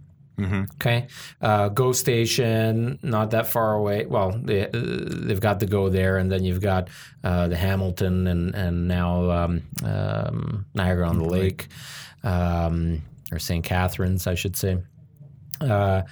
Okay, 0.76 1.08
uh, 1.41 1.69
Go 1.69 1.91
Station, 1.93 3.00
not 3.02 3.32
that 3.32 3.47
far 3.47 3.73
away. 3.73 4.06
Well, 4.06 4.39
they, 4.43 4.67
uh, 4.67 4.69
they've 4.73 5.39
got 5.39 5.60
the 5.60 5.65
Go 5.65 5.89
there, 5.89 6.17
and 6.17 6.32
then 6.32 6.43
you've 6.43 6.62
got 6.62 6.89
uh, 7.23 7.47
the 7.47 7.58
Hamilton, 7.58 8.28
and 8.28 8.54
and 8.54 8.88
now 8.88 9.32
um, 9.32 9.63
um, 9.84 10.65
Niagara 10.76 11.08
on 11.10 11.17
the 11.17 11.26
Lake, 11.26 11.67
um, 12.23 13.02
or 13.32 13.39
St. 13.39 13.63
Catharines, 13.65 14.28
I 14.28 14.36
should 14.36 14.56
say. 14.56 14.78
Uh, 15.60 16.04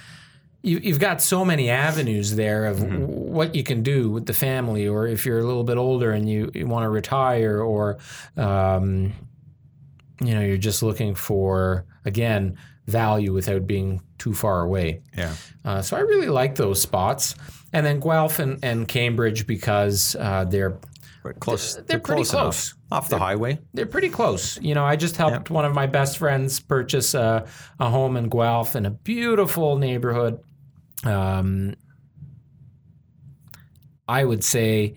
you, 0.62 0.78
you've 0.78 0.98
got 0.98 1.22
so 1.22 1.44
many 1.44 1.70
avenues 1.70 2.34
there 2.34 2.66
of 2.66 2.80
w- 2.80 3.06
what 3.06 3.54
you 3.54 3.62
can 3.62 3.84
do 3.84 4.10
with 4.10 4.26
the 4.26 4.32
family, 4.32 4.88
or 4.88 5.06
if 5.06 5.24
you're 5.24 5.38
a 5.38 5.44
little 5.44 5.62
bit 5.62 5.76
older 5.76 6.10
and 6.10 6.28
you, 6.28 6.50
you 6.52 6.66
want 6.66 6.82
to 6.82 6.88
retire, 6.88 7.60
or 7.60 7.98
um, 8.36 9.12
you 10.20 10.34
know 10.34 10.40
you're 10.40 10.56
just 10.56 10.82
looking 10.82 11.14
for 11.14 11.84
again 12.04 12.58
value 12.86 13.32
without 13.32 13.66
being 13.66 14.00
too 14.18 14.32
far 14.32 14.62
away. 14.62 15.02
Yeah. 15.16 15.34
Uh, 15.64 15.82
so 15.82 15.96
I 15.96 16.00
really 16.00 16.28
like 16.28 16.54
those 16.54 16.80
spots, 16.80 17.34
and 17.72 17.84
then 17.84 18.00
Guelph 18.00 18.38
and, 18.38 18.58
and 18.64 18.86
Cambridge 18.86 19.46
because 19.46 20.14
uh, 20.18 20.44
they're 20.44 20.78
We're 21.24 21.34
close. 21.34 21.76
they're 21.86 21.98
pretty 21.98 22.22
close. 22.22 22.30
close. 22.30 22.74
Off 22.92 23.08
the 23.08 23.18
highway. 23.18 23.58
they're 23.74 23.84
pretty 23.86 24.08
close. 24.10 24.60
You 24.62 24.74
know, 24.76 24.84
I 24.84 24.94
just 24.94 25.16
helped 25.16 25.50
one 25.50 25.64
of 25.64 25.74
my 25.74 25.86
best 25.86 26.18
friends 26.18 26.60
purchase 26.60 27.14
a, 27.14 27.44
a 27.80 27.90
home 27.90 28.16
in 28.16 28.28
Guelph 28.28 28.76
in 28.76 28.86
a 28.86 28.90
beautiful 28.90 29.76
neighborhood. 29.76 30.38
Um, 31.04 31.74
I 34.06 34.24
would 34.24 34.44
say 34.44 34.94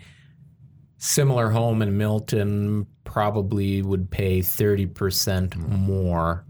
similar 1.00 1.50
home 1.50 1.82
in 1.82 1.98
Milton 1.98 2.86
probably 3.06 3.82
would 3.82 4.12
pay 4.12 4.40
30% 4.42 5.56
more 5.58 6.46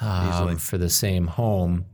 um, 0.00 0.56
for 0.56 0.78
the 0.78 0.90
same 0.90 1.26
home 1.26 1.84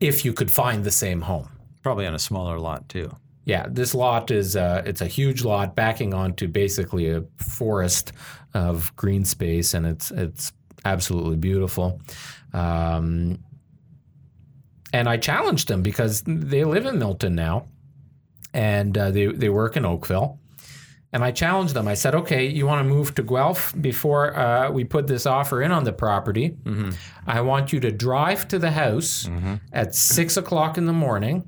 if 0.00 0.24
you 0.24 0.32
could 0.32 0.50
find 0.50 0.84
the 0.84 0.90
same 0.90 1.20
home. 1.22 1.48
Probably 1.82 2.06
on 2.06 2.14
a 2.14 2.18
smaller 2.18 2.58
lot, 2.58 2.88
too. 2.88 3.14
Yeah, 3.44 3.66
this 3.70 3.94
lot 3.94 4.30
is 4.30 4.56
uh, 4.56 4.82
it's 4.84 5.00
a 5.00 5.06
huge 5.06 5.42
lot 5.42 5.74
backing 5.74 6.12
onto 6.12 6.48
basically 6.48 7.10
a 7.10 7.24
forest 7.38 8.12
of 8.52 8.94
green 8.94 9.24
space, 9.24 9.72
and 9.72 9.86
it's 9.86 10.10
it's 10.10 10.52
absolutely 10.84 11.36
beautiful. 11.36 12.00
Um, 12.52 13.38
and 14.92 15.08
I 15.08 15.16
challenged 15.16 15.68
them 15.68 15.82
because 15.82 16.22
they 16.26 16.64
live 16.64 16.84
in 16.84 16.98
Milton 16.98 17.34
now, 17.34 17.68
and 18.52 18.98
uh, 18.98 19.10
they 19.10 19.26
they 19.26 19.48
work 19.48 19.78
in 19.78 19.86
Oakville. 19.86 20.38
And 21.12 21.24
I 21.24 21.30
challenged 21.30 21.72
them. 21.72 21.88
I 21.88 21.94
said, 21.94 22.14
"Okay, 22.14 22.46
you 22.46 22.66
want 22.66 22.86
to 22.86 22.94
move 22.94 23.14
to 23.14 23.22
Guelph 23.22 23.74
before 23.80 24.36
uh, 24.38 24.70
we 24.70 24.84
put 24.84 25.06
this 25.06 25.24
offer 25.24 25.62
in 25.62 25.72
on 25.72 25.84
the 25.84 25.92
property? 25.92 26.54
I 27.26 27.40
want 27.40 27.72
you 27.72 27.80
to 27.80 27.90
drive 27.90 28.46
to 28.48 28.58
the 28.58 28.70
house 28.70 29.28
at 29.72 29.94
six 29.94 30.36
o'clock 30.36 30.78
in 30.78 30.86
the 30.86 30.92
morning." 30.92 31.44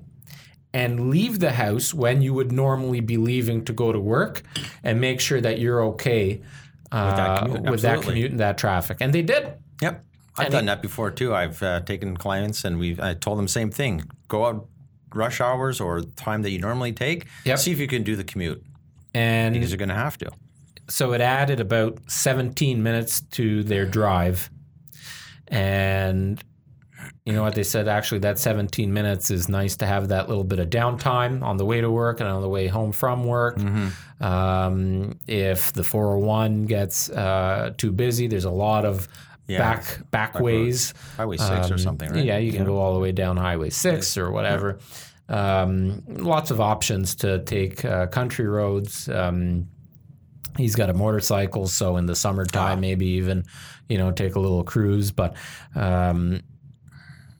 and 0.72 1.10
leave 1.10 1.40
the 1.40 1.50
house 1.50 1.92
when 1.92 2.22
you 2.22 2.32
would 2.32 2.52
normally 2.52 3.00
be 3.00 3.16
leaving 3.16 3.64
to 3.64 3.72
go 3.72 3.90
to 3.90 3.98
work 3.98 4.42
and 4.84 5.00
make 5.00 5.20
sure 5.20 5.40
that 5.40 5.58
you're 5.58 5.82
okay 5.82 6.40
uh, 6.92 7.16
that 7.16 7.38
commute, 7.42 7.70
with 7.70 7.82
that 7.82 8.02
commute 8.02 8.30
and 8.30 8.40
that 8.40 8.58
traffic. 8.58 8.98
And 9.00 9.12
they 9.12 9.22
did. 9.22 9.54
Yep. 9.82 10.04
I've 10.38 10.52
done 10.52 10.66
that 10.66 10.80
before 10.80 11.10
too. 11.10 11.34
I've 11.34 11.62
uh, 11.62 11.80
taken 11.80 12.16
clients 12.16 12.64
and 12.64 12.78
we've 12.78 13.00
I 13.00 13.14
told 13.14 13.38
them 13.38 13.48
same 13.48 13.70
thing. 13.70 14.02
Go 14.28 14.46
out 14.46 14.68
rush 15.12 15.40
hours 15.40 15.80
or 15.80 16.02
time 16.02 16.42
that 16.42 16.50
you 16.50 16.60
normally 16.60 16.92
take. 16.92 17.26
Yep. 17.44 17.58
See 17.58 17.72
if 17.72 17.78
you 17.78 17.88
can 17.88 18.02
do 18.02 18.16
the 18.16 18.24
commute 18.24 18.64
And 19.14 19.54
because 19.54 19.70
you're 19.70 19.78
going 19.78 19.88
to 19.88 19.94
have 19.94 20.16
to. 20.18 20.30
so 20.88 21.12
it 21.12 21.20
added 21.20 21.60
about 21.60 21.98
17 22.08 22.82
minutes 22.82 23.20
to 23.32 23.62
their 23.64 23.84
drive. 23.86 24.50
And 25.48 26.42
you 27.24 27.32
know 27.32 27.42
what 27.42 27.54
they 27.54 27.62
said? 27.62 27.88
Actually, 27.88 28.20
that 28.20 28.38
17 28.38 28.92
minutes 28.92 29.30
is 29.30 29.48
nice 29.48 29.76
to 29.78 29.86
have 29.86 30.08
that 30.08 30.28
little 30.28 30.44
bit 30.44 30.58
of 30.58 30.68
downtime 30.70 31.42
on 31.42 31.56
the 31.56 31.64
way 31.64 31.80
to 31.80 31.90
work 31.90 32.20
and 32.20 32.28
on 32.28 32.40
the 32.42 32.48
way 32.48 32.66
home 32.66 32.92
from 32.92 33.24
work. 33.24 33.58
Um, 34.20 35.18
if 35.26 35.72
the 35.72 35.82
401 35.82 36.66
gets 36.66 37.10
uh, 37.10 37.72
too 37.76 37.92
busy, 37.92 38.26
there's 38.26 38.44
a 38.44 38.50
lot 38.50 38.84
of 38.84 39.08
Yeah. 39.48 39.58
back 39.58 40.10
back 40.10 40.38
ways. 40.40 40.94
Highway 41.16 41.36
six 41.36 41.70
or 41.70 41.74
Um, 41.74 41.78
something, 41.78 42.10
right? 42.12 42.24
Yeah, 42.24 42.38
you 42.38 42.52
can 42.52 42.64
go 42.64 42.78
all 42.78 42.94
the 42.94 43.00
way 43.00 43.10
down 43.12 43.36
Highway 43.36 43.70
6 43.70 44.16
or 44.16 44.30
whatever. 44.30 44.78
Um, 45.30 46.02
lots 46.08 46.50
of 46.50 46.60
options 46.60 47.14
to 47.16 47.38
take 47.44 47.84
uh, 47.84 48.06
country 48.08 48.46
roads. 48.46 49.08
Um, 49.08 49.68
he's 50.56 50.74
got 50.74 50.90
a 50.90 50.94
motorcycle, 50.94 51.66
so 51.68 51.96
in 51.96 52.06
the 52.06 52.16
summertime, 52.16 52.78
Ah. 52.78 52.80
maybe 52.80 53.06
even, 53.06 53.44
you 53.88 53.96
know, 53.96 54.10
take 54.10 54.34
a 54.34 54.40
little 54.40 54.64
cruise. 54.64 55.12
But, 55.12 55.36
um, 55.76 56.40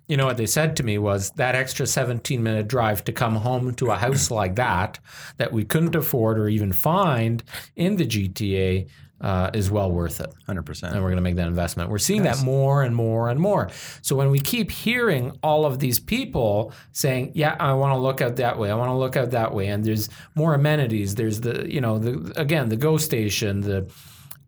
you 0.06 0.16
know, 0.16 0.26
what 0.26 0.36
they 0.36 0.46
said 0.46 0.76
to 0.76 0.82
me 0.84 0.98
was 0.98 1.30
that 1.32 1.54
extra 1.54 1.86
17 1.86 2.42
minute 2.42 2.68
drive 2.68 3.04
to 3.04 3.12
come 3.12 3.36
home 3.36 3.74
to 3.74 3.90
a 3.90 3.96
house 3.96 4.30
like 4.30 4.54
that, 4.56 4.98
that 5.38 5.52
we 5.52 5.64
couldn't 5.64 5.94
afford 5.96 6.38
or 6.38 6.48
even 6.48 6.72
find 6.72 7.42
in 7.76 7.96
the 7.96 8.06
GTA, 8.06 8.88
uh, 9.20 9.50
is 9.52 9.70
well 9.70 9.90
worth 9.90 10.20
it 10.20 10.32
Hundred 10.46 10.62
percent. 10.64 10.94
and 10.94 11.02
we're 11.02 11.10
going 11.10 11.16
to 11.16 11.22
make 11.22 11.36
that 11.36 11.46
investment. 11.48 11.90
We're 11.90 11.98
seeing 11.98 12.22
that 12.22 12.42
more 12.42 12.82
and 12.82 12.94
more 12.96 13.28
and 13.28 13.38
more. 13.38 13.68
So 14.02 14.16
when 14.16 14.30
we 14.30 14.40
keep 14.40 14.70
hearing 14.70 15.38
all 15.42 15.66
of 15.66 15.78
these 15.78 16.00
people 16.00 16.72
saying, 16.92 17.32
"Yeah, 17.34 17.54
I 17.60 17.74
want 17.74 17.92
to 17.92 17.98
look 17.98 18.20
out 18.22 18.36
that 18.36 18.58
way. 18.58 18.70
I 18.70 18.74
want 18.74 18.88
to 18.88 18.94
look 18.96 19.16
out 19.16 19.30
that 19.32 19.52
way," 19.54 19.68
and 19.68 19.84
there's 19.84 20.08
more 20.34 20.54
amenities. 20.54 21.16
There's 21.16 21.40
the 21.40 21.70
you 21.70 21.80
know 21.80 21.98
the 21.98 22.32
again 22.40 22.68
the 22.70 22.76
Go 22.76 22.96
Station, 22.96 23.60
the 23.60 23.90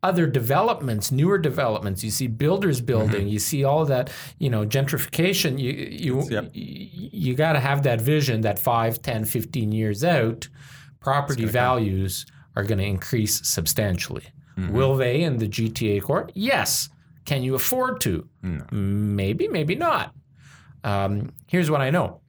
other 0.04 0.26
developments, 0.26 1.12
newer 1.12 1.38
developments. 1.38 2.02
You 2.02 2.10
see 2.10 2.26
builders 2.26 2.80
building. 2.80 3.28
You 3.28 3.38
see 3.38 3.62
all 3.64 3.84
that 3.86 4.10
you 4.38 4.48
know 4.50 4.64
gentrification. 4.66 5.58
You 5.60 5.70
you 5.72 6.22
Yep. 6.30 6.50
you, 6.54 7.08
you 7.12 7.34
got 7.34 7.52
to 7.52 7.60
have 7.60 7.82
that 7.82 8.00
vision 8.00 8.40
that 8.40 8.58
5, 8.58 9.02
10, 9.02 9.24
15 9.26 9.70
years 9.70 10.02
out, 10.02 10.48
property 11.00 11.44
values 11.44 12.26
are 12.56 12.64
going 12.64 12.78
to 12.78 12.84
increase 12.84 13.46
substantially. 13.46 14.24
Will 14.56 14.96
they 14.96 15.22
in 15.22 15.38
the 15.38 15.48
GTA 15.48 16.02
court? 16.02 16.32
Yes. 16.34 16.88
Can 17.24 17.42
you 17.42 17.54
afford 17.54 18.00
to? 18.02 18.28
Maybe, 18.70 19.48
maybe 19.48 19.74
not. 19.74 20.14
Um, 20.84 21.30
here's 21.46 21.70
what 21.70 21.80
I 21.80 21.90
know 21.90 22.22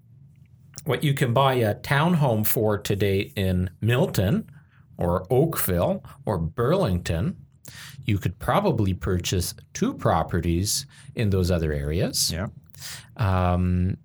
what 0.85 1.03
you 1.03 1.13
can 1.13 1.33
buy 1.33 1.53
a 1.55 1.75
townhome 1.75 2.45
for 2.45 2.77
today 2.77 3.31
in 3.35 3.69
Milton 3.81 4.49
or 4.97 5.25
Oakville 5.29 6.03
or 6.25 6.37
Burlington, 6.37 7.37
you 8.05 8.17
could 8.17 8.37
probably 8.39 8.93
purchase 8.93 9.53
two 9.73 9.93
properties 9.93 10.85
in 11.15 11.29
those 11.29 11.49
other 11.49 11.71
areas. 11.71 12.31
Yeah. 12.31 12.47
Um, 13.17 13.97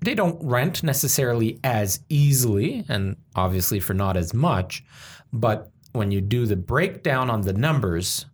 they 0.00 0.14
don't 0.14 0.42
rent 0.42 0.82
necessarily 0.82 1.60
as 1.62 2.00
easily 2.08 2.84
and 2.88 3.16
obviously 3.36 3.78
for 3.78 3.94
not 3.94 4.16
as 4.16 4.34
much, 4.34 4.84
but 5.32 5.70
when 5.92 6.10
you 6.10 6.20
do 6.20 6.46
the 6.46 6.56
breakdown 6.56 7.30
on 7.30 7.42
the 7.42 7.52
numbers, 7.52 8.26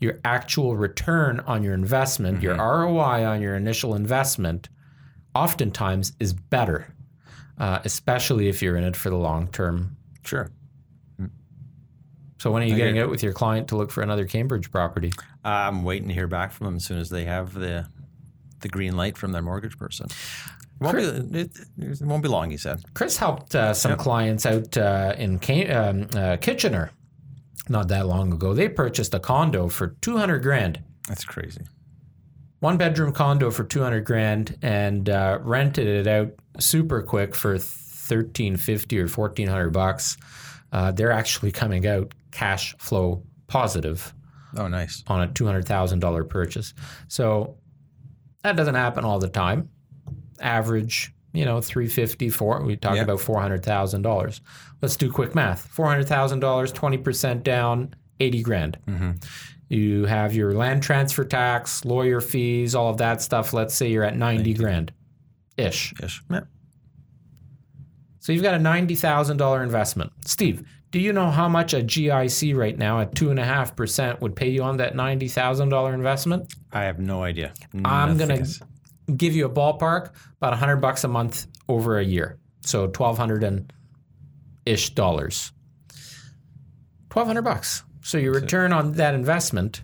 your 0.00 0.20
actual 0.24 0.76
return 0.76 1.40
on 1.40 1.62
your 1.62 1.74
investment, 1.74 2.42
your 2.42 2.56
ROI 2.56 3.24
on 3.24 3.40
your 3.42 3.56
initial 3.56 3.94
investment, 3.94 4.68
oftentimes 5.34 6.12
is 6.20 6.32
better, 6.32 6.94
uh, 7.58 7.80
especially 7.84 8.48
if 8.48 8.62
you're 8.62 8.76
in 8.76 8.84
it 8.84 8.96
for 8.96 9.10
the 9.10 9.16
long 9.16 9.48
term. 9.48 9.96
Sure. 10.24 10.50
So 12.38 12.52
when 12.52 12.62
are 12.62 12.66
you 12.66 12.74
I 12.74 12.78
getting 12.78 12.96
it. 12.96 13.00
out 13.00 13.10
with 13.10 13.22
your 13.22 13.32
client 13.32 13.68
to 13.68 13.76
look 13.76 13.90
for 13.90 14.02
another 14.02 14.26
Cambridge 14.26 14.70
property? 14.70 15.12
I'm 15.42 15.82
waiting 15.84 16.08
to 16.08 16.14
hear 16.14 16.26
back 16.26 16.52
from 16.52 16.66
them 16.66 16.76
as 16.76 16.84
soon 16.84 16.98
as 16.98 17.08
they 17.08 17.24
have 17.24 17.54
the 17.54 17.88
the 18.60 18.68
green 18.68 18.96
light 18.96 19.16
from 19.18 19.32
their 19.32 19.42
mortgage 19.42 19.78
person. 19.78 20.06
It 20.08 20.84
won't, 20.84 20.96
be, 21.32 21.38
it, 21.40 21.50
it 21.78 22.02
won't 22.02 22.22
be 22.22 22.28
long, 22.28 22.50
he 22.50 22.56
said. 22.58 22.82
Chris 22.94 23.16
helped 23.16 23.54
uh, 23.54 23.72
some 23.72 23.96
clients 23.96 24.44
out 24.44 24.76
uh, 24.76 25.14
in 25.16 25.40
um, 25.70 26.06
uh, 26.14 26.36
Kitchener 26.36 26.90
not 27.68 27.88
that 27.88 28.06
long 28.06 28.32
ago. 28.32 28.54
They 28.54 28.68
purchased 28.68 29.14
a 29.14 29.18
condo 29.20 29.68
for 29.68 29.88
200 30.02 30.42
grand. 30.42 30.82
That's 31.08 31.24
crazy. 31.24 31.62
One 32.60 32.76
bedroom 32.76 33.12
condo 33.12 33.50
for 33.50 33.64
200 33.64 34.04
grand 34.04 34.58
and 34.62 35.08
uh, 35.08 35.38
rented 35.42 35.86
it 35.86 36.06
out 36.06 36.32
super 36.58 37.02
quick 37.02 37.34
for 37.34 37.52
1350 37.52 38.98
or 39.00 39.08
1400 39.08 39.70
bucks. 39.70 40.16
Uh, 40.72 40.92
they're 40.92 41.12
actually 41.12 41.52
coming 41.52 41.86
out 41.86 42.12
cash 42.32 42.74
flow 42.78 43.22
positive 43.46 44.12
Oh, 44.56 44.68
nice. 44.68 45.02
on 45.06 45.22
a 45.22 45.28
$200,000 45.28 46.28
purchase. 46.28 46.72
So 47.08 47.56
that 48.46 48.56
doesn't 48.56 48.74
happen 48.74 49.04
all 49.04 49.18
the 49.18 49.28
time. 49.28 49.68
Average, 50.40 51.12
you 51.32 51.44
know, 51.44 51.60
350, 51.60 52.30
four, 52.30 52.62
we 52.64 52.76
talk 52.76 52.96
Yeah. 52.96 53.02
about 53.02 53.18
$400,000. 53.20 54.40
Let's 54.82 54.96
do 54.96 55.10
quick 55.10 55.34
math. 55.34 55.68
$400,000, 55.74 56.72
20% 56.72 57.42
down, 57.42 57.94
80 58.20 58.42
grand. 58.42 58.78
Mm-hmm. 58.86 59.10
You 59.68 60.04
have 60.06 60.34
your 60.34 60.52
land 60.54 60.82
transfer 60.82 61.24
tax, 61.24 61.84
lawyer 61.84 62.20
fees, 62.20 62.74
all 62.74 62.90
of 62.90 62.98
that 62.98 63.20
stuff. 63.20 63.52
Let's 63.52 63.74
say 63.74 63.88
you're 63.90 64.04
at 64.04 64.16
90 64.16 64.54
grand 64.54 64.92
ish. 65.56 65.92
Ish. 66.00 66.22
Yeah. 66.30 66.40
So 68.20 68.32
you've 68.32 68.42
got 68.42 68.54
a 68.54 68.58
$90,000 68.58 69.62
investment. 69.62 70.12
Steve, 70.24 70.66
do 70.96 71.02
you 71.02 71.12
know 71.12 71.30
how 71.30 71.46
much 71.46 71.74
a 71.74 71.82
GIC 71.82 72.56
right 72.56 72.78
now 72.78 73.00
at 73.00 73.14
2.5% 73.14 74.18
would 74.22 74.34
pay 74.34 74.48
you 74.48 74.62
on 74.62 74.78
that 74.78 74.94
$90,000 74.94 75.92
investment? 75.92 76.54
I 76.72 76.84
have 76.84 76.98
no 76.98 77.22
idea. 77.22 77.52
I'm 77.84 78.16
Nothing 78.16 78.38
gonna 78.38 79.14
give 79.14 79.36
you 79.36 79.44
a 79.44 79.50
ballpark 79.50 80.14
about 80.38 80.52
100 80.52 80.76
bucks 80.76 81.04
a 81.04 81.08
month 81.08 81.48
over 81.68 81.98
a 81.98 82.02
year. 82.02 82.38
So 82.62 82.84
1200 82.84 83.44
and 83.44 83.70
ish 84.64 84.94
dollars. 84.94 85.52
1200 87.12 87.42
bucks. 87.42 87.82
So 88.00 88.16
your 88.16 88.32
return 88.32 88.72
on 88.72 88.92
that 88.92 89.12
investment 89.12 89.82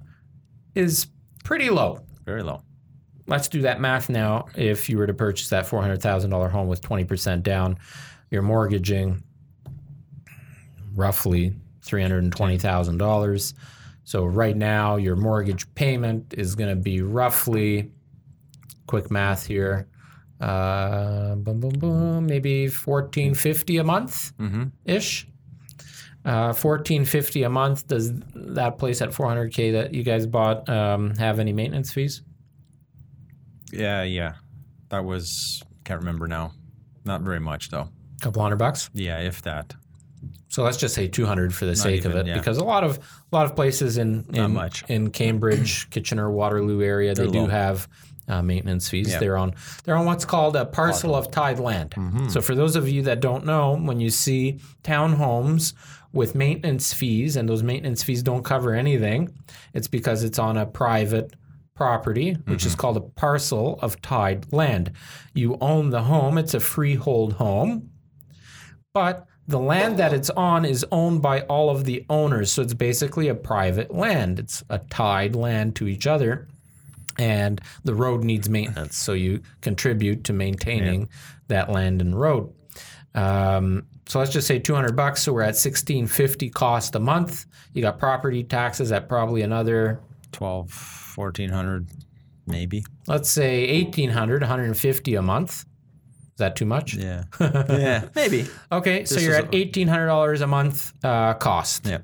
is 0.75 1.09
pretty 1.45 1.69
low. 1.69 2.01
very 2.25 2.43
low. 2.43 2.63
Let's 3.27 3.49
do 3.49 3.61
that 3.61 3.83
math 3.83 4.09
now. 4.09 4.47
If 4.57 4.89
you 4.89 4.97
were 4.97 5.07
to 5.07 5.13
purchase 5.13 5.51
that 5.51 5.67
$400,000 5.67 6.51
home 6.51 6.69
with 6.69 6.81
20% 6.81 7.43
down, 7.43 7.77
you're 8.31 8.41
mortgaging 8.41 9.23
roughly 10.95 11.55
$320,000. 11.84 13.55
So 14.05 14.24
right 14.24 14.57
now 14.57 14.97
your 14.97 15.16
mortgage 15.16 15.72
payment 15.74 16.34
is 16.36 16.55
going 16.55 16.70
to 16.70 16.76
be 16.80 17.03
roughly 17.03 17.93
quick 18.86 19.11
math 19.11 19.47
here. 19.47 19.88
Uh, 20.40 21.36
boom, 21.36 21.61
boom, 21.61 21.72
boom, 21.78 22.26
maybe 22.26 22.64
1450 22.66 23.76
a 23.78 23.84
month 23.84 24.32
ish. 24.84 25.28
Uh, 26.24 26.55
1450 26.55 27.43
a 27.45 27.49
month. 27.49 27.86
Does 27.86 28.12
that 28.34 28.78
place 28.78 29.01
at 29.03 29.11
400k 29.11 29.72
that 29.72 29.95
you 29.95 30.03
guys 30.03 30.26
bought 30.26 30.68
um, 30.68 31.14
have 31.16 31.38
any 31.38 31.53
maintenance 31.53 31.93
fees? 31.93 32.22
Yeah, 33.72 34.03
yeah. 34.03 34.34
That 34.90 35.05
was 35.05 35.62
can't 35.84 36.01
remember 36.01 36.28
now. 36.28 36.53
Not 37.05 37.22
very 37.22 37.40
much 37.40 37.70
though. 37.70 37.88
couple 38.20 38.43
hundred 38.43 38.57
bucks. 38.59 38.90
Yeah, 38.93 39.18
if 39.18 39.43
that. 39.43 39.74
So 40.53 40.63
let's 40.63 40.77
just 40.77 40.95
say 40.95 41.09
200 41.09 41.55
for 41.55 41.65
the 41.65 41.75
sake 41.75 42.05
of 42.05 42.15
it, 42.15 42.27
yeah. 42.27 42.37
because 42.37 42.59
a 42.59 42.65
lot 42.65 42.85
of 42.85 42.99
a 42.99 43.35
lot 43.35 43.47
of 43.47 43.57
places 43.57 43.97
in 43.97 44.27
in, 44.35 44.53
in 44.87 45.11
Cambridge, 45.11 45.89
Kitchener, 45.91 46.31
Waterloo 46.31 46.83
area, 46.83 47.15
they 47.15 47.23
They're 47.23 47.33
do 47.33 47.47
have 47.47 47.89
uh, 48.29 48.43
maintenance 48.43 48.87
fees. 48.91 49.13
Yeah. 49.13 49.19
They're 49.19 49.39
on 49.39 49.55
they're 49.85 49.97
on 49.97 50.05
what's 50.05 50.27
called 50.27 50.55
a 50.57 50.67
parcel 50.67 51.15
of 51.15 51.31
tied 51.31 51.59
land. 51.59 51.93
Mm-hmm. 51.93 52.29
So 52.29 52.43
for 52.43 52.55
those 52.55 52.77
of 52.77 52.87
you 52.87 53.01
that 53.05 53.21
don't 53.21 53.47
know, 53.47 53.79
when 53.79 53.99
you 53.99 54.11
see 54.11 54.61
townhomes 54.85 55.73
with 56.13 56.35
maintenance 56.35 56.93
fees, 56.93 57.37
and 57.37 57.49
those 57.49 57.63
maintenance 57.63 58.03
fees 58.03 58.23
don't 58.23 58.45
cover 58.45 58.75
anything, 58.75 59.31
it's 59.73 59.89
because 59.89 60.23
it's 60.23 60.39
on 60.39 60.59
a 60.59 60.67
private 60.67 61.33
property, 61.75 62.33
which 62.45 62.59
Mm-hmm. 62.61 62.67
is 62.69 62.75
called 62.75 62.99
a 62.99 63.01
parcel 63.01 63.79
of 63.81 64.03
tied 64.03 64.53
land. 64.53 64.93
You 65.33 65.57
own 65.63 65.89
the 65.89 66.03
home; 66.03 66.37
it's 66.37 66.53
a 66.53 66.61
freehold 66.61 67.33
home 67.33 67.89
but 68.95 69.27
the 69.49 69.59
land 69.59 69.97
that 69.99 70.12
it's 70.12 70.30
on 70.30 70.64
is 70.64 70.84
owned 70.93 71.20
by 71.22 71.40
all 71.43 71.70
of 71.70 71.84
the 71.84 72.05
owners. 72.09 72.53
So 72.53 72.62
it's 72.62 72.74
basically 72.74 73.28
a 73.28 73.34
private 73.34 73.95
land. 73.95 74.38
It's 74.38 74.62
a 74.70 74.78
tied 74.78 75.34
land 75.34 75.76
to 75.76 75.88
each 75.88 76.07
other. 76.07 76.49
And 77.18 77.61
the 77.84 77.95
road 77.95 78.24
needs 78.24 78.49
maintenance. 78.49 78.97
So 78.97 79.12
you 79.12 79.43
contribute 79.61 80.24
to 80.24 80.32
maintaining 80.32 81.09
that 81.49 81.70
land 81.70 82.01
and 82.01 82.18
road. 82.18 82.53
Um, 83.14 83.86
so 84.07 84.18
let's 84.18 84.32
just 84.32 84.47
say 84.47 84.59
200 84.59 84.97
bucks. 84.97 85.22
So 85.22 85.32
we're 85.32 85.43
at 85.43 85.55
1650 85.55 86.49
cost 86.51 86.95
a 86.95 86.99
month. 86.99 87.47
You 87.74 87.82
got 87.82 87.99
property 87.99 88.45
taxes 88.45 88.93
at 88.93 89.09
probably 89.09 89.43
another, 89.43 90.01
12, 90.32 91.12
1400 91.16 91.88
maybe. 92.47 92.84
let's 93.07 93.30
say 93.30 93.82
1800, 93.82 94.43
150 94.43 95.14
a 95.14 95.22
month. 95.22 95.64
That 96.43 96.57
too 96.57 96.66
much? 96.66 96.95
Yeah. 96.95 97.22
yeah, 97.40 98.09
maybe. 98.16 98.49
Okay, 98.72 99.05
so 99.05 99.20
you're 99.20 99.36
at 99.36 99.55
eighteen 99.55 99.86
hundred 99.86 100.07
dollars 100.07 100.40
a 100.40 100.47
month 100.49 100.93
uh, 101.05 101.34
cost. 101.34 101.86
Yeah. 101.86 101.99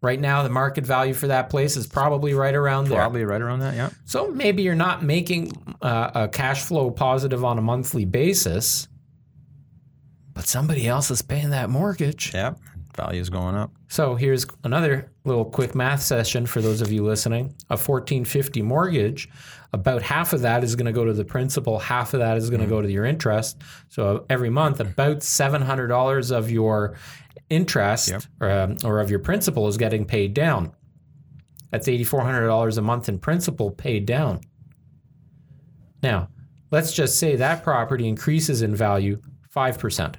Right 0.00 0.18
now, 0.18 0.42
the 0.42 0.48
market 0.48 0.86
value 0.86 1.12
for 1.12 1.26
that 1.26 1.50
place 1.50 1.76
is 1.76 1.86
probably 1.86 2.32
right 2.32 2.54
around 2.54 2.88
there. 2.88 2.96
Probably 2.96 3.22
right 3.26 3.42
around 3.42 3.58
that, 3.58 3.74
yeah. 3.74 3.90
So 4.06 4.30
maybe 4.30 4.62
you're 4.62 4.74
not 4.74 5.02
making 5.02 5.52
uh, 5.82 6.10
a 6.14 6.28
cash 6.28 6.62
flow 6.62 6.90
positive 6.90 7.44
on 7.44 7.58
a 7.58 7.60
monthly 7.60 8.06
basis, 8.06 8.88
but 10.32 10.46
somebody 10.46 10.88
else 10.88 11.10
is 11.10 11.20
paying 11.20 11.50
that 11.50 11.68
mortgage. 11.68 12.32
Yeah. 13.00 13.06
Value's 13.06 13.30
going 13.30 13.54
up. 13.54 13.72
So 13.88 14.14
here's 14.14 14.46
another 14.64 15.10
little 15.24 15.44
quick 15.44 15.74
math 15.74 16.02
session 16.02 16.46
for 16.46 16.60
those 16.60 16.80
of 16.80 16.92
you 16.92 17.04
listening. 17.04 17.54
A 17.70 17.76
1450 17.76 18.62
mortgage, 18.62 19.28
about 19.72 20.02
half 20.02 20.32
of 20.32 20.42
that 20.42 20.62
is 20.64 20.76
going 20.76 20.86
to 20.86 20.92
go 20.92 21.04
to 21.04 21.12
the 21.12 21.24
principal, 21.24 21.78
half 21.78 22.14
of 22.14 22.20
that 22.20 22.36
is 22.36 22.50
going 22.50 22.60
to 22.60 22.66
go 22.66 22.82
to 22.82 22.90
your 22.90 23.04
interest. 23.04 23.62
So 23.88 24.26
every 24.28 24.50
month, 24.50 24.80
about 24.80 25.18
$700 25.18 26.30
of 26.30 26.50
your 26.50 26.96
interest 27.48 28.12
or, 28.40 28.50
um, 28.50 28.76
or 28.84 29.00
of 29.00 29.10
your 29.10 29.18
principal 29.18 29.68
is 29.68 29.76
getting 29.76 30.04
paid 30.04 30.34
down. 30.34 30.72
That's 31.70 31.88
$8,400 31.88 32.78
a 32.78 32.82
month 32.82 33.08
in 33.08 33.18
principal 33.18 33.70
paid 33.70 34.06
down. 34.06 34.40
Now, 36.02 36.28
let's 36.70 36.92
just 36.92 37.18
say 37.18 37.36
that 37.36 37.62
property 37.62 38.08
increases 38.08 38.62
in 38.62 38.74
value 38.74 39.20
5%. 39.54 40.16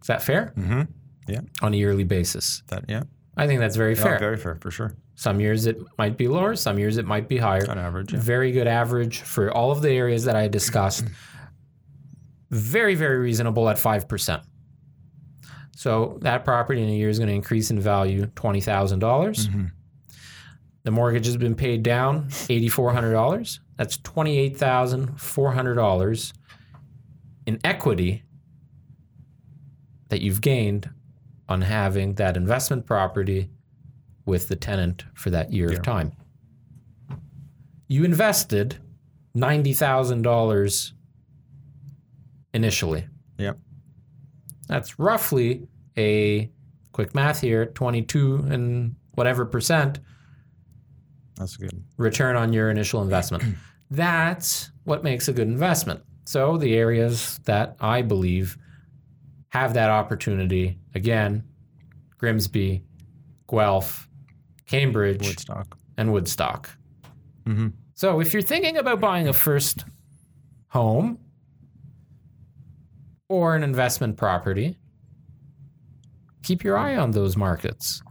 Is 0.00 0.06
that 0.06 0.22
fair? 0.22 0.52
Mm-hmm. 0.56 0.82
Yeah. 1.26 1.40
On 1.62 1.74
a 1.74 1.76
yearly 1.76 2.04
basis. 2.04 2.62
That 2.68 2.84
yeah. 2.88 3.02
I 3.36 3.46
think 3.46 3.60
that's 3.60 3.76
very 3.76 3.94
fair. 3.94 4.18
Very 4.18 4.36
fair 4.36 4.56
for 4.56 4.70
sure. 4.70 4.94
Some 5.14 5.40
years 5.40 5.66
it 5.66 5.78
might 5.98 6.16
be 6.16 6.28
lower, 6.28 6.56
some 6.56 6.78
years 6.78 6.96
it 6.96 7.06
might 7.06 7.28
be 7.28 7.38
higher. 7.38 7.68
On 7.70 7.78
average, 7.78 8.12
yeah. 8.12 8.20
Very 8.20 8.52
good 8.52 8.66
average 8.66 9.20
for 9.20 9.50
all 9.50 9.70
of 9.70 9.82
the 9.82 9.90
areas 9.90 10.24
that 10.24 10.36
I 10.36 10.48
discussed. 10.48 11.04
very, 12.50 12.94
very 12.94 13.18
reasonable 13.18 13.68
at 13.68 13.76
5%. 13.76 14.42
So 15.74 16.18
that 16.22 16.44
property 16.44 16.82
in 16.82 16.88
a 16.88 16.92
year 16.92 17.08
is 17.08 17.18
going 17.18 17.28
to 17.28 17.34
increase 17.34 17.70
in 17.70 17.80
value 17.80 18.26
$20,000. 18.26 18.98
dollars 19.00 19.48
mm-hmm. 19.48 19.66
The 20.84 20.90
mortgage 20.92 21.26
has 21.26 21.36
been 21.36 21.56
paid 21.56 21.82
down 21.82 22.28
$8,400. 22.28 23.58
That's 23.76 23.98
$28,400 23.98 26.32
in 27.46 27.58
equity 27.64 28.22
that 30.08 30.20
you've 30.22 30.40
gained 30.40 30.88
on 31.48 31.62
having 31.62 32.14
that 32.14 32.36
investment 32.36 32.86
property 32.86 33.50
with 34.24 34.48
the 34.48 34.56
tenant 34.56 35.04
for 35.14 35.30
that 35.30 35.52
year 35.52 35.70
of 35.70 35.82
time. 35.82 36.12
You 37.88 38.04
invested 38.04 38.76
$90,000 39.36 40.92
initially. 42.54 43.06
Yep. 43.38 43.58
That's 44.66 44.98
roughly 44.98 45.68
a 45.96 46.50
quick 46.92 47.14
math 47.14 47.40
here 47.40 47.66
22 47.66 48.46
and 48.50 48.96
whatever 49.14 49.44
percent 49.44 50.00
That's 51.36 51.56
good. 51.56 51.84
return 51.96 52.36
on 52.36 52.52
your 52.52 52.70
initial 52.70 53.02
investment. 53.02 53.44
That's 53.90 54.72
what 54.84 55.04
makes 55.04 55.28
a 55.28 55.32
good 55.32 55.46
investment. 55.46 56.02
So 56.24 56.56
the 56.56 56.74
areas 56.74 57.38
that 57.44 57.76
I 57.80 58.02
believe 58.02 58.58
have 59.50 59.74
that 59.74 59.90
opportunity 59.90 60.78
again, 60.94 61.44
Grimsby, 62.18 62.82
Guelph, 63.48 64.08
Cambridge, 64.66 65.22
Woodstock. 65.26 65.78
and 65.96 66.12
Woodstock. 66.12 66.70
Mhm. 67.44 67.72
So 67.94 68.20
if 68.20 68.32
you're 68.32 68.42
thinking 68.42 68.76
about 68.76 69.00
buying 69.00 69.28
a 69.28 69.32
first 69.32 69.84
home 70.68 71.18
or 73.28 73.56
an 73.56 73.62
investment 73.62 74.16
property, 74.16 74.76
keep 76.42 76.62
your 76.64 76.76
eye 76.76 76.96
on 76.96 77.12
those 77.12 77.36
markets. 77.36 78.02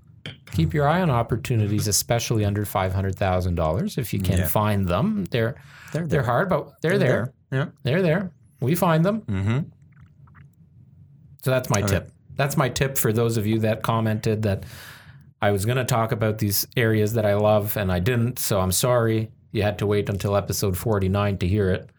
Keep 0.52 0.74
your 0.74 0.88
eye 0.88 1.02
on 1.02 1.10
opportunities, 1.10 1.88
especially 1.88 2.46
under 2.46 2.66
five 2.66 2.94
hundred 2.94 3.16
thousand 3.16 3.56
dollars. 3.56 3.98
If 3.98 4.14
you 4.14 4.20
can 4.22 4.40
Yeah. 4.40 4.48
find 4.48 4.88
them, 4.88 5.26
they're 5.26 5.56
They're 5.92 6.08
they're 6.08 6.24
hard, 6.24 6.50
but 6.50 6.82
they're, 6.82 6.98
They're 6.98 7.08
there. 7.08 7.34
Yeah. 7.52 7.66
They're 7.84 8.02
there. 8.02 8.32
We 8.62 8.76
find 8.76 9.06
them. 9.06 9.22
Mm-hmm. 9.22 9.60
So 11.46 11.52
that's 11.52 11.70
my 11.70 11.82
tip. 11.82 12.12
That's 12.36 12.58
my 12.58 12.70
tip 12.70 12.98
for 12.98 13.14
those 13.14 13.38
of 13.38 13.46
you 13.46 13.60
that 13.60 13.84
commented 13.84 14.42
that 14.42 14.64
I 15.44 15.52
was 15.52 15.64
going 15.64 15.78
to 15.78 15.86
talk 15.86 16.12
about 16.12 16.40
these 16.40 16.66
areas 16.76 17.14
that 17.14 17.24
I 17.24 17.36
love 17.36 17.78
and 17.78 17.92
I 17.92 18.00
didn't. 18.00 18.40
So 18.40 18.60
I'm 18.60 18.72
sorry. 18.72 19.30
You 19.52 19.62
had 19.62 19.78
to 19.78 19.86
wait 19.86 20.10
until 20.10 20.36
episode 20.36 20.76
49 20.76 21.38
to 21.38 21.48
hear 21.48 21.70
it. 21.70 21.92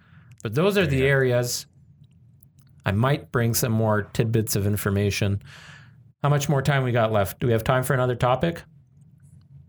But 0.42 0.56
those 0.56 0.76
are 0.76 0.84
the 0.84 1.04
areas. 1.06 1.66
I 2.84 2.90
might 2.90 3.30
bring 3.30 3.54
some 3.54 3.70
more 3.70 4.02
tidbits 4.02 4.56
of 4.56 4.66
information. 4.66 5.40
How 6.24 6.28
much 6.28 6.48
more 6.48 6.60
time 6.60 6.82
we 6.82 6.90
got 6.90 7.12
left? 7.12 7.38
Do 7.38 7.46
we 7.46 7.52
have 7.52 7.62
time 7.62 7.84
for 7.84 7.94
another 7.94 8.16
topic? 8.16 8.64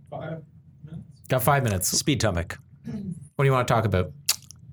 Five 0.10 0.42
minutes. 0.84 1.08
Got 1.30 1.44
five 1.44 1.64
minutes. 1.64 1.88
Speed 1.90 2.20
topic. 2.20 2.58
What 3.36 3.44
do 3.44 3.50
you 3.50 3.54
want 3.54 3.68
to 3.68 3.74
talk 3.76 3.86
about? 3.86 4.06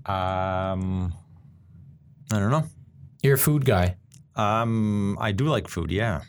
Um, 0.07 1.13
I 2.33 2.39
don't 2.39 2.51
know. 2.51 2.65
You're 3.23 3.35
a 3.35 3.39
food 3.39 3.67
guy. 3.67 3.97
Um, 4.37 5.17
I 5.21 5.33
do 5.33 5.45
like 5.47 5.69
food. 5.69 5.91
Yeah. 5.91 6.23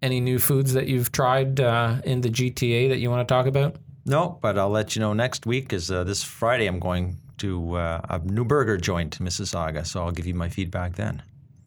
Any 0.00 0.20
new 0.20 0.38
foods 0.38 0.72
that 0.74 0.86
you've 0.86 1.10
tried 1.10 1.60
uh, 1.60 1.96
in 2.04 2.20
the 2.20 2.28
GTA 2.28 2.88
that 2.90 2.98
you 2.98 3.10
want 3.10 3.26
to 3.26 3.32
talk 3.32 3.46
about? 3.46 3.76
No, 4.06 4.38
but 4.40 4.56
I'll 4.58 4.70
let 4.70 4.94
you 4.96 5.00
know 5.00 5.12
next 5.12 5.44
week 5.44 5.64
because 5.64 5.90
uh, 5.90 6.04
this 6.04 6.22
Friday 6.22 6.66
I'm 6.66 6.78
going 6.78 7.16
to 7.38 7.74
uh, 7.74 8.00
a 8.08 8.18
new 8.20 8.44
burger 8.44 8.76
joint 8.76 9.18
in 9.20 9.26
Mississauga. 9.26 9.86
So 9.86 10.02
I'll 10.02 10.12
give 10.12 10.26
you 10.26 10.34
my 10.34 10.48
feedback 10.48 10.94
then. 10.96 11.22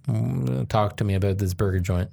Mm, 0.07 0.67
Talk 0.69 0.97
to 0.97 1.03
me 1.03 1.13
about 1.15 1.37
this 1.37 1.53
burger 1.53 1.79
joint. 1.79 2.09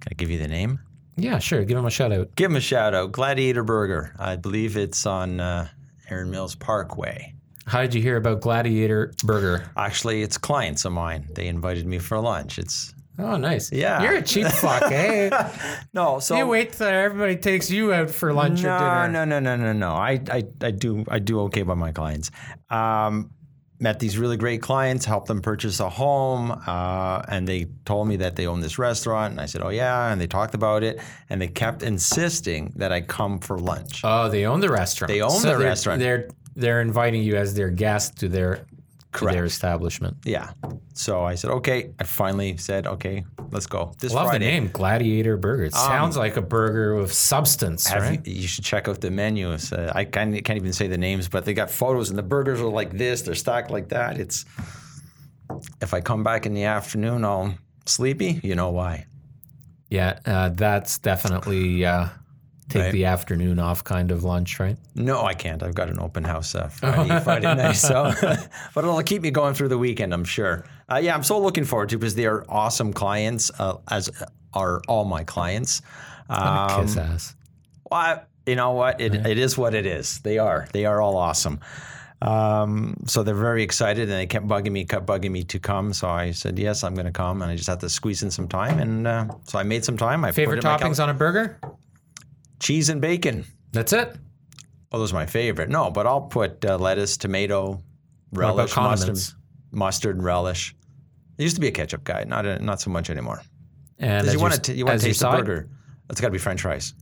Can 0.00 0.12
I 0.12 0.14
give 0.14 0.30
you 0.30 0.38
the 0.38 0.48
name? 0.48 0.78
Yeah, 1.16 1.38
sure. 1.38 1.64
Give 1.64 1.78
him 1.78 1.86
a 1.86 1.90
shout 1.90 2.12
out. 2.12 2.34
Give 2.36 2.50
him 2.50 2.56
a 2.56 2.60
shout 2.60 2.94
out. 2.94 3.12
Gladiator 3.12 3.64
Burger. 3.64 4.14
I 4.18 4.36
believe 4.36 4.76
it's 4.76 5.06
on 5.06 5.40
uh, 5.40 5.68
Erin 6.10 6.30
Mills 6.30 6.54
Parkway. 6.54 7.34
How 7.66 7.80
did 7.82 7.94
you 7.94 8.02
hear 8.02 8.16
about 8.16 8.40
Gladiator 8.40 9.12
Burger? 9.24 9.68
Actually, 9.76 10.22
it's 10.22 10.38
clients 10.38 10.84
of 10.84 10.92
mine. 10.92 11.28
They 11.34 11.48
invited 11.48 11.86
me 11.86 11.98
for 11.98 12.18
lunch. 12.20 12.58
It's 12.58 12.92
Oh, 13.18 13.38
nice. 13.38 13.72
Yeah. 13.72 14.02
You're 14.02 14.16
a 14.16 14.22
cheap 14.22 14.46
fuck, 14.46 14.82
eh? 14.92 15.30
no, 15.94 16.18
so 16.18 16.36
you 16.36 16.46
wait 16.46 16.74
till 16.74 16.86
everybody 16.86 17.36
takes 17.36 17.70
you 17.70 17.90
out 17.94 18.10
for 18.10 18.32
lunch 18.34 18.60
or 18.62 18.66
no, 18.68 18.78
dinner. 18.78 19.08
no, 19.08 19.24
no, 19.24 19.40
no, 19.40 19.56
no, 19.56 19.72
no. 19.72 19.92
I, 19.94 20.20
I, 20.30 20.44
I 20.60 20.70
do, 20.70 21.02
I 21.08 21.18
do 21.18 21.40
okay 21.42 21.62
by 21.62 21.72
my 21.72 21.92
clients. 21.92 22.30
Um, 22.68 23.30
met 23.80 23.98
these 24.00 24.18
really 24.18 24.36
great 24.36 24.60
clients, 24.60 25.06
helped 25.06 25.28
them 25.28 25.40
purchase 25.40 25.80
a 25.80 25.88
home, 25.88 26.50
uh, 26.66 27.22
and 27.28 27.48
they 27.48 27.68
told 27.86 28.06
me 28.06 28.16
that 28.16 28.36
they 28.36 28.46
own 28.46 28.60
this 28.60 28.78
restaurant, 28.78 29.32
and 29.32 29.40
I 29.40 29.46
said, 29.46 29.60
"Oh 29.62 29.68
yeah," 29.70 30.10
and 30.12 30.18
they 30.20 30.26
talked 30.26 30.54
about 30.54 30.82
it, 30.82 30.98
and 31.30 31.40
they 31.42 31.48
kept 31.48 31.82
insisting 31.82 32.72
that 32.76 32.90
I 32.92 33.00
come 33.02 33.38
for 33.38 33.58
lunch. 33.58 34.00
Oh, 34.04 34.28
they 34.28 34.44
own 34.46 34.60
the 34.60 34.70
restaurant. 34.70 35.08
They 35.10 35.20
own 35.22 35.30
So 35.30 35.52
the 35.52 35.58
they're- 35.58 35.66
restaurant. 35.66 36.00
They're 36.00 36.28
they're 36.56 36.80
inviting 36.80 37.22
you 37.22 37.36
as 37.36 37.54
their 37.54 37.70
guest 37.70 38.18
to 38.18 38.28
their 38.28 38.66
to 39.12 39.26
their 39.26 39.44
establishment. 39.44 40.16
Yeah. 40.24 40.52
So 40.94 41.24
I 41.24 41.36
said, 41.36 41.50
"Okay." 41.50 41.92
I 41.98 42.04
finally 42.04 42.56
said, 42.56 42.86
"Okay, 42.86 43.24
let's 43.50 43.66
go." 43.66 43.92
This 43.98 44.12
Love 44.12 44.28
Friday. 44.28 44.44
the 44.44 44.50
name 44.50 44.70
Gladiator 44.72 45.36
Burger. 45.36 45.64
It 45.64 45.74
sounds 45.74 46.16
like 46.16 46.36
a 46.36 46.42
burger 46.42 46.96
with 46.96 47.12
substance, 47.12 47.90
right? 47.92 48.26
you, 48.26 48.34
you 48.42 48.48
should 48.48 48.64
check 48.64 48.88
out 48.88 49.00
the 49.00 49.10
menus. 49.10 49.72
Uh, 49.72 49.92
I 49.94 50.04
can't, 50.04 50.32
can't 50.44 50.56
even 50.56 50.72
say 50.72 50.86
the 50.86 50.98
names, 50.98 51.28
but 51.28 51.44
they 51.44 51.54
got 51.54 51.70
photos, 51.70 52.10
and 52.10 52.18
the 52.18 52.22
burgers 52.22 52.60
are 52.60 52.66
like 52.66 52.92
this. 52.92 53.22
They're 53.22 53.34
stacked 53.34 53.70
like 53.70 53.88
that. 53.88 54.18
It's 54.18 54.44
if 55.80 55.94
I 55.94 56.00
come 56.00 56.24
back 56.24 56.46
in 56.46 56.54
the 56.54 56.64
afternoon, 56.64 57.24
all 57.24 57.54
sleepy. 57.86 58.40
You 58.42 58.54
know 58.54 58.70
why? 58.70 59.06
Yeah, 59.88 60.18
uh, 60.26 60.48
that's 60.50 60.98
definitely 60.98 61.86
uh, 61.86 62.08
take 62.68 62.82
Right. 62.82 62.92
the 62.92 63.04
afternoon 63.04 63.58
off 63.58 63.84
kind 63.84 64.10
of 64.10 64.24
lunch, 64.24 64.58
right? 64.58 64.76
No, 64.94 65.24
I 65.24 65.34
can't. 65.34 65.62
I've 65.62 65.74
got 65.74 65.88
an 65.90 65.98
open 66.00 66.24
house 66.24 66.54
uh, 66.54 66.68
Friday, 66.72 67.20
Friday 67.20 67.54
night, 67.54 67.72
so 67.72 68.12
but 68.74 68.84
it'll 68.84 69.02
keep 69.02 69.22
me 69.22 69.30
going 69.30 69.54
through 69.54 69.68
the 69.68 69.78
weekend. 69.78 70.12
I'm 70.12 70.24
sure. 70.24 70.64
Uh, 70.90 70.96
yeah, 70.96 71.14
I'm 71.14 71.22
so 71.22 71.38
looking 71.40 71.64
forward 71.64 71.88
to 71.90 71.96
it 71.96 71.98
because 72.00 72.14
they 72.14 72.26
are 72.26 72.44
awesome 72.48 72.92
clients, 72.92 73.50
uh, 73.58 73.76
as 73.88 74.10
are 74.54 74.80
all 74.88 75.04
my 75.04 75.22
clients. 75.24 75.82
Um, 76.28 76.82
Kiss 76.82 76.96
ass. 76.96 77.34
Well, 77.90 78.00
I- 78.00 78.20
you 78.48 78.54
know 78.54 78.70
what? 78.72 79.00
It, 79.00 79.12
it 79.26 79.38
is 79.38 79.58
what 79.58 79.74
it 79.74 79.86
is. 79.86 80.20
They 80.20 80.38
are. 80.38 80.68
They 80.72 80.84
are 80.86 81.00
all 81.02 81.16
awesome. 81.16 81.58
Um, 82.22 82.96
so 83.06 83.22
they're 83.24 83.34
very 83.34 83.62
excited, 83.64 84.02
and 84.08 84.12
they 84.12 84.26
kept 84.26 84.46
bugging 84.46 84.70
me, 84.70 84.84
kept 84.84 85.04
bugging 85.04 85.32
me 85.32 85.42
to 85.44 85.58
come. 85.58 85.92
So 85.92 86.08
I 86.08 86.30
said 86.30 86.56
yes, 86.58 86.84
I'm 86.84 86.94
going 86.94 87.06
to 87.06 87.12
come, 87.12 87.42
and 87.42 87.50
I 87.50 87.56
just 87.56 87.68
had 87.68 87.80
to 87.80 87.88
squeeze 87.90 88.22
in 88.22 88.30
some 88.30 88.46
time, 88.48 88.78
and 88.78 89.06
uh, 89.06 89.26
so 89.44 89.58
I 89.58 89.64
made 89.64 89.84
some 89.84 89.96
time. 89.96 90.24
I 90.24 90.30
Favorite 90.32 90.62
put 90.62 90.64
it 90.64 90.78
cal- 90.78 90.78
toppings 90.78 91.02
on 91.02 91.10
a 91.10 91.14
burger? 91.14 91.58
Cheese 92.60 92.88
and 92.88 93.00
bacon. 93.00 93.44
That's 93.72 93.92
it. 93.92 94.16
Oh, 94.92 94.98
those 94.98 95.12
are 95.12 95.16
my 95.16 95.26
favorite. 95.26 95.68
No, 95.68 95.90
but 95.90 96.06
I'll 96.06 96.22
put 96.22 96.64
uh, 96.64 96.78
lettuce, 96.78 97.16
tomato, 97.16 97.82
relish, 98.32 98.76
mustard, 98.76 99.18
mustard, 99.72 100.16
and 100.16 100.24
relish. 100.24 100.74
I 101.38 101.42
used 101.42 101.56
to 101.56 101.60
be 101.60 101.68
a 101.68 101.72
ketchup 101.72 102.04
guy, 102.04 102.24
not 102.24 102.46
a, 102.46 102.58
not 102.64 102.80
so 102.80 102.90
much 102.90 103.10
anymore. 103.10 103.42
And 103.98 104.26
as 104.26 104.32
you 104.32 104.40
want 104.40 104.64
to 104.64 104.74
you 104.74 104.84
want 104.84 105.00
to 105.00 105.06
taste 105.06 105.20
the 105.20 105.24
side? 105.24 105.44
burger. 105.44 105.68
It's 106.10 106.20
got 106.20 106.28
to 106.28 106.32
be 106.32 106.38
French 106.38 106.62
fries. 106.62 106.94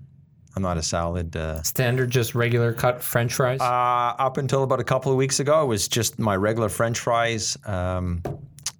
I'm 0.57 0.63
not 0.63 0.77
a 0.77 0.83
salad. 0.83 1.37
Uh, 1.37 1.61
Standard, 1.63 2.11
just 2.11 2.35
regular 2.35 2.73
cut 2.73 3.03
French 3.03 3.35
fries. 3.35 3.61
Uh, 3.61 3.65
up 3.65 4.37
until 4.39 4.63
about 4.63 4.81
a 4.81 4.85
couple 4.85 5.11
of 5.11 5.19
weeks 5.19 5.41
ago, 5.41 5.63
it 5.63 5.67
was 5.67 5.89
just 5.89 6.19
my 6.19 6.37
regular 6.37 6.69
French 6.69 7.01
fries. 7.01 7.57
Um, 7.67 8.23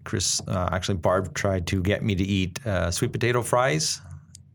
Chris, 0.05 0.41
uh, 0.47 0.69
actually, 0.71 0.99
Barb 0.99 1.35
tried 1.35 1.67
to 1.69 1.83
get 1.83 2.03
me 2.03 2.15
to 2.15 2.23
eat 2.23 2.65
uh, 2.67 2.91
sweet 2.91 3.13
potato 3.13 3.43
fries. 3.43 4.01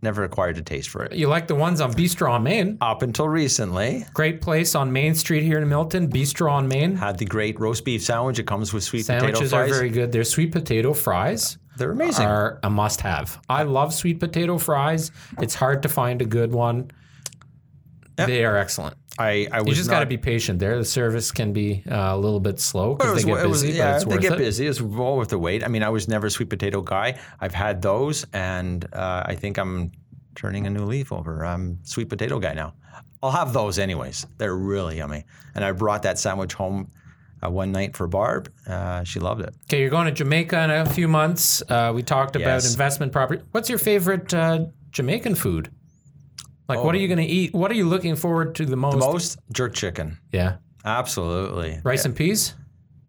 Never 0.02 0.24
acquired 0.24 0.58
a 0.58 0.62
taste 0.62 0.90
for 0.90 1.04
it. 1.04 1.12
you 1.14 1.28
like 1.28 1.48
the 1.48 1.56
ones 1.56 1.82
on 1.82 1.94
Bistro 1.94 2.30
on 2.32 2.44
Main? 2.44 2.78
Up 2.80 3.02
until 3.02 3.28
recently, 3.28 4.06
Great 4.14 4.40
place 4.42 4.74
on 4.74 4.94
Main 4.94 5.14
Street 5.14 5.44
here 5.44 5.60
in 5.60 5.68
Milton. 5.68 6.10
Bistro 6.10 6.50
on 6.50 6.68
Main. 6.70 6.96
had 6.96 7.18
the 7.18 7.26
great 7.26 7.60
roast 7.60 7.84
beef 7.84 8.02
sandwich. 8.04 8.40
It 8.40 8.48
comes 8.48 8.74
with 8.74 8.84
sweet 8.84 9.06
Sandwiches 9.06 9.52
potato 9.52 9.58
are 9.58 9.68
very 9.68 9.90
good. 9.90 10.12
Their 10.14 10.24
sweet 10.24 10.54
potato 10.54 10.94
fries 10.94 11.58
They're 11.78 11.92
amazing. 11.92 12.26
are 12.26 12.60
a 12.64 12.70
must-have. 12.70 13.42
I 13.50 13.64
love 13.64 13.94
sweet 13.94 14.22
potato 14.22 14.58
fries. 14.58 15.12
It's 15.42 15.56
hard 15.56 15.84
to 15.84 15.90
find 15.90 16.22
a 16.22 16.26
good 16.26 16.54
one. 16.54 16.92
They 18.16 18.46
are 18.46 18.58
excellent. 18.58 18.96
I, 19.20 19.48
I 19.52 19.60
was 19.62 19.68
You 19.70 19.74
just 19.76 19.90
got 19.90 20.00
to 20.00 20.06
be 20.06 20.18
patient 20.18 20.60
there. 20.60 20.78
The 20.78 20.86
service 20.86 21.32
can 21.32 21.52
be 21.54 21.84
uh, 21.90 22.16
a 22.16 22.18
little 22.18 22.40
bit 22.40 22.60
slow 22.60 22.96
because 22.96 23.24
they 23.24 23.30
get 23.30 23.44
it 23.46 23.48
was- 23.50 23.62
busy, 23.64 23.78
yeah, 23.78 23.92
but 23.92 23.96
it's 23.98 24.06
they 24.06 24.16
worth 24.16 24.22
get 24.22 24.32
it. 24.34 24.38
busy. 24.38 24.68
It's 24.68 24.82
well 24.82 25.18
worth 25.18 25.30
the 25.30 25.38
wait. 25.40 25.64
I 25.64 25.68
mean, 25.68 25.84
I 25.84 25.90
was 25.90 26.08
never 26.08 26.28
a 26.28 26.32
sweet 26.32 26.50
potato 26.50 26.82
guy. 26.82 27.20
I've 27.40 27.54
had 27.54 27.82
those, 27.82 28.26
and 28.34 28.86
uh, 28.94 29.24
I 29.26 29.36
think 29.36 29.58
I'm 29.58 29.92
turning 30.36 30.66
a 30.68 30.70
new 30.70 30.86
leaf 30.86 31.12
over. 31.12 31.46
I'm 31.46 31.80
sweet 31.84 32.08
potato 32.10 32.40
guy 32.40 32.54
now. 32.54 32.74
I'll 33.22 33.32
have 33.32 33.52
those 33.52 33.78
anyways. 33.80 34.26
They're 34.38 34.56
really 34.56 34.98
yummy. 34.98 35.26
And 35.54 35.66
I 35.66 35.74
brought 35.74 36.04
that 36.04 36.18
sandwich 36.18 36.54
home 36.54 36.90
uh, 37.46 37.50
one 37.50 37.74
night 37.74 37.98
for 37.98 38.08
Barb. 38.08 38.50
Uh, 38.66 39.04
she 39.04 39.20
loved 39.20 39.42
it. 39.42 39.54
Okay, 39.66 39.82
you're 39.82 39.90
going 39.90 40.06
to 40.06 40.14
Jamaica 40.14 40.64
in 40.64 40.70
a 40.72 40.86
few 40.86 41.10
months. 41.10 41.62
Uh, 41.68 41.92
we 41.94 42.02
talked 42.04 42.38
about 42.38 42.64
Yes. 42.64 42.72
investment 42.72 43.12
property. 43.12 43.44
What's 43.52 43.68
your 43.70 43.78
favorite 43.80 44.34
uh, 44.34 44.68
Jamaican 44.92 45.36
food? 45.36 45.70
Like, 46.70 46.84
what 46.84 46.94
are 46.96 47.00
you 47.00 47.08
going 47.08 47.18
to 47.20 47.26
eat? 47.26 47.54
What 47.54 47.72
are 47.72 47.74
you 47.74 47.86
looking 47.88 48.16
forward 48.16 48.56
to 48.56 48.66
the 48.66 48.76
most? 48.78 48.98
Most 49.00 49.40
jerk 49.52 49.74
chicken. 49.74 50.20
Yeah, 50.32 50.58
Absolutely. 50.86 51.80
rice 51.84 52.06
and 52.06 52.16
peas, 52.16 52.54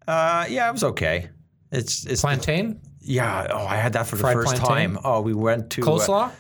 Uh, 0.08 0.46
yeah, 0.48 0.68
it 0.68 0.72
was 0.72 0.84
okay. 0.84 1.28
It's 1.70 2.04
it's 2.06 2.22
plantain, 2.22 2.80
yeah. 3.00 3.46
Oh, 3.50 3.66
I 3.66 3.76
had 3.76 3.92
that 3.92 4.06
for 4.06 4.16
the 4.16 4.22
first 4.24 4.56
plantain? 4.56 4.94
time. 4.94 4.98
Oh, 5.04 5.20
we 5.20 5.34
went 5.34 5.70
to 5.70 5.82
uh, 5.82 5.86
coleslaw, 5.86 6.32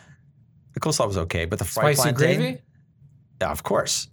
the 0.72 0.80
coleslaw 0.80 1.06
was 1.06 1.18
okay, 1.18 1.44
but 1.44 1.58
the 1.58 1.64
fried 1.64 1.96
spicy 1.96 2.14
plantain, 2.14 2.38
gravy, 2.40 2.62
yeah, 3.40 3.50
of 3.50 3.62
course. 3.62 4.08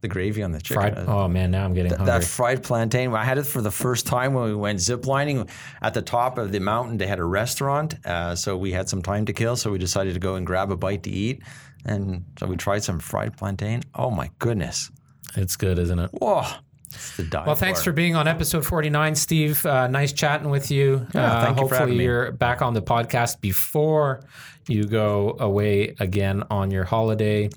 The 0.00 0.08
gravy 0.08 0.42
on 0.42 0.50
the 0.52 0.60
chicken. 0.62 0.80
fried. 0.94 0.98
uh, 0.98 1.04
Oh 1.06 1.28
man, 1.28 1.50
now 1.50 1.64
I'm 1.66 1.74
getting 1.74 1.92
hungry. 1.92 2.06
That 2.06 2.24
fried 2.24 2.62
plantain, 2.62 3.12
I 3.14 3.22
had 3.22 3.36
it 3.36 3.44
for 3.44 3.60
the 3.60 3.70
first 3.70 4.06
time 4.06 4.32
when 4.32 4.44
we 4.44 4.54
went 4.54 4.78
ziplining. 4.78 5.46
At 5.82 5.92
the 5.92 6.00
top 6.00 6.38
of 6.38 6.52
the 6.52 6.58
mountain, 6.60 6.96
they 6.96 7.06
had 7.06 7.18
a 7.18 7.24
restaurant. 7.24 7.94
Uh, 8.06 8.34
so 8.34 8.56
we 8.56 8.72
had 8.72 8.88
some 8.88 9.02
time 9.02 9.26
to 9.26 9.34
kill. 9.34 9.56
So 9.56 9.70
we 9.70 9.78
decided 9.78 10.14
to 10.14 10.20
go 10.20 10.36
and 10.36 10.46
grab 10.46 10.70
a 10.72 10.76
bite 10.76 11.02
to 11.02 11.10
eat. 11.10 11.42
And 11.84 12.24
so 12.38 12.46
we 12.46 12.56
tried 12.56 12.82
some 12.84 12.98
fried 12.98 13.36
plantain. 13.36 13.82
Oh 13.94 14.10
my 14.10 14.30
goodness. 14.38 14.90
it's 15.36 15.56
good, 15.56 15.78
isn't 15.78 15.98
it? 15.98 16.10
Whoa. 16.12 16.44
It's 16.92 17.16
the 17.16 17.22
die 17.24 17.46
Well, 17.46 17.54
thanks 17.54 17.84
for 17.84 17.92
being 17.92 18.16
on 18.16 18.26
episode 18.26 18.66
49, 18.66 19.14
Steve. 19.14 19.64
Uh, 19.64 19.86
nice 19.86 20.12
chatting 20.12 20.50
with 20.50 20.70
you. 20.72 21.06
Yeah, 21.14 21.32
uh, 21.34 21.44
thank 21.44 21.56
you 21.60 21.68
for 21.68 21.74
hopefully, 21.76 21.78
having 21.78 21.98
me. 21.98 22.04
you're 22.04 22.32
back 22.32 22.62
on 22.62 22.74
the 22.74 22.82
podcast 22.82 23.40
before 23.40 24.22
you 24.66 24.84
go 24.84 25.36
away 25.38 25.94
again 26.00 26.42
on 26.50 26.70
your 26.72 26.84
holiday. 26.84 27.48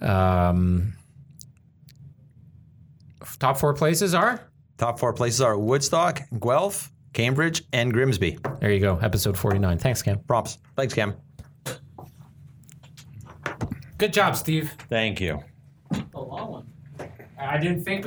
Um, 0.00 0.94
top 3.38 3.58
four 3.58 3.74
places 3.74 4.14
are? 4.14 4.40
Top 4.78 4.98
four 4.98 5.12
places 5.12 5.40
are 5.42 5.56
Woodstock, 5.58 6.22
Guelph, 6.40 6.90
Cambridge, 7.12 7.62
and 7.74 7.92
Grimsby. 7.92 8.38
There 8.60 8.72
you 8.72 8.80
go, 8.80 8.96
episode 9.02 9.36
49. 9.36 9.78
Thanks, 9.78 10.00
Cam. 10.02 10.18
Props. 10.20 10.58
Thanks, 10.76 10.94
Cam. 10.94 11.14
Good 14.02 14.14
job, 14.14 14.34
Steve. 14.34 14.72
Thank 14.90 15.20
you. 15.20 15.44
A 16.12 16.20
long 16.20 16.50
one. 16.50 16.66
I 17.38 17.56
didn't 17.56 17.84
think 17.84 18.00